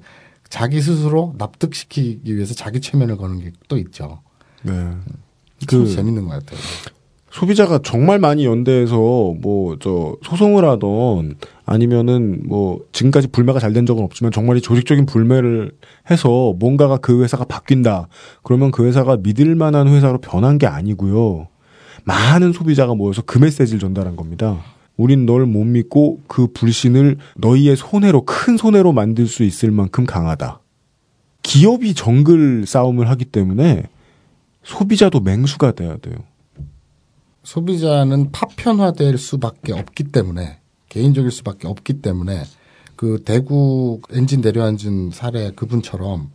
자기 0.50 0.82
스스로 0.82 1.34
납득시키기 1.38 2.36
위해서 2.36 2.54
자기 2.54 2.80
최면을 2.80 3.18
거는 3.18 3.40
게 3.40 3.52
또 3.68 3.78
있죠. 3.78 4.22
네. 4.64 4.96
참그 5.68 5.90
재밌는 5.90 6.26
것 6.26 6.32
같아요. 6.32 6.60
소비자가 7.32 7.80
정말 7.84 8.18
많이 8.20 8.46
연대해서 8.46 8.96
뭐 9.42 9.76
저 9.82 10.16
소송을 10.24 10.64
하던 10.64 11.36
아니면은 11.66 12.44
뭐 12.46 12.80
지금까지 12.94 13.28
불매가 13.28 13.60
잘 13.60 13.74
된 13.74 13.86
적은 13.86 14.04
없지만 14.04 14.32
정말 14.32 14.56
이 14.58 14.62
조직적인 14.62 15.06
불매를 15.06 15.72
해서 16.10 16.54
뭔가가 16.60 16.98
그 16.98 17.22
회사가 17.24 17.44
바뀐다. 17.44 18.08
그러면 18.44 18.72
그 18.72 18.86
회사가 18.86 19.18
믿을 19.18 19.56
만한 19.56 19.88
회사로 19.90 20.20
변한 20.20 20.58
게 20.58 20.66
아니고요. 20.68 21.48
많은 22.06 22.54
소비자가 22.54 22.96
모여서 22.96 23.22
그 23.26 23.38
메시지를 23.38 23.80
전달한 23.80 24.16
겁니다. 24.16 24.64
우린 24.96 25.26
널 25.26 25.46
못 25.46 25.66
믿고 25.66 26.22
그 26.28 26.48
불신을 26.54 27.18
너희의 27.38 27.76
손해로 27.76 28.24
큰 28.26 28.56
손해로 28.56 28.94
만들 28.94 29.28
수 29.28 29.44
있을 29.44 29.72
만큼 29.72 30.06
강하다. 30.06 30.62
기업이 31.44 31.94
정글 31.96 32.66
싸움을 32.66 33.10
하기 33.10 33.26
때문에 33.26 33.84
소비자도 34.66 35.20
맹수가 35.22 35.74
돼야 35.74 35.98
돼요. 35.98 36.16
소비자는 37.44 38.32
파편화될 38.32 39.18
수밖에 39.18 39.72
없기 39.74 40.06
때문에 40.06 40.60
개인적일 40.90 41.32
수밖에 41.32 41.68
없기 41.68 42.02
때문에 42.02 42.44
그 42.96 43.22
대구 43.24 44.02
엔진 44.12 44.42
내려앉은 44.42 45.12
사례 45.12 45.52
그분처럼 45.52 46.32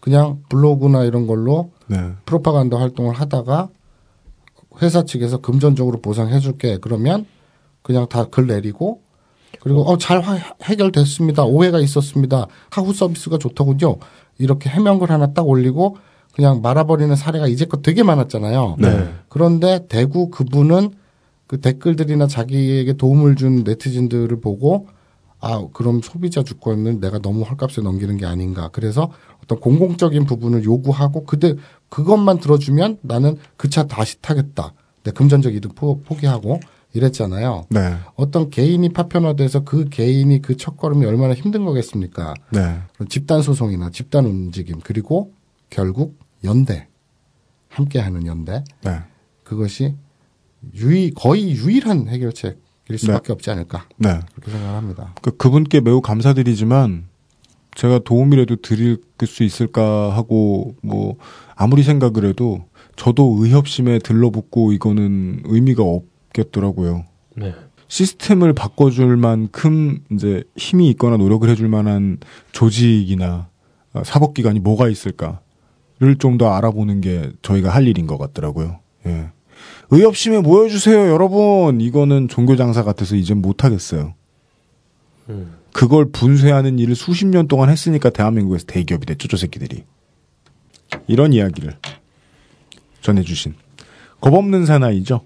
그냥 0.00 0.42
블로그나 0.48 1.04
이런 1.04 1.26
걸로 1.26 1.70
네. 1.86 2.12
프로파간다 2.24 2.78
활동을 2.78 3.14
하다가 3.14 3.68
회사 4.82 5.04
측에서 5.04 5.38
금전적으로 5.38 6.00
보상해 6.00 6.40
줄게 6.40 6.78
그러면 6.78 7.26
그냥 7.82 8.08
다 8.08 8.24
글 8.26 8.46
내리고 8.46 9.02
그리고 9.60 9.82
어 9.88 9.96
잘 9.96 10.22
해결됐습니다 10.64 11.44
오해가 11.44 11.78
있었습니다 11.80 12.46
하후 12.70 12.92
서비스가 12.92 13.38
좋더군요 13.38 13.96
이렇게 14.38 14.68
해명글 14.70 15.10
하나 15.10 15.32
딱 15.32 15.46
올리고 15.48 15.98
그냥 16.36 16.60
말아버리는 16.60 17.16
사례가 17.16 17.46
이제껏 17.48 17.80
되게 17.80 18.02
많았잖아요. 18.02 18.76
네. 18.78 19.08
그런데 19.30 19.86
대구 19.88 20.28
그분은 20.28 20.90
그 21.46 21.62
댓글들이나 21.62 22.26
자기에게 22.26 22.92
도움을 22.92 23.36
준 23.36 23.64
네티즌들을 23.64 24.38
보고 24.42 24.86
아 25.40 25.66
그럼 25.72 26.02
소비자 26.02 26.42
주권을 26.42 27.00
내가 27.00 27.20
너무 27.20 27.42
헐값에 27.42 27.80
넘기는 27.80 28.14
게 28.18 28.26
아닌가. 28.26 28.68
그래서 28.70 29.10
어떤 29.42 29.60
공공적인 29.60 30.26
부분을 30.26 30.64
요구하고 30.64 31.24
그대 31.24 31.54
그것만 31.88 32.40
들어주면 32.40 32.98
나는 33.00 33.38
그 33.56 33.70
차 33.70 33.84
다시 33.86 34.20
타겠다. 34.20 34.74
내 35.04 35.12
금전적 35.12 35.54
이득 35.54 35.74
포, 35.74 36.02
포기하고 36.02 36.60
이랬잖아요. 36.92 37.64
네. 37.70 37.94
어떤 38.16 38.50
개인이 38.50 38.86
파편화돼서 38.90 39.64
그 39.64 39.88
개인이 39.88 40.42
그 40.42 40.56
첫걸음이 40.58 41.06
얼마나 41.06 41.32
힘든 41.32 41.64
거겠습니까? 41.64 42.34
네. 42.52 42.76
집단 43.08 43.40
소송이나 43.40 43.88
집단 43.90 44.26
움직임 44.26 44.80
그리고 44.82 45.32
결국 45.70 46.18
연대 46.44 46.88
함께하는 47.68 48.26
연대 48.26 48.64
네. 48.82 49.00
그것이 49.44 49.94
유일 50.74 51.14
거의 51.14 51.50
유일한 51.52 52.08
해결책일 52.08 52.98
수밖에 52.98 53.28
네. 53.28 53.32
없지 53.32 53.50
않을까 53.50 53.86
네. 53.96 54.20
그렇게 54.34 54.50
생각합니다. 54.50 55.14
그 55.22 55.36
그분께 55.36 55.80
매우 55.80 56.00
감사드리지만 56.00 57.08
제가 57.74 57.98
도움이라도 58.00 58.56
드릴 58.56 59.02
수 59.26 59.44
있을까 59.44 60.16
하고 60.16 60.74
뭐 60.82 61.16
아무리 61.54 61.82
생각을 61.82 62.24
해도 62.24 62.64
저도 62.96 63.36
의협심에 63.40 63.98
들러붙고 63.98 64.72
이거는 64.72 65.42
의미가 65.44 65.82
없겠더라고요. 65.82 67.04
네. 67.36 67.54
시스템을 67.88 68.54
바꿔줄 68.54 69.16
만큼 69.16 70.00
이제 70.10 70.42
힘이 70.56 70.88
있거나 70.90 71.18
노력을 71.18 71.48
해줄 71.48 71.68
만한 71.68 72.18
조직이나 72.52 73.48
어, 73.92 74.02
사법기관이 74.04 74.58
뭐가 74.60 74.88
있을까 74.88 75.40
를 76.00 76.16
좀 76.18 76.36
더 76.38 76.52
알아보는 76.52 77.00
게 77.00 77.30
저희가 77.42 77.70
할 77.70 77.86
일인 77.88 78.06
것 78.06 78.18
같더라고요. 78.18 78.80
예. 79.06 79.28
의협심에 79.90 80.40
모여주세요, 80.40 81.08
여러분. 81.08 81.80
이거는 81.80 82.28
종교 82.28 82.56
장사 82.56 82.82
같아서 82.82 83.16
이젠 83.16 83.40
못하겠어요. 83.40 84.14
그걸 85.72 86.10
분쇄하는 86.10 86.78
일을 86.78 86.94
수십 86.94 87.26
년 87.26 87.48
동안 87.48 87.70
했으니까 87.70 88.10
대한민국에서 88.10 88.66
대기업이 88.66 89.06
됐죠, 89.06 89.28
저 89.28 89.36
새끼들이. 89.36 89.84
이런 91.06 91.32
이야기를 91.32 91.76
전해주신 93.00 93.54
겁없는 94.20 94.66
사나이죠. 94.66 95.20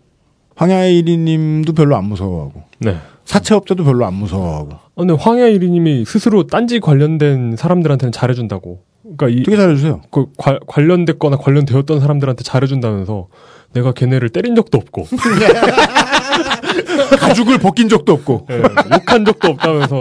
황야일이 0.57 1.17
님도 1.17 1.73
별로 1.73 1.97
안 1.97 2.05
무서워하고 2.05 2.65
네. 2.81 2.99
사채업자도 3.25 3.85
별로 3.85 4.05
안 4.05 4.15
무서워하고 4.15 4.73
어, 4.73 4.81
근데 4.97 5.15
황야일이님이 5.15 6.05
스스로 6.05 6.47
딴지 6.47 6.81
관련된 6.81 7.57
사람들한테는 7.57 8.13
잘해준다고. 8.13 8.83
그러니까 9.17 9.29
이 9.29 9.43
되게 9.43 9.57
잘해주세요. 9.57 10.01
그 10.11 10.27
관- 10.37 10.61
관련됐거나 10.67 11.37
관련되었던 11.37 12.01
사람들한테 12.01 12.45
잘해준다면서 12.45 13.29
내가 13.73 13.93
걔네를 13.93 14.29
때린 14.31 14.55
적도 14.55 14.79
없고 14.79 15.07
가죽을 17.19 17.59
벗긴 17.59 17.89
적도 17.89 18.13
없고 18.15 18.47
예, 18.51 18.63
욕한 18.95 19.25
적도 19.25 19.49
없다면서 19.49 20.01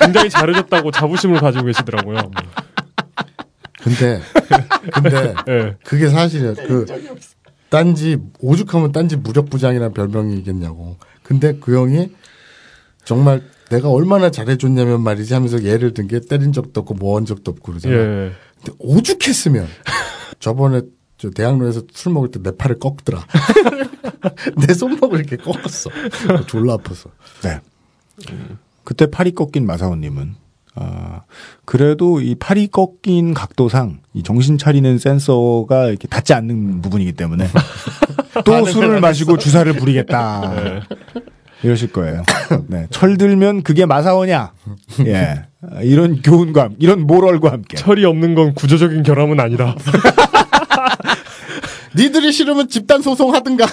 굉장히 0.00 0.30
잘해줬다고 0.30 0.90
자부심을 0.90 1.40
가지고 1.40 1.66
계시더라고요. 1.66 2.30
근데 3.82 4.20
근데 4.92 5.34
예. 5.48 5.76
그게 5.84 6.08
사실은 6.08 6.54
그 6.54 6.86
딴지 7.68 8.18
오죽하면 8.40 8.92
딴지 8.92 9.16
무력부장이라는 9.16 9.92
별명이겠냐고. 9.94 10.96
근데 11.22 11.56
그 11.60 11.76
형이 11.76 12.10
정말 13.04 13.42
내가 13.72 13.88
얼마나 13.90 14.30
잘해줬냐면 14.30 15.00
말이지 15.02 15.32
하면서 15.34 15.62
예를 15.64 15.94
든 15.94 16.06
게 16.08 16.20
때린 16.20 16.52
적도 16.52 16.80
없고 16.80 16.94
뭐 16.94 17.16
한 17.16 17.24
적도 17.24 17.50
없고 17.52 17.72
그러잖아. 17.72 17.94
예. 17.94 18.32
근데 18.58 18.72
오죽했으면 18.78 19.66
저번에 20.40 20.82
저 21.18 21.30
대학로에서 21.30 21.82
술 21.92 22.12
먹을 22.12 22.30
때 22.30 22.40
내 22.42 22.54
팔을 22.56 22.78
꺾더라. 22.78 23.24
내 24.66 24.74
손목을 24.74 25.20
이렇게 25.20 25.36
꺾었어. 25.36 25.90
졸라 26.46 26.74
아파서. 26.74 27.10
네. 27.42 27.60
그때 28.84 29.06
팔이 29.06 29.32
꺾인 29.32 29.64
마사오님은 29.66 30.34
아 30.74 31.22
그래도 31.64 32.20
이 32.20 32.34
팔이 32.34 32.68
꺾인 32.68 33.34
각도상 33.34 34.00
이 34.14 34.22
정신 34.22 34.58
차리는 34.58 34.98
센서가 34.98 35.88
이렇게 35.88 36.08
닿지 36.08 36.34
않는 36.34 36.82
부분이기 36.82 37.12
때문에 37.12 37.46
또 38.44 38.64
술을 38.66 39.00
마시고 39.00 39.38
주사를 39.38 39.72
부리겠다 39.74 40.82
이러실 41.62 41.92
거예요. 41.92 42.22
네. 42.68 42.86
철들면 42.90 43.62
그게 43.62 43.86
마사오냐? 43.86 44.52
예. 45.06 45.44
이런 45.82 46.20
교훈과 46.22 46.62
함- 46.64 46.76
이런 46.78 47.06
모럴과 47.06 47.52
함께 47.52 47.76
철이 47.76 48.04
없는 48.04 48.34
건 48.34 48.54
구조적인 48.54 49.02
결함은 49.04 49.38
아니라 49.40 49.76
니들이 51.96 52.32
싫으면 52.32 52.68
집단 52.68 53.02
소송하든가. 53.02 53.66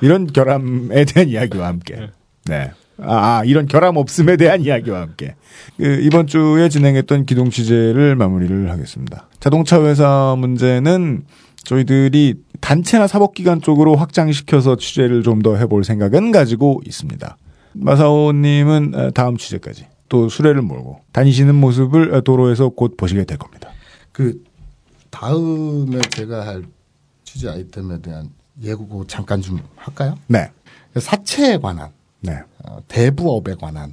이런 0.00 0.26
결함에 0.26 1.04
대한 1.04 1.28
이야기와 1.28 1.66
함께. 1.66 2.08
네. 2.46 2.70
아, 3.00 3.38
아, 3.38 3.42
이런 3.44 3.66
결함 3.66 3.96
없음에 3.96 4.36
대한 4.36 4.60
이야기와 4.62 5.02
함께. 5.02 5.34
그, 5.76 6.00
이번 6.02 6.26
주에 6.26 6.68
진행했던 6.68 7.26
기동 7.26 7.50
취재를 7.50 8.16
마무리를 8.16 8.70
하겠습니다. 8.70 9.28
자동차 9.38 9.80
회사 9.84 10.34
문제는 10.36 11.24
저희들이 11.68 12.34
단체나 12.62 13.06
사법기관 13.06 13.60
쪽으로 13.60 13.94
확장시켜서 13.94 14.76
취재를 14.76 15.22
좀 15.22 15.42
더 15.42 15.54
해볼 15.56 15.84
생각은 15.84 16.32
가지고 16.32 16.80
있습니다. 16.86 17.36
마사오님은 17.74 18.94
어, 18.94 19.10
다음 19.10 19.36
취재까지 19.36 19.86
또 20.08 20.28
수레를 20.30 20.62
몰고 20.62 21.00
다니시는 21.12 21.54
모습을 21.54 22.14
어, 22.14 22.22
도로에서 22.22 22.70
곧 22.70 22.96
보시게 22.96 23.24
될 23.24 23.36
겁니다. 23.36 23.70
그 24.12 24.42
다음에 25.10 26.00
제가 26.10 26.46
할 26.46 26.64
취재 27.24 27.50
아이템에 27.50 28.00
대한 28.00 28.30
예고 28.62 29.06
잠깐 29.06 29.42
좀 29.42 29.60
할까요? 29.76 30.18
네. 30.26 30.50
사채에 30.96 31.58
관한 31.58 31.90
네. 32.20 32.32
어, 32.64 32.78
대부업에 32.88 33.54
관한 33.60 33.92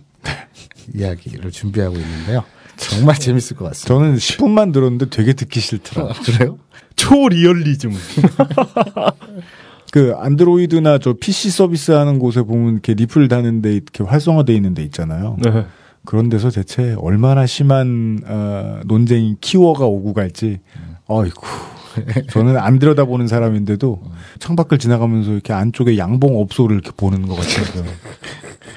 이야기를 0.95 1.51
준비하고 1.51 1.95
있는데요. 1.97 2.43
정말 2.77 3.15
재밌을 3.19 3.55
것 3.57 3.65
같습니다. 3.65 3.87
저는 3.87 4.15
10분만 4.15 4.73
들었는데 4.73 5.09
되게 5.09 5.33
듣기 5.33 5.59
싫더라. 5.59 6.13
그래요? 6.25 6.57
초리얼리즘. 6.95 7.91
그 9.91 10.13
안드로이드나 10.17 10.97
저 10.97 11.13
PC 11.13 11.51
서비스 11.51 11.91
하는 11.91 12.19
곳에 12.19 12.41
보면 12.41 12.73
이렇게 12.73 12.93
리플 12.93 13.27
다는데 13.27 13.73
이렇게 13.73 14.03
활성화돼 14.03 14.53
있는 14.53 14.73
데 14.73 14.83
있잖아요. 14.83 15.37
네. 15.41 15.65
그런 16.03 16.29
데서 16.29 16.49
대체 16.49 16.95
얼마나 16.99 17.45
심한 17.45 18.19
어, 18.25 18.81
논쟁이 18.85 19.35
키워가 19.41 19.85
오고 19.85 20.13
갈지. 20.13 20.59
어이구. 21.07 21.41
저는 22.29 22.57
안 22.57 22.77
들여다보는 22.79 23.27
사람인데도 23.27 24.01
창밖을 24.39 24.79
지나가면서 24.79 25.31
이렇게 25.31 25.53
안쪽에 25.53 25.97
양봉 25.97 26.39
업소를 26.41 26.75
이렇게 26.75 26.91
보는 26.95 27.25
것 27.25 27.35
같아요. 27.35 27.85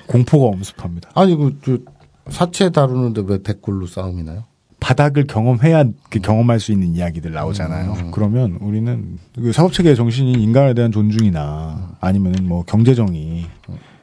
공포가 0.07 0.47
엄습합니다. 0.47 1.11
아니 1.15 1.37
그 1.37 1.85
사채 2.31 2.71
다루는데 2.71 3.23
왜 3.27 3.43
댓글로 3.43 3.87
싸움이 3.87 4.23
나요? 4.23 4.45
바닥을 4.81 5.27
경험해야 5.27 5.85
그 6.09 6.21
경험할 6.21 6.61
수 6.61 6.73
있는 6.73 6.95
이야기들 6.95 7.33
나오잖아요. 7.33 7.93
음. 7.99 8.11
그러면 8.13 8.59
우리는 8.61 9.19
그 9.35 9.53
사법 9.53 9.73
체계의 9.73 9.97
정신인 9.97 10.41
인간에 10.41 10.75
대한 10.75 10.93
존중이나 10.93 11.97
아니면은 12.01 12.47
뭐 12.47 12.65
경제정의 12.65 13.47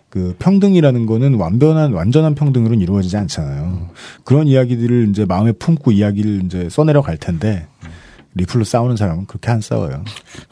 그 0.10 0.36
평등이라는 0.40 1.06
거는 1.06 1.36
완전한 1.36 1.94
완전한 1.94 2.36
평등으로는 2.36 2.82
이루어지지 2.82 3.18
않잖아요. 3.18 3.90
그런 4.24 4.48
이야기들을 4.48 5.10
이제 5.10 5.26
마음에 5.26 5.52
품고 5.54 5.92
이야기를 5.92 6.44
이제 6.46 6.70
써내려 6.70 7.02
갈 7.02 7.18
텐데 7.18 7.68
리플로 8.36 8.66
싸우는 8.66 8.98
사람은 8.98 9.26
그렇게 9.28 9.52
안 9.52 9.62
싸워요. 9.62 10.04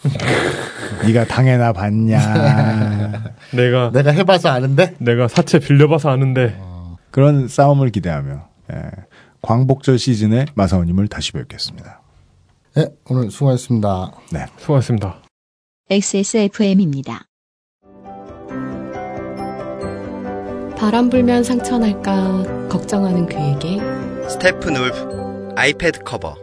네가 1.06 1.26
당해나 1.26 1.74
봤냐. 1.74 3.24
내가 3.54 3.92
내가 3.92 4.12
해봐서 4.12 4.50
아는데 4.50 4.96
내가 5.00 5.28
사채 5.28 5.60
빌려봐서 5.60 6.10
아는데 6.10 6.58
그런 7.12 7.48
싸움을 7.48 7.90
기대하며 7.90 8.48
예, 8.74 8.78
광복절 9.44 10.00
시즌에 10.00 10.46
마사오님을 10.56 11.10
다시 11.10 11.34
뵙겠습니다. 11.34 12.02
네, 12.76 12.88
오늘 13.10 13.30
수고하셨습니다. 13.30 14.12
네, 14.32 14.46
수고하셨습니다. 14.58 15.22
XSFM입니다. 15.90 17.26
바람 20.78 21.10
불면 21.10 21.44
상처 21.44 21.78
날까 21.78 22.68
걱정하는 22.70 23.26
그에게 23.26 23.80
스테픈 24.30 24.76
울프 24.78 25.54
아이패드 25.56 26.04
커버 26.04 26.36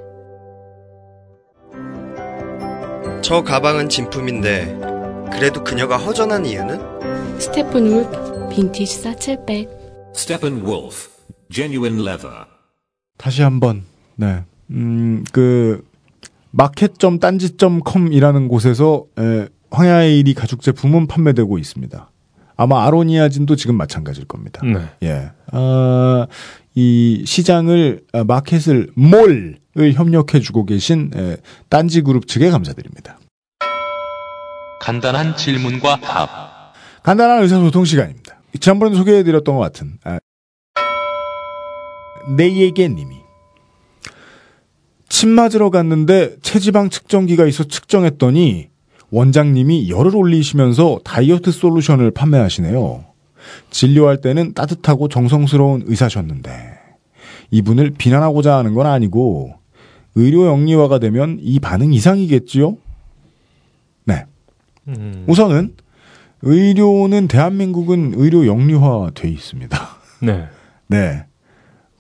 저 3.23 3.43
가방은 3.43 3.89
진품인데 3.89 4.79
그래도 5.33 5.65
그녀가 5.65 5.97
허전한 5.97 6.45
이유는? 6.45 7.41
스테픈 7.41 7.87
울프 7.87 8.49
빈티지 8.51 9.01
satchel 9.01 9.48
bag 9.48 9.69
Steppenwolf, 10.15 11.09
genuine 11.51 12.01
leather. 12.01 12.50
다시 13.21 13.43
한번 13.43 13.83
네, 14.17 14.45
음 14.71 15.25
그 15.33 15.85
마켓점 16.53 17.19
딴지점 17.21 17.81
com이라는 17.81 18.49
곳에서 18.49 19.05
에, 19.19 19.47
황야의 19.71 20.19
이리 20.19 20.35
가죽 20.35 20.63
제품은 20.63 21.07
판매되고 21.07 21.59
있습니다. 21.59 22.11
아마 22.57 22.85
아로니아진도 22.87 23.57
지금 23.57 23.77
마찬가지일 23.77 24.27
겁니다. 24.27 24.61
네. 24.65 24.89
예. 25.05 25.31
아, 25.53 26.27
이 26.75 27.23
시장을 27.25 28.01
아, 28.13 28.25
마켓을 28.25 28.89
몰을 28.95 29.59
협력해 29.95 30.41
주고 30.41 30.65
계신 30.67 31.11
에, 31.15 31.37
딴지 31.69 32.03
그룹 32.03 32.27
측에 32.27 32.51
감사드립니다. 32.51 33.19
간단한 34.81 35.37
질문과 35.37 36.01
답. 36.01 36.73
간단한 37.03 37.43
의사소통 37.43 37.85
시간입니다. 37.85 38.41
지난번에 38.59 38.97
소개해드렸던 38.97 39.55
것 39.55 39.61
같은 39.61 39.99
아, 40.05 40.19
내에게 42.29 42.89
님이 42.89 43.17
침 45.09 45.31
맞으러 45.31 45.71
갔는데 45.71 46.37
체지방 46.41 46.89
측정기가 46.89 47.47
있어 47.47 47.65
측정했더니 47.65 48.69
원장님이 49.11 49.91
열을 49.91 50.15
올리시면서 50.15 51.01
다이어트 51.05 51.51
솔루션을 51.51 52.13
판매하시네요. 52.13 53.05
진료할 53.71 54.21
때는 54.21 54.55
따뜻하고 54.55 55.09
정성스러운 55.09 55.83
의사셨는데 55.87 56.51
이분을 57.51 57.93
비난하고자 57.99 58.57
하는 58.57 58.75
건 58.75 58.87
아니고 58.87 59.55
의료 60.15 60.47
영리화가 60.47 60.99
되면 60.99 61.39
이 61.41 61.59
반응 61.59 61.93
이상이겠지요? 61.93 62.77
네. 64.05 64.25
음. 64.89 65.25
우선은 65.29 65.75
의료는 66.43 67.29
대한민국은 67.29 68.15
의료 68.17 68.47
영리화 68.47 69.11
돼 69.15 69.29
있습니다. 69.29 69.79
네. 70.23 70.47
네. 70.89 71.25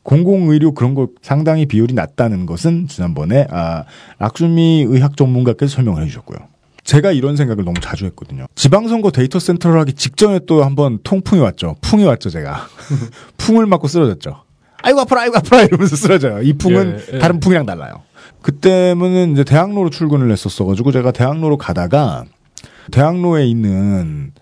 공공의료 0.03 0.73
그런 0.73 0.95
거 0.95 1.09
상당히 1.23 1.67
비율이 1.67 1.95
낮다는 1.95 2.47
것은 2.47 2.89
지난번에 2.89 3.47
아, 3.51 3.85
락수미 4.19 4.87
의학 4.89 5.17
전문가께서 5.17 5.77
설명을 5.77 6.03
해주셨고요. 6.03 6.39
제가 6.85 7.13
이런 7.13 7.37
생각을 7.37 7.65
너무 7.65 7.79
자주 7.81 8.07
했거든요. 8.07 8.47
지방선거 8.55 9.11
데이터 9.11 9.39
센터를 9.39 9.79
하기 9.81 9.93
직전에 9.93 10.41
또 10.47 10.65
한번 10.65 10.99
통풍이 11.05 11.41
왔죠. 11.41 11.77
풍이 11.83 12.05
왔죠, 12.05 12.31
제가. 12.31 12.67
풍을 13.37 13.67
맞고 13.67 13.87
쓰러졌죠. 13.87 14.43
아이고 14.83 15.01
아파라, 15.01 15.23
아이고 15.23 15.37
아파라 15.37 15.63
이러면서 15.65 15.95
쓰러져요. 15.95 16.43
이 16.43 16.55
풍은 16.55 16.99
예, 16.99 17.15
예. 17.15 17.19
다른 17.19 17.39
풍이랑 17.39 17.67
달라요. 17.67 18.03
그때는 18.43 19.33
이제 19.33 19.45
대학로로 19.45 19.91
출근을 19.91 20.31
했었어가지고 20.33 20.93
제가 20.93 21.13
대학로로 21.13 21.59
가다가 21.59 22.25
대학로에 22.91 23.47
있는 23.47 24.33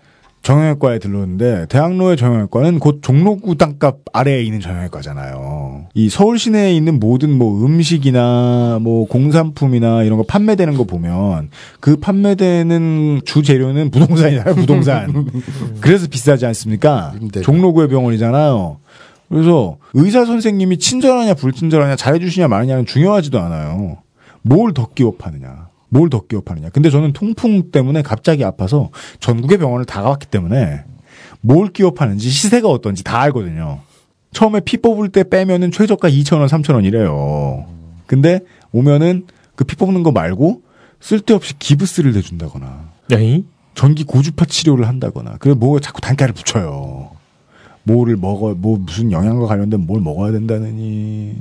정형외과에 0.41 0.99
들렀는데 0.99 1.65
대학로의 1.69 2.17
정형외과는 2.17 2.79
곧 2.79 2.99
종로구 3.01 3.55
땅값 3.55 3.97
아래에 4.13 4.41
있는 4.41 4.61
정형외과잖아요. 4.61 5.87
이 5.93 6.09
서울 6.09 6.39
시내에 6.39 6.73
있는 6.73 6.99
모든 6.99 7.31
뭐 7.31 7.63
음식이나 7.65 8.79
뭐 8.81 9.07
공산품이나 9.07 10.03
이런 10.03 10.17
거 10.17 10.23
판매되는 10.23 10.75
거 10.75 10.85
보면 10.85 11.49
그 11.79 11.97
판매되는 11.97 13.21
주 13.25 13.43
재료는 13.43 13.91
부동산이잖아요. 13.91 14.55
부동산. 14.55 15.27
그래서 15.81 16.07
비싸지 16.07 16.45
않습니까? 16.45 17.13
종로구의 17.43 17.89
병원이잖아요. 17.89 18.77
그래서 19.29 19.77
의사 19.93 20.25
선생님이 20.25 20.79
친절하냐 20.79 21.35
불친절하냐 21.35 21.95
잘해주시냐 21.95 22.47
마느냐는 22.47 22.85
중요하지도 22.85 23.39
않아요. 23.39 23.97
뭘더 24.41 24.89
기업하느냐. 24.95 25.68
뭘 25.89 26.09
더 26.09 26.21
기업하느냐. 26.27 26.69
근데 26.69 26.89
저는 26.89 27.13
통풍 27.13 27.71
때문에 27.71 28.01
갑자기 28.01 28.43
아파서 28.45 28.89
전국의 29.19 29.57
병원을 29.57 29.85
다 29.85 30.01
가봤기 30.03 30.27
때문에 30.27 30.83
뭘 31.41 31.69
기업하는지 31.69 32.29
시세가 32.29 32.67
어떤지 32.69 33.03
다 33.03 33.19
알거든요. 33.21 33.79
처음에 34.31 34.59
피 34.59 34.77
뽑을 34.77 35.09
때 35.09 35.23
빼면은 35.23 35.71
최저가 35.71 36.09
2,000원, 36.09 36.47
3,000원이래요. 36.47 37.65
근데 38.05 38.41
오면은 38.71 39.25
그 39.55 39.65
피 39.65 39.75
뽑는 39.75 40.03
거 40.03 40.11
말고 40.11 40.61
쓸데없이 41.01 41.57
기부스를 41.59 42.13
내준다거나 42.13 42.89
야이? 43.11 43.43
전기 43.75 44.03
고주파 44.03 44.45
치료를 44.45 44.87
한다거나 44.87 45.37
그래 45.39 45.53
뭐 45.53 45.79
자꾸 45.79 46.01
단가를 46.01 46.33
붙여요. 46.33 47.11
뭐를 47.89 48.17
먹어 48.17 48.53
뭐 48.55 48.77
무슨 48.77 49.11
영양과 49.11 49.47
관련된 49.47 49.85
뭘 49.85 50.01
먹어야 50.01 50.31
된다느니. 50.31 51.35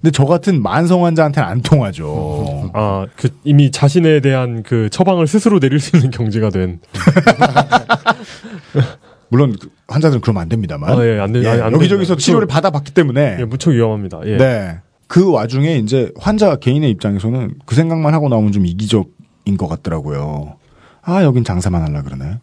근데 0.00 0.10
저 0.10 0.24
같은 0.24 0.62
만성 0.62 1.04
환자한테는 1.04 1.48
안 1.48 1.60
통하죠. 1.60 2.70
아, 2.72 3.06
그 3.16 3.28
이미 3.44 3.70
자신에 3.70 4.20
대한 4.20 4.62
그 4.62 4.88
처방을 4.90 5.26
스스로 5.26 5.60
내릴 5.60 5.78
수 5.78 5.96
있는 5.96 6.10
경지가 6.10 6.50
된. 6.50 6.80
물론 9.28 9.56
그 9.60 9.70
환자들은 9.88 10.22
그러면 10.22 10.42
안 10.42 10.48
됩니다만. 10.48 10.98
아, 10.98 11.04
예, 11.04 11.20
안안 11.20 11.72
여기저기서 11.72 12.14
됩니다. 12.14 12.16
치료를 12.16 12.48
받아봤기 12.48 12.92
때문에. 12.92 13.36
예, 13.40 13.44
무척 13.44 13.70
위험합니다. 13.70 14.20
예. 14.24 14.36
네. 14.36 14.78
그 15.06 15.30
와중에 15.30 15.76
이제 15.76 16.12
환자 16.18 16.56
개인의 16.56 16.90
입장에서는 16.90 17.54
그 17.66 17.74
생각만 17.74 18.14
하고 18.14 18.28
나오면 18.28 18.52
좀 18.52 18.66
이기적인 18.66 19.56
것 19.58 19.68
같더라고요. 19.68 20.56
아, 21.02 21.22
여긴 21.24 21.44
장사만 21.44 21.82
하려 21.82 22.02
그러네. 22.02 22.38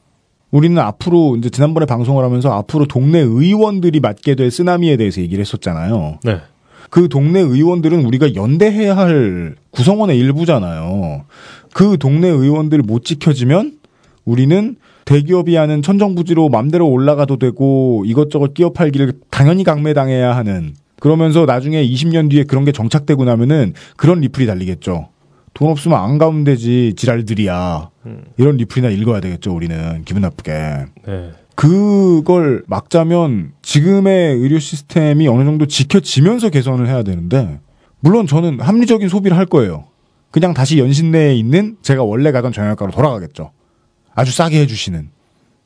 우리는 0.51 0.77
앞으로 0.81 1.35
이제 1.37 1.49
지난번에 1.49 1.85
방송을 1.85 2.23
하면서 2.23 2.51
앞으로 2.53 2.85
동네 2.85 3.19
의원들이 3.19 3.99
맡게 3.99 4.35
될 4.35 4.49
쓰나미에 4.49 4.97
대해서 4.97 5.21
얘기를 5.21 5.41
했었잖아요. 5.41 6.19
네. 6.23 6.37
그 6.89 7.09
동네 7.09 7.39
의원들은 7.41 8.05
우리가 8.05 8.35
연대해야 8.35 8.95
할 8.95 9.55
구성원의 9.71 10.17
일부잖아요. 10.17 11.25
그 11.73 11.97
동네 11.97 12.29
의원들 12.29 12.79
못 12.79 13.03
지켜지면 13.03 13.73
우리는 14.23 14.77
대기업이 15.05 15.55
하는 15.55 15.81
천정부지로 15.81 16.49
맘대로 16.49 16.87
올라가도 16.89 17.37
되고 17.37 18.03
이것저것 18.05 18.53
끼어 18.53 18.71
팔기를 18.71 19.13
당연히 19.29 19.63
강매당해야 19.63 20.35
하는 20.35 20.73
그러면서 20.99 21.45
나중에 21.45 21.85
20년 21.85 22.29
뒤에 22.29 22.43
그런 22.43 22.65
게 22.65 22.71
정착되고 22.71 23.23
나면은 23.23 23.73
그런 23.95 24.19
리플이 24.19 24.45
달리겠죠. 24.45 25.09
돈 25.57 25.71
없으면 25.71 25.97
안 25.97 26.19
가면 26.19 26.43
되지 26.43 26.93
지랄들이야. 26.95 27.89
음. 28.05 28.25
이런 28.37 28.57
리플이나 28.57 28.91
읽어야 28.91 29.19
되겠죠. 29.19 29.55
우리는 29.55 30.03
기분 30.05 30.21
나쁘게. 30.21 30.51
네. 30.51 31.31
그걸 31.55 32.63
막자면 32.67 33.53
지금의 33.63 34.35
의료 34.35 34.59
시스템이 34.59 35.27
어느 35.27 35.45
정도 35.45 35.65
지켜지면서 35.65 36.51
개선을 36.51 36.87
해야 36.87 37.01
되는데 37.01 37.59
물론 38.01 38.27
저는 38.27 38.59
합리적인 38.59 39.09
소비를 39.09 39.35
할 39.35 39.47
거예요. 39.47 39.85
그냥 40.29 40.53
다시 40.53 40.77
연신 40.77 41.09
내에 41.09 41.33
있는 41.33 41.77
제가 41.81 42.03
원래 42.03 42.31
가던 42.31 42.51
정형외과로 42.51 42.91
돌아가겠죠. 42.91 43.49
아주 44.13 44.31
싸게 44.31 44.61
해주시는. 44.61 45.09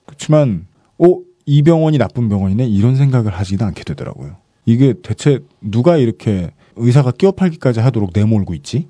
그렇지만 0.06 0.68
어, 1.00 1.18
이 1.46 1.64
병원이 1.64 1.98
나쁜 1.98 2.30
병원이네 2.30 2.66
이런 2.66 2.96
생각을 2.96 3.34
하지는 3.34 3.66
않게 3.66 3.84
되더라고요. 3.84 4.38
이게 4.66 4.94
대체 5.04 5.40
누가 5.60 5.98
이렇게 5.98 6.52
의사가 6.78 7.12
끼어 7.12 7.34
팔기까지 7.34 7.82
하도록 7.82 8.12
내몰고 8.14 8.54
있지? 8.54 8.88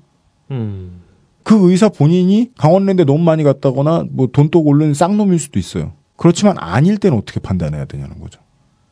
음. 0.52 1.02
그 1.42 1.70
의사 1.70 1.88
본인이 1.88 2.50
강원랜드에 2.56 3.04
너무 3.04 3.18
많이 3.24 3.42
갔다거나 3.42 4.06
뭐 4.10 4.28
돈독 4.32 4.66
오른 4.66 4.94
쌍놈일 4.94 5.38
수도 5.38 5.58
있어요. 5.58 5.92
그렇지만 6.16 6.56
아닐 6.58 6.98
때는 6.98 7.18
어떻게 7.18 7.40
판단해야 7.40 7.86
되냐는 7.86 8.20
거죠. 8.20 8.40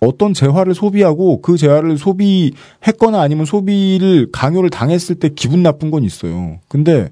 어떤 0.00 0.32
재화를 0.34 0.74
소비하고 0.74 1.42
그 1.42 1.56
재화를 1.56 1.98
소비했거나 1.98 3.20
아니면 3.20 3.44
소비를 3.44 4.30
강요를 4.32 4.70
당했을 4.70 5.14
때 5.16 5.28
기분 5.28 5.62
나쁜 5.62 5.90
건 5.90 6.02
있어요. 6.04 6.58
근데 6.68 7.10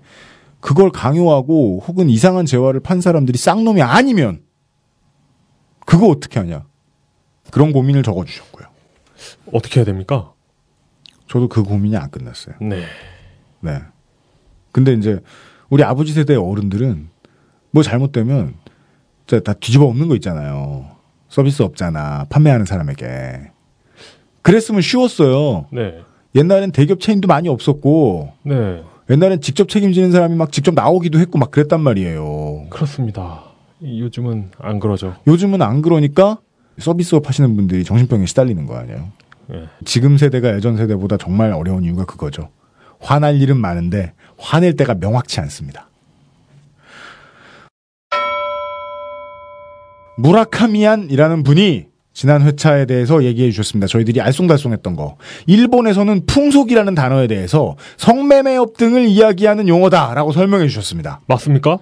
그걸 0.60 0.90
강요하고 0.90 1.84
혹은 1.86 2.08
이상한 2.08 2.46
재화를 2.46 2.80
판 2.80 3.00
사람들이 3.00 3.38
쌍놈이 3.38 3.82
아니면 3.82 4.40
그거 5.86 6.08
어떻게 6.08 6.40
하냐. 6.40 6.64
그런 7.50 7.72
고민을 7.72 8.02
적어주셨고요. 8.02 8.66
어떻게 9.52 9.80
해야 9.80 9.84
됩니까? 9.84 10.32
저도 11.28 11.48
그 11.48 11.62
고민이 11.62 11.96
안 11.96 12.10
끝났어요. 12.10 12.56
네. 12.60 12.82
네. 13.60 13.80
근데 14.72 14.92
이제 14.92 15.20
우리 15.70 15.82
아버지 15.82 16.12
세대의 16.12 16.38
어른들은 16.38 17.08
뭐 17.70 17.82
잘못되면 17.82 18.54
다 19.44 19.52
뒤집어 19.54 19.84
엎는 19.86 20.08
거 20.08 20.14
있잖아요. 20.16 20.86
서비스 21.28 21.62
없잖아. 21.62 22.26
판매하는 22.30 22.64
사람에게. 22.64 23.50
그랬으면 24.42 24.80
쉬웠어요. 24.80 25.66
네. 25.72 26.00
옛날엔 26.34 26.72
대기업 26.72 27.00
체인도 27.00 27.28
많이 27.28 27.48
없었고 27.48 28.32
네. 28.44 28.82
옛날엔 29.10 29.40
직접 29.40 29.68
책임지는 29.68 30.12
사람이 30.12 30.36
막 30.36 30.52
직접 30.52 30.74
나오기도 30.74 31.18
했고 31.18 31.38
막 31.38 31.50
그랬단 31.50 31.80
말이에요. 31.80 32.66
그렇습니다. 32.70 33.42
이- 33.80 34.00
요즘은 34.00 34.50
안 34.58 34.80
그러죠. 34.80 35.14
요즘은 35.26 35.60
안 35.62 35.82
그러니까 35.82 36.38
서비스업 36.78 37.28
하시는 37.28 37.54
분들이 37.56 37.84
정신병에 37.84 38.26
시달리는 38.26 38.64
거 38.66 38.76
아니에요. 38.76 39.08
예. 39.52 39.64
지금 39.84 40.16
세대가 40.16 40.54
예전 40.54 40.76
세대보다 40.76 41.16
정말 41.16 41.52
어려운 41.52 41.84
이유가 41.84 42.04
그거죠. 42.04 42.50
화날 43.00 43.40
일은 43.40 43.56
많은데 43.56 44.12
화낼 44.38 44.76
때가 44.76 44.94
명확치 44.94 45.40
않습니다. 45.40 45.88
무라카미안이라는 50.18 51.42
분이 51.44 51.86
지난 52.12 52.42
회차에 52.42 52.86
대해서 52.86 53.22
얘기해 53.22 53.52
주셨습니다. 53.52 53.86
저희들이 53.86 54.18
알쏭달쏭했던 54.18 54.96
거. 54.96 55.16
일본에서는 55.46 56.26
풍속이라는 56.26 56.96
단어에 56.96 57.28
대해서 57.28 57.76
성매매업 57.96 58.76
등을 58.76 59.06
이야기하는 59.06 59.68
용어다라고 59.68 60.32
설명해 60.32 60.66
주셨습니다. 60.66 61.20
맞습니까? 61.26 61.78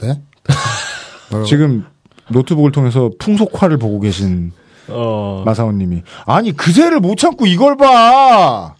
네? 0.00 0.20
지금 1.48 1.84
노트북을 2.28 2.70
통해서 2.70 3.10
풍속화를 3.18 3.78
보고 3.78 3.98
계신 3.98 4.52
어. 4.88 5.42
마사오님이 5.46 6.02
아니 6.26 6.52
그새를 6.52 7.00
못 7.00 7.16
참고 7.16 7.46
이걸 7.46 7.76
봐. 7.76 8.74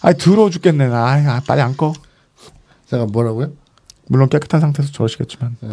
아 0.00 0.12
더러워 0.12 0.50
죽겠네 0.50 0.88
나. 0.88 1.12
아, 1.12 1.40
빨리 1.46 1.60
안 1.60 1.76
꺼. 1.76 1.92
제가 2.86 3.06
뭐라고요? 3.06 3.50
물론 4.10 4.28
깨끗한 4.28 4.60
상태에서 4.60 4.90
저러시겠지만 4.92 5.56
네. 5.60 5.68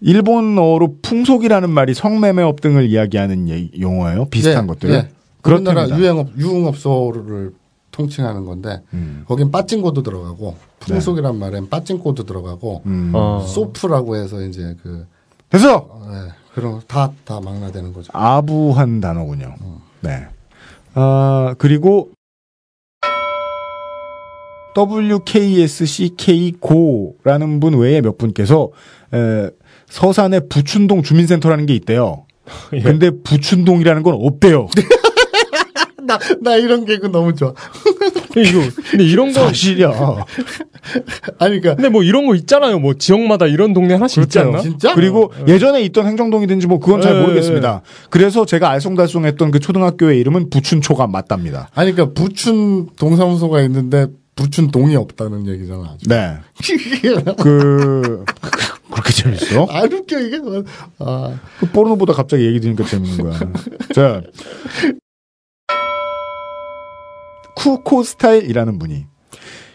일본어로 0.00 0.96
풍속이라는 1.02 1.68
말이 1.70 1.94
성매매업 1.94 2.60
등을 2.60 2.86
이야기하는 2.88 3.48
예- 3.48 3.70
용어예요. 3.80 4.26
비슷한 4.26 4.64
예, 4.64 4.66
것들. 4.68 4.90
예. 4.90 5.08
그렇답니다. 5.40 5.82
우리나라 5.82 5.98
유행업 5.98 6.28
유흥업소를 6.38 7.52
통칭하는 7.90 8.44
건데 8.46 8.82
음. 8.94 9.24
거긴 9.26 9.50
빠찡코도 9.50 10.02
들어가고 10.04 10.56
풍속이란 10.80 11.38
말엔 11.38 11.68
빠찡코도 11.68 12.24
들어가고 12.24 12.82
음. 12.86 13.10
어. 13.14 13.44
소프라고 13.46 14.16
해서 14.16 14.40
이제 14.42 14.76
그 14.82 15.06
됐어. 15.50 15.76
어, 15.90 16.08
예, 16.12 16.32
그런 16.54 16.80
다다 16.86 17.40
망라되는 17.40 17.92
거죠. 17.92 18.10
아부한 18.14 19.00
단어군요. 19.00 19.54
어. 19.60 19.82
네. 20.00 20.26
아 20.94 21.54
그리고 21.58 22.10
WKSCK 24.76 26.52
고라는 26.60 27.60
분 27.60 27.74
외에 27.74 28.00
몇 28.00 28.16
분께서 28.18 28.70
에, 29.12 29.50
서산에 29.86 30.40
부춘동 30.48 31.02
주민센터라는 31.02 31.66
게 31.66 31.74
있대요. 31.74 32.26
예. 32.72 32.80
근데 32.80 33.10
부춘동이라는 33.10 34.02
건 34.02 34.14
없대요. 34.20 34.68
나, 36.06 36.18
나 36.40 36.56
이런 36.56 36.84
개그 36.84 37.06
너무 37.06 37.34
좋아. 37.34 37.52
근데 38.32 38.48
이거 38.48 38.60
근데 38.90 39.04
이런 39.04 39.32
거 39.32 39.40
사실이야. 39.40 39.90
아니, 41.38 41.60
그러니까. 41.60 41.74
근데 41.76 41.88
뭐 41.88 42.02
이런 42.02 42.26
거 42.26 42.34
있잖아요. 42.34 42.78
뭐 42.78 42.94
지역마다 42.94 43.46
이런 43.46 43.72
동네 43.72 43.94
하나씩 43.94 44.22
있지 44.24 44.38
않나? 44.38 44.60
진짜? 44.60 44.94
그리고 44.94 45.32
예전에 45.46 45.82
있던 45.82 46.06
행정동이든지 46.06 46.66
뭐 46.66 46.78
그건 46.78 47.00
잘 47.00 47.16
예, 47.16 47.20
모르겠습니다. 47.20 47.82
그래서 48.10 48.44
제가 48.46 48.70
알쏭달쏭했던 48.76 49.52
그 49.52 49.60
초등학교의 49.60 50.18
이름은 50.20 50.50
부춘초가 50.50 51.06
맞답니다. 51.06 51.68
아니, 51.74 51.92
그러니까 51.92 52.20
부춘 52.20 52.88
동사무소가 52.96 53.62
있는데 53.62 54.06
부춘 54.34 54.70
동이 54.70 54.96
없다는 54.96 55.46
얘기잖아. 55.46 55.94
아주. 55.94 56.08
네. 56.08 56.38
그 57.42 58.24
그렇게 58.90 59.12
재밌어? 59.12 59.66
안 59.70 59.92
웃겨, 59.92 60.20
이게. 60.20 60.38
아, 60.98 61.38
그 61.58 61.66
포르노보다 61.70 62.12
갑자기 62.12 62.46
얘기 62.46 62.60
들으니까 62.60 62.84
재밌는 62.84 63.18
거야. 63.18 63.38
자. 63.94 64.22
쿠코 67.56 68.02
스타일이라는 68.02 68.78
분이 68.78 69.06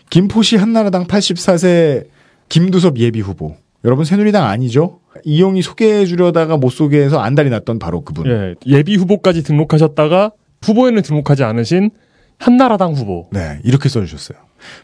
김포시 0.09 0.55
한나라당 0.55 1.05
84세 1.05 2.07
김두섭 2.49 2.97
예비 2.97 3.19
후보. 3.19 3.55
여러분 3.83 4.05
새누리당 4.05 4.43
아니죠? 4.45 4.99
이용이 5.23 5.61
소개해 5.61 6.05
주려다가 6.05 6.57
못 6.57 6.69
소개해서 6.69 7.19
안달이 7.19 7.49
났던 7.49 7.79
바로 7.79 8.01
그분. 8.01 8.27
예, 8.27 8.55
예비 8.65 8.95
후보까지 8.95 9.43
등록하셨다가 9.43 10.31
후보에는 10.61 11.01
등록하지 11.01 11.43
않으신 11.43 11.91
한나라당 12.39 12.93
후보. 12.93 13.29
네, 13.31 13.59
이렇게 13.63 13.89
써 13.89 14.01
주셨어요. 14.01 14.37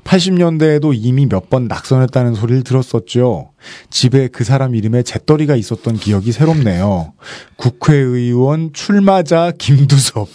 80년대에도 0.03 0.93
이미 0.95 1.25
몇 1.25 1.49
번 1.49 1.67
낙선했다는 1.67 2.35
소리를 2.35 2.63
들었었죠. 2.63 3.51
집에 3.89 4.27
그 4.27 4.43
사람 4.43 4.75
이름에 4.75 5.03
재떨이가 5.03 5.55
있었던 5.55 5.95
기억이 5.97 6.31
새롭네요. 6.31 7.13
국회의원 7.57 8.71
출마자 8.73 9.51
김두섭. 9.57 10.29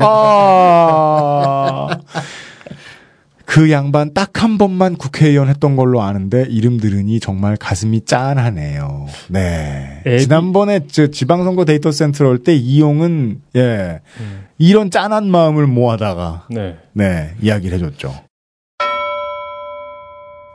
아. 0.00 1.88
그 3.44 3.70
양반 3.70 4.12
딱 4.12 4.42
한 4.42 4.58
번만 4.58 4.96
국회의원 4.96 5.48
했던 5.48 5.76
걸로 5.76 6.02
아는데 6.02 6.44
이름 6.48 6.78
들으니 6.78 7.20
정말 7.20 7.56
가슴이 7.56 8.04
짠하네요. 8.04 9.06
네. 9.28 10.02
애비- 10.04 10.20
지난번에 10.20 10.80
저 10.90 11.06
지방선거 11.08 11.64
데이터 11.64 11.90
센터 11.90 12.26
올때 12.28 12.54
이용은 12.54 13.40
예 13.56 14.00
이런 14.58 14.90
짠한 14.90 15.30
마음을 15.30 15.66
모아다가 15.66 16.46
네. 16.50 16.76
네 16.92 17.34
이야기를 17.40 17.76
해줬죠. 17.78 18.14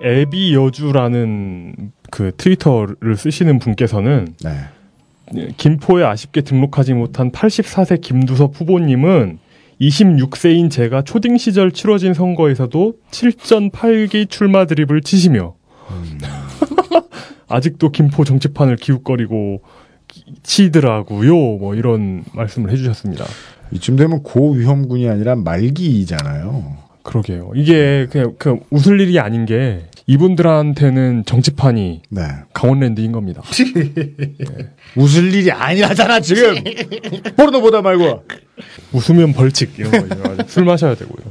애비 0.04 0.54
여주라는 0.54 1.92
그 2.10 2.32
트위터를 2.38 3.16
쓰시는 3.18 3.60
분께서는 3.60 4.36
네. 4.44 5.48
김포에 5.58 6.04
아쉽게 6.04 6.42
등록하지 6.42 6.94
못한 6.94 7.32
84세 7.32 8.02
김두섭 8.02 8.60
후보님은 8.60 9.40
26세인 9.80 10.70
제가 10.70 11.02
초딩 11.04 11.38
시절 11.38 11.72
치러진 11.72 12.14
선거에서도 12.14 12.94
7전 13.12 13.72
8기 13.72 14.30
출마 14.30 14.66
드립을 14.66 15.02
치시며 15.02 15.56
아직도 17.48 17.92
김포 17.92 18.24
정치판을 18.24 18.76
기웃거리고 18.78 19.62
기- 20.08 20.24
치더라고요. 20.44 21.34
뭐 21.34 21.76
이런 21.76 22.24
말씀을 22.34 22.72
해주셨습니다. 22.72 23.26
이쯤 23.72 23.96
되면 23.96 24.22
고위험군이 24.24 25.10
아니라 25.10 25.36
말기이잖아요. 25.36 26.78
그러게요. 27.04 27.52
이게 27.56 28.08
그냥 28.12 28.36
그 28.38 28.60
웃을 28.70 29.00
일이 29.02 29.20
아닌 29.20 29.46
게 29.46 29.84
이분들한테는 30.08 31.24
정치판이 31.26 32.02
네. 32.10 32.22
강원랜드인 32.54 33.12
겁니다. 33.12 33.42
웃을 34.96 35.34
일이 35.34 35.52
아니라잖아 35.52 36.20
지금. 36.20 36.56
포르노 37.38 37.62
보다 37.62 37.82
말고. 37.82 38.26
웃으면 38.94 39.34
벌칙 39.34 39.78
이런 39.78 39.92
거 39.92 39.98
있어가지고 40.16 40.48
술 40.48 40.66
마셔야 40.66 40.96
되고요. 40.96 41.26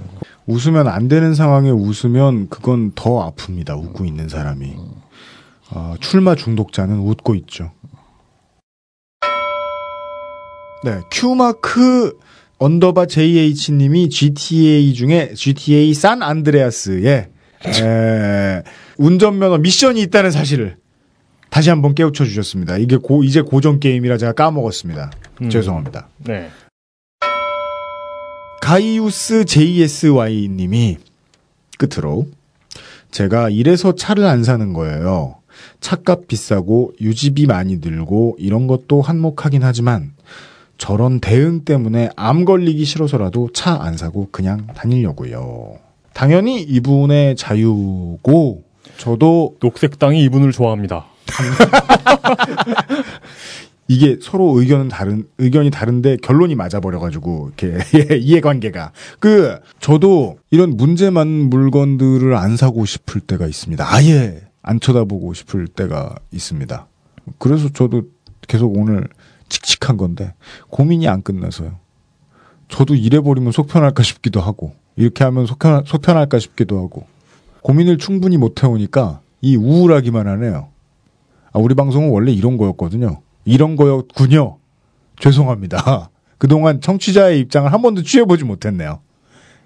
웃으면 0.46 0.88
안 0.88 1.08
되는 1.08 1.34
상황에 1.34 1.70
웃으면 1.70 2.48
그건 2.48 2.92
더 2.94 3.30
아픕니다. 3.30 3.78
웃고 3.78 4.04
있는 4.04 4.28
사람이. 4.28 4.74
어, 5.72 5.94
출마 6.00 6.34
중독자는 6.34 6.98
웃고 6.98 7.34
있죠. 7.36 7.72
네, 10.82 10.98
큐마크 11.12 12.18
언더바 12.58 13.06
JH님이 13.06 14.08
GTA 14.08 14.94
중에 14.94 15.32
GTA 15.34 15.94
산 15.94 16.22
안드레아스에 16.22 17.28
에, 17.66 18.62
운전면허 18.98 19.58
미션이 19.58 20.00
있다는 20.02 20.30
사실을 20.30 20.76
다시 21.50 21.68
한번 21.70 21.94
깨우쳐 21.94 22.24
주셨습니다. 22.24 22.76
이게 22.78 22.96
고, 22.96 23.24
이제 23.24 23.40
고전 23.42 23.80
게임이라 23.80 24.18
제가 24.18 24.32
까먹었습니다. 24.32 25.10
음. 25.42 25.50
죄송합니다. 25.50 26.08
네. 26.18 26.48
가이우스 28.62 29.44
JSY님이 29.46 30.98
끝으로 31.78 32.26
제가 33.10 33.48
이래서 33.50 33.94
차를 33.94 34.24
안 34.26 34.44
사는 34.44 34.72
거예요. 34.72 35.36
차값 35.80 36.28
비싸고 36.28 36.92
유지비 37.00 37.46
많이 37.46 37.80
들고 37.80 38.36
이런 38.38 38.66
것도 38.66 39.02
한몫하긴 39.02 39.62
하지만 39.64 40.12
저런 40.78 41.20
대응 41.20 41.64
때문에 41.64 42.10
암 42.16 42.44
걸리기 42.44 42.84
싫어서라도 42.84 43.50
차 43.52 43.82
안 43.82 43.96
사고 43.96 44.28
그냥 44.30 44.66
다니려고요. 44.74 45.78
당연히 46.12 46.60
이분의 46.62 47.36
자유고 47.36 48.64
저도 48.98 49.56
녹색당이 49.60 50.22
이분을 50.24 50.52
좋아합니다. 50.52 51.06
이게 53.88 54.18
서로 54.22 54.60
의견은 54.60 54.88
다른 54.88 55.26
의견이 55.38 55.70
다른데 55.70 56.18
결론이 56.18 56.54
맞아버려가지고 56.54 57.50
이렇게 57.58 57.78
예, 57.98 58.16
이해관계가 58.22 58.92
그 59.18 59.58
저도 59.80 60.38
이런 60.52 60.76
문제 60.76 61.10
많은 61.10 61.50
물건들을 61.50 62.36
안 62.36 62.56
사고 62.56 62.84
싶을 62.84 63.20
때가 63.20 63.48
있습니다. 63.48 63.84
아예 63.92 64.42
안 64.62 64.78
쳐다보고 64.78 65.34
싶을 65.34 65.66
때가 65.66 66.14
있습니다. 66.30 66.86
그래서 67.38 67.68
저도 67.70 68.02
계속 68.46 68.76
오늘 68.76 69.08
칙칙한 69.48 69.96
건데 69.96 70.34
고민이 70.68 71.08
안 71.08 71.22
끝나서요. 71.22 71.78
저도 72.68 72.94
이래버리면 72.94 73.50
속편할까 73.50 74.04
싶기도 74.04 74.40
하고 74.40 74.74
이렇게 74.96 75.24
하면 75.24 75.46
속편, 75.46 75.84
속편할까 75.86 76.38
싶기도 76.38 76.78
하고 76.78 77.06
고민을 77.62 77.98
충분히 77.98 78.36
못 78.36 78.62
해오니까 78.62 79.20
이 79.40 79.56
우울하기만 79.56 80.26
하네요. 80.26 80.68
아, 81.52 81.58
우리 81.58 81.74
방송은 81.74 82.10
원래 82.10 82.32
이런 82.32 82.56
거였거든요. 82.56 83.20
이런 83.44 83.76
거였군요. 83.76 84.58
죄송합니다. 85.18 86.10
그동안 86.38 86.80
청취자의 86.80 87.40
입장을 87.40 87.70
한 87.70 87.82
번도 87.82 88.02
취해보지 88.02 88.44
못했네요. 88.44 89.00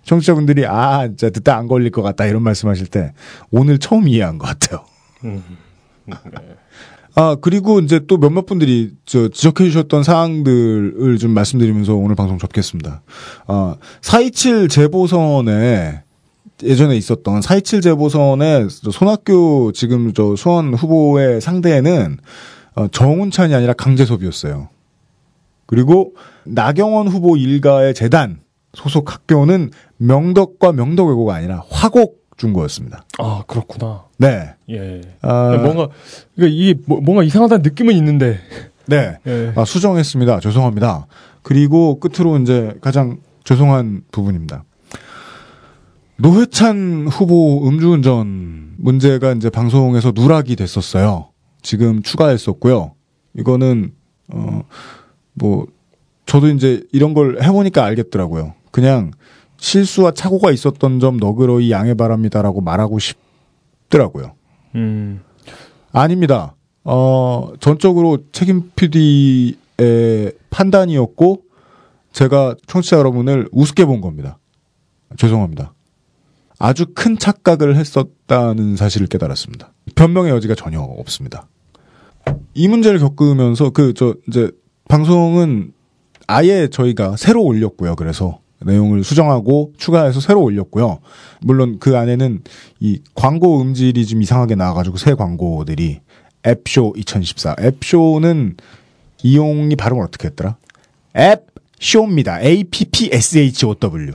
청취자분들이 0.03 0.67
아 0.67 1.07
진짜 1.07 1.31
듣다 1.31 1.57
안 1.57 1.67
걸릴 1.67 1.91
것 1.91 2.03
같다 2.03 2.27
이런 2.27 2.43
말씀하실 2.43 2.89
때 2.89 3.15
오늘 3.51 3.79
처음 3.79 4.09
이해한 4.09 4.39
것 4.39 4.47
같아요. 4.47 4.85
아 7.17 7.37
그리고 7.41 7.79
이제 7.81 8.01
또 8.07 8.19
몇몇 8.19 8.45
분들이 8.47 8.93
저 9.07 9.29
지적해 9.29 9.69
주셨던 9.71 10.03
사항들을 10.03 11.19
좀 11.19 11.31
말씀드리면서 11.31 11.95
오늘 11.95 12.17
방송 12.17 12.39
접겠습니다. 12.39 13.03
아 13.47 13.77
427 14.03 14.69
재보선에 14.69 16.03
예전에 16.63 16.97
있었던 16.97 17.43
427 17.43 17.83
재보선에 17.83 18.67
손학규 18.69 19.73
지금 19.75 20.13
저 20.13 20.35
수원 20.37 20.75
후보의 20.75 21.41
상대에는 21.41 22.19
어, 22.77 22.89
정운찬이 22.89 23.55
아니라 23.55 23.73
강재섭이었어요. 23.75 24.69
그리고 25.67 26.15
나경원 26.45 27.09
후보 27.09 27.37
일가의 27.37 27.95
재단 27.95 28.41
소속 28.75 29.13
학교는 29.13 29.71
명덕과 29.99 30.73
명덕외고가 30.73 31.35
아니라 31.35 31.63
화곡 31.71 32.25
중고였습니다. 32.37 33.05
아 33.19 33.45
그렇구나. 33.47 34.04
네. 34.19 34.55
예. 34.71 35.01
아, 35.23 35.57
뭔가 35.63 35.89
그러니까 36.35 36.57
이게 36.57 36.75
뭐- 36.87 37.01
뭔가 37.01 37.23
이상하다는 37.23 37.63
느낌은 37.63 37.95
있는데. 37.97 38.39
네. 38.87 39.17
예. 39.27 39.53
아, 39.57 39.65
수정했습니다. 39.65 40.41
죄송합니다. 40.41 41.07
그리고 41.43 41.99
끝으로 42.01 42.39
이제 42.39 42.75
가장 42.81 43.19
죄송한 43.45 44.03
부분입니다. 44.13 44.65
노회찬 46.17 47.09
후보 47.11 47.67
음주운전 47.69 48.75
문제가 48.79 49.33
이제 49.33 49.51
방송에서 49.51 50.13
누락이 50.15 50.55
됐었어요. 50.57 51.31
지금 51.63 52.03
추가했었고요. 52.03 52.93
이거는 53.37 53.93
어 54.33 54.63
뭐 55.37 55.67
저도 56.27 56.47
이제 56.51 56.85
이런 56.93 57.13
걸 57.13 57.43
해보니까 57.43 57.85
알겠더라고요. 57.85 58.55
그냥 58.71 59.11
실수와 59.57 60.13
착오가 60.13 60.53
있었던 60.53 61.01
점 61.01 61.17
너그러이 61.17 61.73
양해 61.73 61.95
바랍니다라고 61.95 62.61
말하고 62.61 63.01
싶 63.01 63.17
더라고요. 63.89 64.35
음. 64.75 65.23
아닙니다. 65.93 66.55
어, 66.85 67.53
전적으로 67.61 68.19
책임 68.33 68.71
PD의 68.77 70.33
판단이었고, 70.51 71.43
제가 72.13 72.55
청취자 72.67 72.99
여러분을 72.99 73.49
우습게 73.53 73.85
본 73.85 74.01
겁니다. 74.01 74.39
죄송합니다. 75.17 75.75
아주 76.59 76.87
큰 76.95 77.19
착각을 77.19 77.77
했었다는 77.77 78.77
사실을 78.77 79.07
깨달았습니다. 79.07 79.73
변명의 79.95 80.31
여지가 80.33 80.55
전혀 80.55 80.81
없습니다. 80.81 81.49
이 82.55 82.69
문제를 82.69 82.99
겪으면서 83.01 83.71
그, 83.71 83.95
저, 83.95 84.15
이제, 84.29 84.51
방송은 84.89 85.73
아예 86.27 86.69
저희가 86.69 87.17
새로 87.17 87.43
올렸고요. 87.43 87.97
그래서 87.97 88.39
내용을 88.61 89.05
수정하고 89.05 89.73
추가해서 89.77 90.21
새로 90.21 90.43
올렸고요. 90.43 90.99
물론 91.41 91.79
그 91.79 91.97
안에는 91.97 92.43
이 92.81 93.01
광고 93.15 93.61
음질이 93.61 94.07
좀 94.07 94.23
이상하게 94.23 94.55
나와가지고 94.55 94.97
새 94.97 95.15
광고들이 95.15 96.01
앱쇼 96.47 96.95
2014. 96.97 97.57
앱쇼는 97.61 98.57
이용이 99.23 99.77
발음을 99.77 100.03
어떻게 100.03 100.29
했더라? 100.29 100.57
앱쇼입니다. 101.17 102.41
A-P-P-S-H-O-W. 102.41 104.13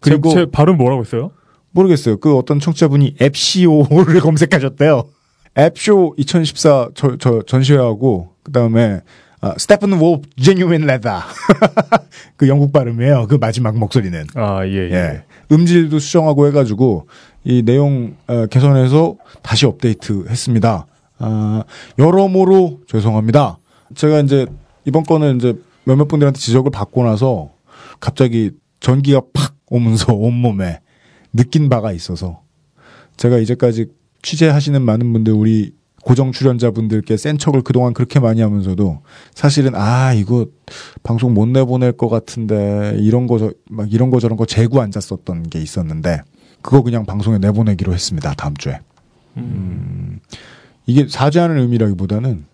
그리고 0.00 0.30
제, 0.30 0.36
제 0.36 0.46
발음 0.50 0.76
뭐라고 0.76 1.02
했어요? 1.02 1.30
모르겠어요. 1.70 2.18
그 2.18 2.36
어떤 2.36 2.60
청취자분이 2.60 3.16
앱CO를 3.20 4.20
검색하셨대요. 4.20 5.04
앱쇼 5.58 6.14
2014 6.16 6.90
저, 6.94 7.16
저 7.18 7.42
전시회하고 7.46 8.30
그 8.42 8.52
다음에 8.52 9.00
아, 9.42 9.54
스테픈 9.58 9.92
워 9.94 10.22
제뉴인 10.40 10.86
레다. 10.86 11.24
그 12.38 12.46
영국 12.46 12.72
발음이에요. 12.72 13.26
그 13.28 13.34
마지막 13.34 13.76
목소리는. 13.76 14.24
아, 14.36 14.64
예, 14.64 14.90
예. 14.90 15.24
음질도 15.50 15.98
수정하고 15.98 16.46
해가지고 16.46 17.08
이 17.42 17.62
내용 17.62 18.14
어, 18.28 18.46
개선해서 18.46 19.16
다시 19.42 19.66
업데이트 19.66 20.24
했습니다. 20.28 20.86
아, 21.18 21.64
여러모로 21.98 22.82
죄송합니다. 22.86 23.58
제가 23.96 24.20
이제 24.20 24.46
이번 24.84 25.02
거는 25.02 25.36
이제 25.36 25.54
몇몇 25.82 26.06
분들한테 26.06 26.38
지적을 26.38 26.70
받고 26.70 27.02
나서 27.02 27.50
갑자기 27.98 28.52
전기가 28.78 29.22
팍 29.32 29.56
오면서 29.66 30.14
온몸에 30.14 30.78
느낀 31.32 31.68
바가 31.68 31.90
있어서 31.90 32.42
제가 33.16 33.38
이제까지 33.38 33.86
취재하시는 34.22 34.80
많은 34.80 35.12
분들 35.12 35.32
우리 35.32 35.72
고정 36.02 36.32
출연자분들께 36.32 37.16
센 37.16 37.38
척을 37.38 37.62
그동안 37.62 37.94
그렇게 37.94 38.18
많이 38.20 38.40
하면서도 38.42 39.02
사실은 39.34 39.74
아 39.74 40.12
이거 40.12 40.46
방송 41.02 41.32
못 41.32 41.46
내보낼 41.48 41.92
것 41.92 42.08
같은데 42.08 42.96
이런 42.98 43.26
거 43.26 43.38
막 43.70 43.92
이런 43.92 44.10
거 44.10 44.20
저런 44.20 44.36
거 44.36 44.44
재고 44.44 44.80
앉았었던 44.80 45.44
게 45.48 45.60
있었는데 45.60 46.20
그거 46.60 46.82
그냥 46.82 47.06
방송에 47.06 47.38
내보내기로 47.38 47.94
했습니다 47.94 48.34
다음 48.34 48.56
주에. 48.56 48.80
음, 49.36 50.20
이게 50.86 51.06
사죄하는 51.08 51.58
의미라기보다는 51.58 52.44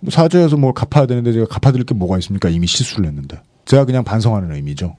뭐 0.00 0.10
사죄해서 0.10 0.56
뭘 0.56 0.74
갚아야 0.74 1.06
되는데 1.06 1.32
제가 1.32 1.46
갚아드릴 1.46 1.86
게 1.86 1.94
뭐가 1.94 2.18
있습니까? 2.18 2.48
이미 2.50 2.66
실수를 2.66 3.06
했는데. 3.06 3.40
제가 3.64 3.84
그냥 3.86 4.04
반성하는 4.04 4.54
의미죠. 4.54 4.96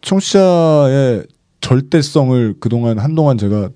청취자의 0.00 1.26
절대성을 1.60 2.56
그동안 2.58 2.98
한동안 2.98 3.38
제가 3.38 3.70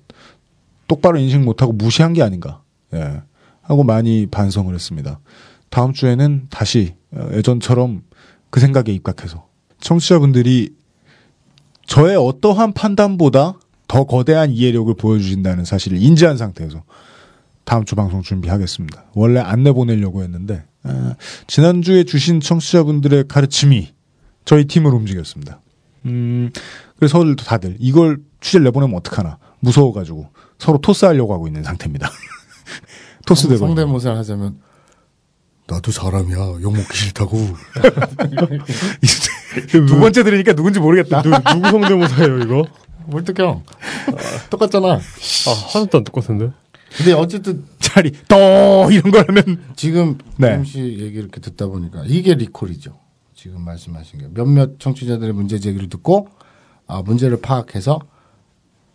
똑바로 0.87 1.17
인식 1.19 1.39
못하고 1.39 1.71
무시한 1.71 2.11
게 2.13 2.21
아닌가 2.21 2.61
예. 2.93 3.21
하고 3.61 3.83
많이 3.83 4.27
반성을 4.27 4.73
했습니다. 4.73 5.19
다음 5.69 5.93
주에는 5.93 6.47
다시 6.49 6.95
어, 7.11 7.29
예전처럼 7.33 8.03
그 8.49 8.59
생각에 8.59 8.91
입각해서 8.93 9.47
청취자분들이 9.79 10.73
저의 11.85 12.15
어떠한 12.15 12.73
판단보다 12.73 13.59
더 13.87 14.03
거대한 14.03 14.51
이해력을 14.51 14.93
보여주신다는 14.95 15.65
사실을 15.65 16.01
인지한 16.01 16.37
상태에서 16.37 16.83
다음 17.63 17.85
주 17.85 17.95
방송 17.95 18.21
준비하겠습니다. 18.21 19.05
원래 19.13 19.39
안 19.39 19.63
내보내려고 19.63 20.23
했는데 20.23 20.63
아, 20.83 21.15
지난주에 21.47 22.03
주신 22.03 22.39
청취자분들의 22.39 23.25
가르침이 23.27 23.89
저희 24.45 24.65
팀을 24.65 24.93
움직였습니다. 24.93 25.61
음, 26.05 26.49
그래서 26.95 27.21
다들 27.35 27.75
이걸 27.79 28.19
취재를 28.39 28.63
내보내면 28.65 28.95
어떡하나 28.97 29.37
무서워가지고 29.59 30.29
서로 30.57 30.77
토스하려고 30.77 31.33
하고 31.33 31.47
있는 31.47 31.63
상태입니다. 31.63 32.09
토스되고 33.25 33.57
성대모사를 33.57 34.17
하자면 34.17 34.59
나도 35.67 35.91
사람이야 35.91 36.37
욕 36.61 36.73
먹기 36.73 36.97
싫다고 36.97 37.37
두 39.71 39.99
번째 39.99 40.23
들으니까 40.23 40.53
누군지 40.53 40.79
모르겠다. 40.79 41.21
누, 41.21 41.31
누구 41.31 41.69
성대모사예요 41.69 42.39
이거? 42.39 42.65
뭘 43.07 43.23
특경 43.23 43.63
똑같잖아 44.49 44.93
아 44.93 45.51
하나도 45.73 45.97
안 45.99 46.03
똑같은데. 46.03 46.51
근데 46.95 47.11
어쨌든 47.13 47.65
자리 47.79 48.11
또 48.27 48.89
이런 48.91 49.11
거 49.11 49.19
하면 49.27 49.61
지금 49.75 50.17
네. 50.37 50.55
김씨 50.55 50.79
얘기 50.79 51.17
이렇게 51.19 51.41
듣다 51.41 51.67
보니까 51.67 52.03
이게 52.05 52.33
리콜이죠 52.33 52.97
지금 53.35 53.61
말씀하신 53.65 54.19
게 54.19 54.27
몇몇 54.33 54.79
청취자들의 54.79 55.33
문제 55.33 55.59
제기를 55.59 55.89
듣고 55.89 56.29
아, 56.87 57.01
문제를 57.01 57.41
파악해서 57.41 57.99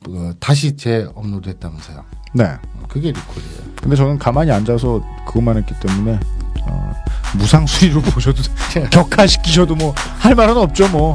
그, 0.05 0.35
다시 0.41 0.77
재업로드 0.77 1.49
했다면서요. 1.49 2.05
네. 2.33 2.55
그게 2.89 3.09
리콜이에요. 3.09 3.63
근데 3.81 3.97
저는 3.97 4.19
가만히 4.19 4.51
앉아서 4.53 5.01
그것만 5.27 5.57
했기 5.57 5.75
때문에 5.81 6.19
어, 6.67 6.93
무상 7.35 7.67
수리로 7.67 8.01
보셔도 8.13 8.43
격하시키셔도 8.91 9.75
뭐 9.75 9.95
할 10.19 10.35
말은 10.35 10.57
없죠 10.57 10.89
뭐. 10.89 11.15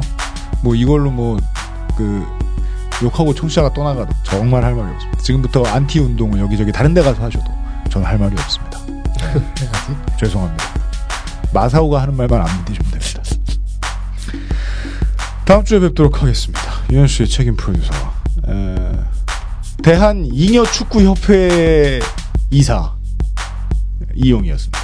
뭐 0.62 0.74
이걸로 0.74 1.10
뭐 1.10 1.38
그 1.98 2.24
욕하고 3.02 3.34
청취자가 3.34 3.72
떠나가도 3.74 4.14
정말 4.22 4.62
할 4.62 4.72
말이 4.74 4.88
없습니다. 4.94 5.20
지금부터 5.20 5.64
안티 5.64 5.98
운동을 5.98 6.38
여기저기 6.38 6.70
다른 6.70 6.94
데 6.94 7.02
가서 7.02 7.24
하셔도 7.24 7.44
저는 7.90 8.06
할 8.06 8.18
말이 8.18 8.36
없습니다. 8.38 8.78
네. 8.86 9.42
죄송합니다. 10.16 10.64
마사오가 11.52 12.02
하는 12.02 12.16
말만 12.16 12.40
안 12.40 12.46
믿으시면 12.58 12.90
됩니다. 12.92 13.22
다음 15.44 15.64
주에 15.64 15.80
뵙도록 15.80 16.22
하겠습니다. 16.22 16.60
유현 16.90 17.08
씨의 17.08 17.28
책임 17.28 17.56
프로듀서. 17.56 17.92
에, 18.46 18.76
대한 19.82 20.24
잉여 20.26 20.64
축구 20.64 21.00
협회 21.02 22.00
이사 22.50 22.94
이용이었습니다. 24.14 24.78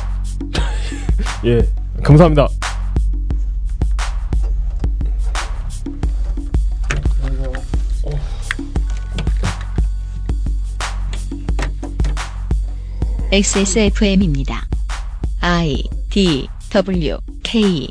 예, 1.46 1.68
감사합니다. 2.02 2.48
XSFM입니다. 13.32 14.64
I 15.40 15.82
D 16.08 16.46
W 16.70 17.18
K 17.42 17.88